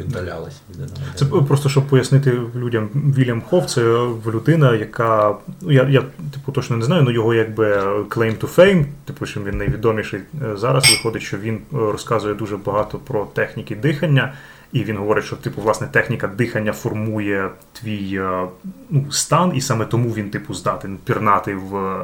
[0.00, 0.90] віддалялись від.
[1.14, 3.82] Це просто щоб пояснити людям, Вільям Хофф це
[4.26, 5.34] людина, яка.
[5.60, 6.02] Ну, я, я
[6.32, 10.56] типу точно не знаю, але його якби claim to fame, типу, що він найвідоміший е,
[10.56, 10.90] зараз.
[10.90, 14.32] Виходить, що він е, розказує дуже багато про техніки дихання.
[14.72, 18.46] І він говорить, що типу, власне, техніка дихання формує твій е,
[18.90, 22.00] ну, стан, і саме тому він, типу, здатен пірнати в.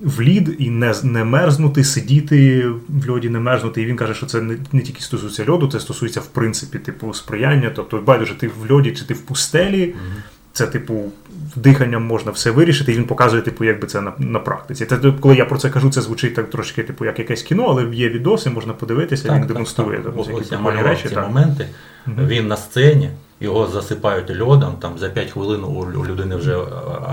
[0.00, 3.82] В лід і не не мерзнути, сидіти в льоді, не мерзнути.
[3.82, 7.14] І він каже, що це не, не тільки стосується льоду, це стосується в принципі типу
[7.14, 7.72] сприяння.
[7.74, 10.22] Тобто, байдуже, ти в льоді чи ти в пустелі, mm-hmm.
[10.52, 11.12] це, типу,
[11.56, 12.92] диханням можна все вирішити.
[12.92, 14.86] І він показує, типу, як би це на на практиці.
[14.86, 17.96] Це коли я про це кажу, це звучить так трошки, типу, як якесь кіно, але
[17.96, 21.08] є відоси, можна подивитися, так, він демонструє так, там, Ось, я речі.
[21.08, 21.28] Так.
[21.28, 21.68] моменти.
[22.06, 22.26] Mm-hmm.
[22.26, 23.10] Він на сцені
[23.42, 26.62] його засипають льодом, там за 5 хвилин у людини вже е,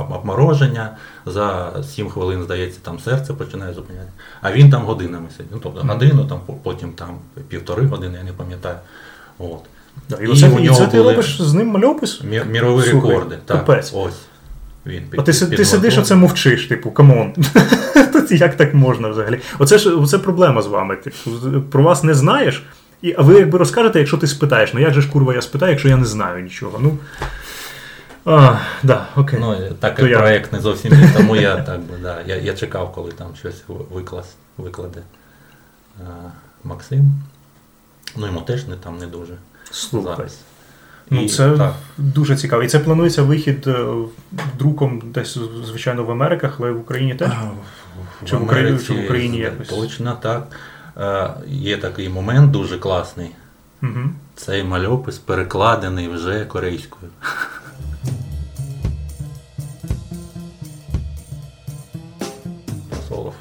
[0.09, 4.09] обмороження, за 7 хвилин, здається, там серце починає зупиняти.
[4.41, 5.51] А він там годинами сидить.
[5.51, 8.75] Ну, тобто годину, там, потім там півтори години, я не пам'ятаю.
[9.39, 9.59] От.
[10.21, 12.23] І, і, оце, і це ти робиш з ним мальопис?
[12.23, 13.37] Мі, мірові Слухай, рекорди.
[13.45, 13.93] Так, капець.
[13.95, 14.19] Ось.
[14.85, 17.33] Він під, а ти, під ти сидиш, оце мовчиш, типу, камон.
[18.29, 19.39] Як так можна взагалі?
[19.59, 20.95] Оце ж оце проблема з вами.
[20.95, 21.15] Типу,
[21.71, 22.63] про вас не знаєш.
[23.01, 25.71] І, А ви якби розкажете, якщо ти спитаєш, ну як же ж курва я спитаю,
[25.71, 26.79] якщо я не знаю нічого.
[26.81, 26.97] Ну,
[28.25, 29.39] а, да, окей.
[29.41, 30.57] Ну, Так як То проєкт я...
[30.57, 34.35] не зовсім є, тому я так би, да, я я чекав, коли там щось виклас,
[34.57, 35.01] викладе
[35.99, 36.03] а,
[36.63, 37.11] Максим.
[38.17, 39.33] Ну йому теж не там не дуже.
[39.71, 40.15] Слухай.
[40.15, 40.39] Зараз.
[41.09, 41.73] Ну, і, Це так.
[41.97, 42.63] дуже цікаво.
[42.63, 43.85] І це планується вихід е,
[44.59, 47.29] друком десь, звичайно, в Америках, але в Україні теж?
[47.29, 47.51] А,
[48.25, 49.67] чи, в чи в Україні якось?
[49.67, 50.47] Точно так.
[50.99, 53.31] Е, є такий момент дуже класний.
[53.83, 53.99] Угу.
[54.35, 57.11] Цей мальопис перекладений вже корейською.
[63.07, 63.33] Солов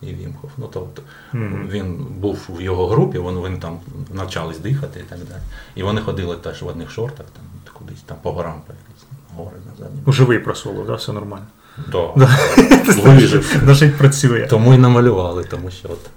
[0.00, 0.50] і Вімхов.
[0.56, 1.02] Ну, тобто,
[1.34, 3.78] mm Він був в його групі, вони, вони там
[4.12, 5.40] навчались дихати і так далі.
[5.74, 9.06] І вони ходили теж в одних шортах, там, кудись там по горам якісь
[9.36, 10.14] гори назад.
[10.14, 11.46] Живий просолов, да, все нормально.
[11.92, 12.06] Да.
[13.04, 13.62] Вижив.
[13.62, 14.46] Навіть працює.
[14.46, 16.10] Тому і намалювали, тому що от.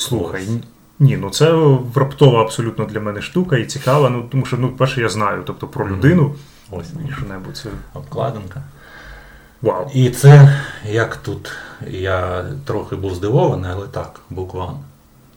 [0.00, 0.48] Слухай,
[0.98, 1.52] ні, ну це
[1.94, 4.10] раптова абсолютно для мене штука і цікава.
[4.10, 6.34] Ну тому що ну, перше я знаю, тобто про людину.
[6.70, 6.86] Ось
[7.16, 8.62] що-небудь це обкладинка.
[9.62, 9.90] Вау.
[9.94, 10.60] І це
[10.90, 11.52] як тут
[11.86, 14.80] я трохи був здивований, але так, буквально.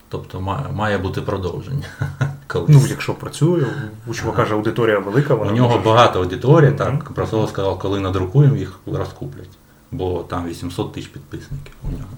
[0.10, 1.88] Тобто має, має бути продовження.
[2.48, 2.70] Колись.
[2.70, 3.66] Ну, якщо працює,
[4.08, 5.52] у чувака ж аудиторія велика, вона.
[5.52, 5.86] У нього може...
[5.86, 6.78] багато аудиторії, mm-hmm.
[7.00, 7.14] так.
[7.14, 9.50] Просто сказав, коли надрукуємо, їх розкуплять.
[9.92, 12.10] Бо там 800 тисяч підписників у нього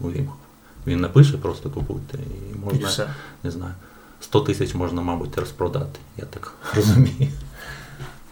[0.00, 0.43] у Вімху.
[0.86, 3.06] Він напише, просто купуйте і можна, і все.
[3.44, 3.72] не знаю,
[4.20, 7.30] 100 тисяч можна, мабуть, розпродати, я так розумію.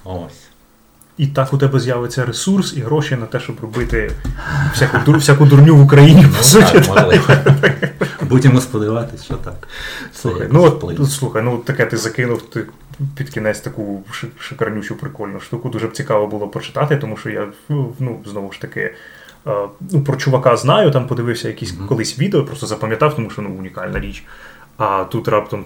[0.05, 0.43] Ось.
[1.17, 4.13] І так у тебе з'явиться ресурс і гроші на те, щоб робити
[4.75, 6.27] всяку всяку дурню в Україні.
[6.39, 6.81] по суті.
[6.81, 7.93] Так,
[8.23, 9.69] Будемо сподіватися, що так.
[10.15, 12.67] Слухай, ну от, слухай, ну таке ти закинув ти
[13.17, 14.05] під кінець таку
[14.39, 15.69] шикарнючу прикольну штуку.
[15.69, 17.49] Дуже б цікаво було почитати, тому що я
[17.99, 18.95] ну, знову ж таки.
[19.47, 21.87] Е, ну, Про чувака знаю, там подивився якісь mm-hmm.
[21.87, 24.25] колись відео, просто запам'ятав, тому що ну, унікальна річ.
[24.79, 25.65] А тут раптом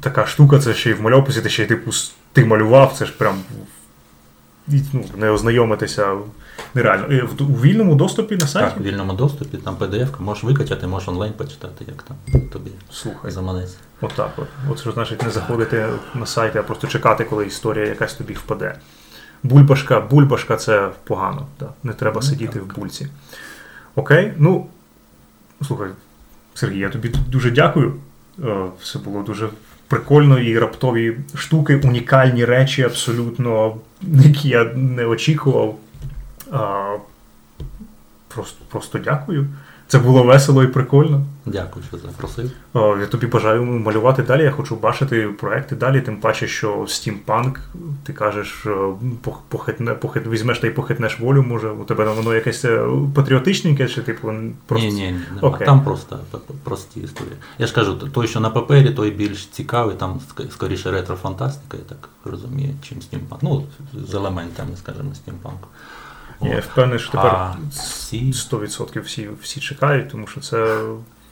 [0.00, 1.90] така штука, це ще й в мальописі, ти ще й типу
[2.32, 3.36] ти малював, це ж прям
[4.68, 6.16] ну, не ознайомитися
[6.74, 7.06] нереально.
[7.06, 8.70] І У вільному доступі на сайті?
[8.70, 13.30] Так, у вільному доступі, там PDF, можеш викачати, можеш онлайн почитати, як там тобі Слухай.
[13.30, 13.76] заманеться.
[14.00, 14.48] Отак от.
[14.70, 18.76] От що значить не заходити на сайт, а просто чекати, коли історія якась тобі впаде.
[19.44, 21.46] Бульбашка, бульбашка це погано.
[21.56, 21.72] Так.
[21.82, 22.76] Не треба mm, сидіти так.
[22.76, 23.08] в бульці.
[23.94, 24.66] Окей, ну
[25.62, 25.88] слухай,
[26.54, 27.94] Сергій, я тобі дуже дякую.
[28.44, 29.48] Е, все було дуже
[29.88, 35.78] прикольно і раптові штуки, унікальні речі, абсолютно, які я не очікував.
[38.28, 39.48] Просто, Просто дякую.
[39.88, 41.22] Це було весело і прикольно.
[41.46, 42.50] Дякую, що запросив.
[42.74, 44.42] Я тобі бажаю малювати далі.
[44.42, 47.60] Я хочу бачити проекти далі, тим паче, що стімпанк,
[48.04, 48.66] ти кажеш,
[49.48, 54.02] похитне, похит, візьмеш та й похитнеш волю, може, у тебе воно якесь е, патріотичненьке, чи
[54.02, 54.32] типу
[54.66, 54.88] просто.
[54.88, 55.40] Ні, ні, ні.
[55.40, 55.64] Okay.
[55.64, 56.18] Там просто
[56.64, 57.36] прості історії.
[57.58, 60.20] Я ж кажу, той, що на папері, той більш цікавий, там
[60.50, 63.42] скоріше ретрофантастика, я так розумію, чим стімпанк.
[63.42, 63.66] Ну,
[64.08, 65.68] з елементами, скажімо, стімпанку.
[66.44, 70.80] Я впевнений, що тепер а 100% всі всі чекають, тому що це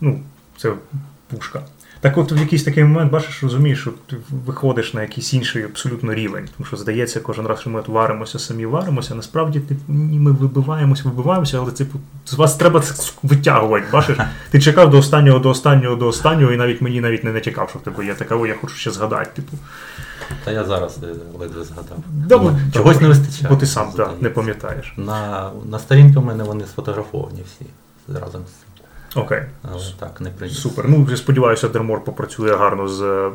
[0.00, 0.20] ну,
[0.56, 0.72] це
[1.28, 1.62] пушка.
[2.02, 4.16] Так от в якийсь такий момент, бачиш, розумієш, що ти
[4.46, 6.48] виходиш на якийсь інший абсолютно рівень.
[6.56, 9.14] Тому що здається, кожен раз, що ми варимося, самі варимося.
[9.14, 12.82] Насправді ти, ми вибиваємося, вибиваємося, але типу, з вас треба
[13.22, 13.86] витягувати.
[13.92, 14.18] Бачиш?
[14.50, 17.78] Ти чекав до останнього, до останнього, до останнього, і навіть мені навіть не натякав, що
[17.78, 19.30] в тебе є така, я хочу ще згадати.
[19.34, 19.56] Типу.
[20.44, 21.06] Та я зараз е,
[21.38, 21.96] ледве згадав.
[22.12, 22.54] Добре.
[22.74, 23.48] Чогось не вистачає.
[23.50, 24.94] Бо ти сам да, не пам'ятаєш.
[24.96, 27.66] На на сторінці у мене вони сфотографовані всі
[28.20, 28.68] разом з цим.
[29.22, 29.42] Окей.
[29.62, 30.58] Але так, не приніс.
[30.58, 30.88] Супер.
[30.88, 33.30] Ну, я сподіваюся, Дермор попрацює гарно з е,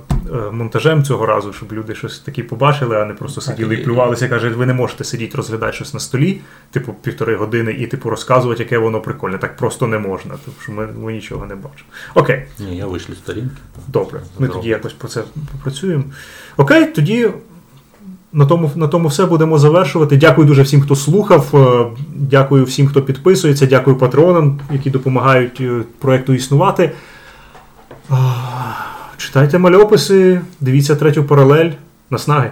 [0.51, 4.27] монтажем цього разу, щоб люди щось такі побачили, а не просто сиділи і і- плювалися.
[4.27, 6.41] Каже, ви не можете сидіти, розглядати щось на столі,
[6.71, 9.37] типу півтори години, і типу розказувати, яке воно прикольне.
[9.37, 11.89] Так просто не можна, тому що ми, ми нічого не бачимо.
[12.15, 12.45] Окей.
[12.59, 13.55] Ні, я вийшлю сторінки.
[13.75, 14.53] то Добре, ми зроблю.
[14.53, 16.03] тоді якось про це попрацюємо.
[16.57, 17.29] Окей, тоді
[18.33, 20.17] на тому, на тому все будемо завершувати.
[20.17, 21.49] Дякую дуже всім, хто слухав.
[21.53, 23.65] Е, Дякую всім, хто підписується.
[23.65, 26.91] Дякую патронам, які допомагають е, проекту існувати.
[29.17, 31.71] Читайте мальописи, дивіться третю паралель.
[32.09, 32.51] Наснаги.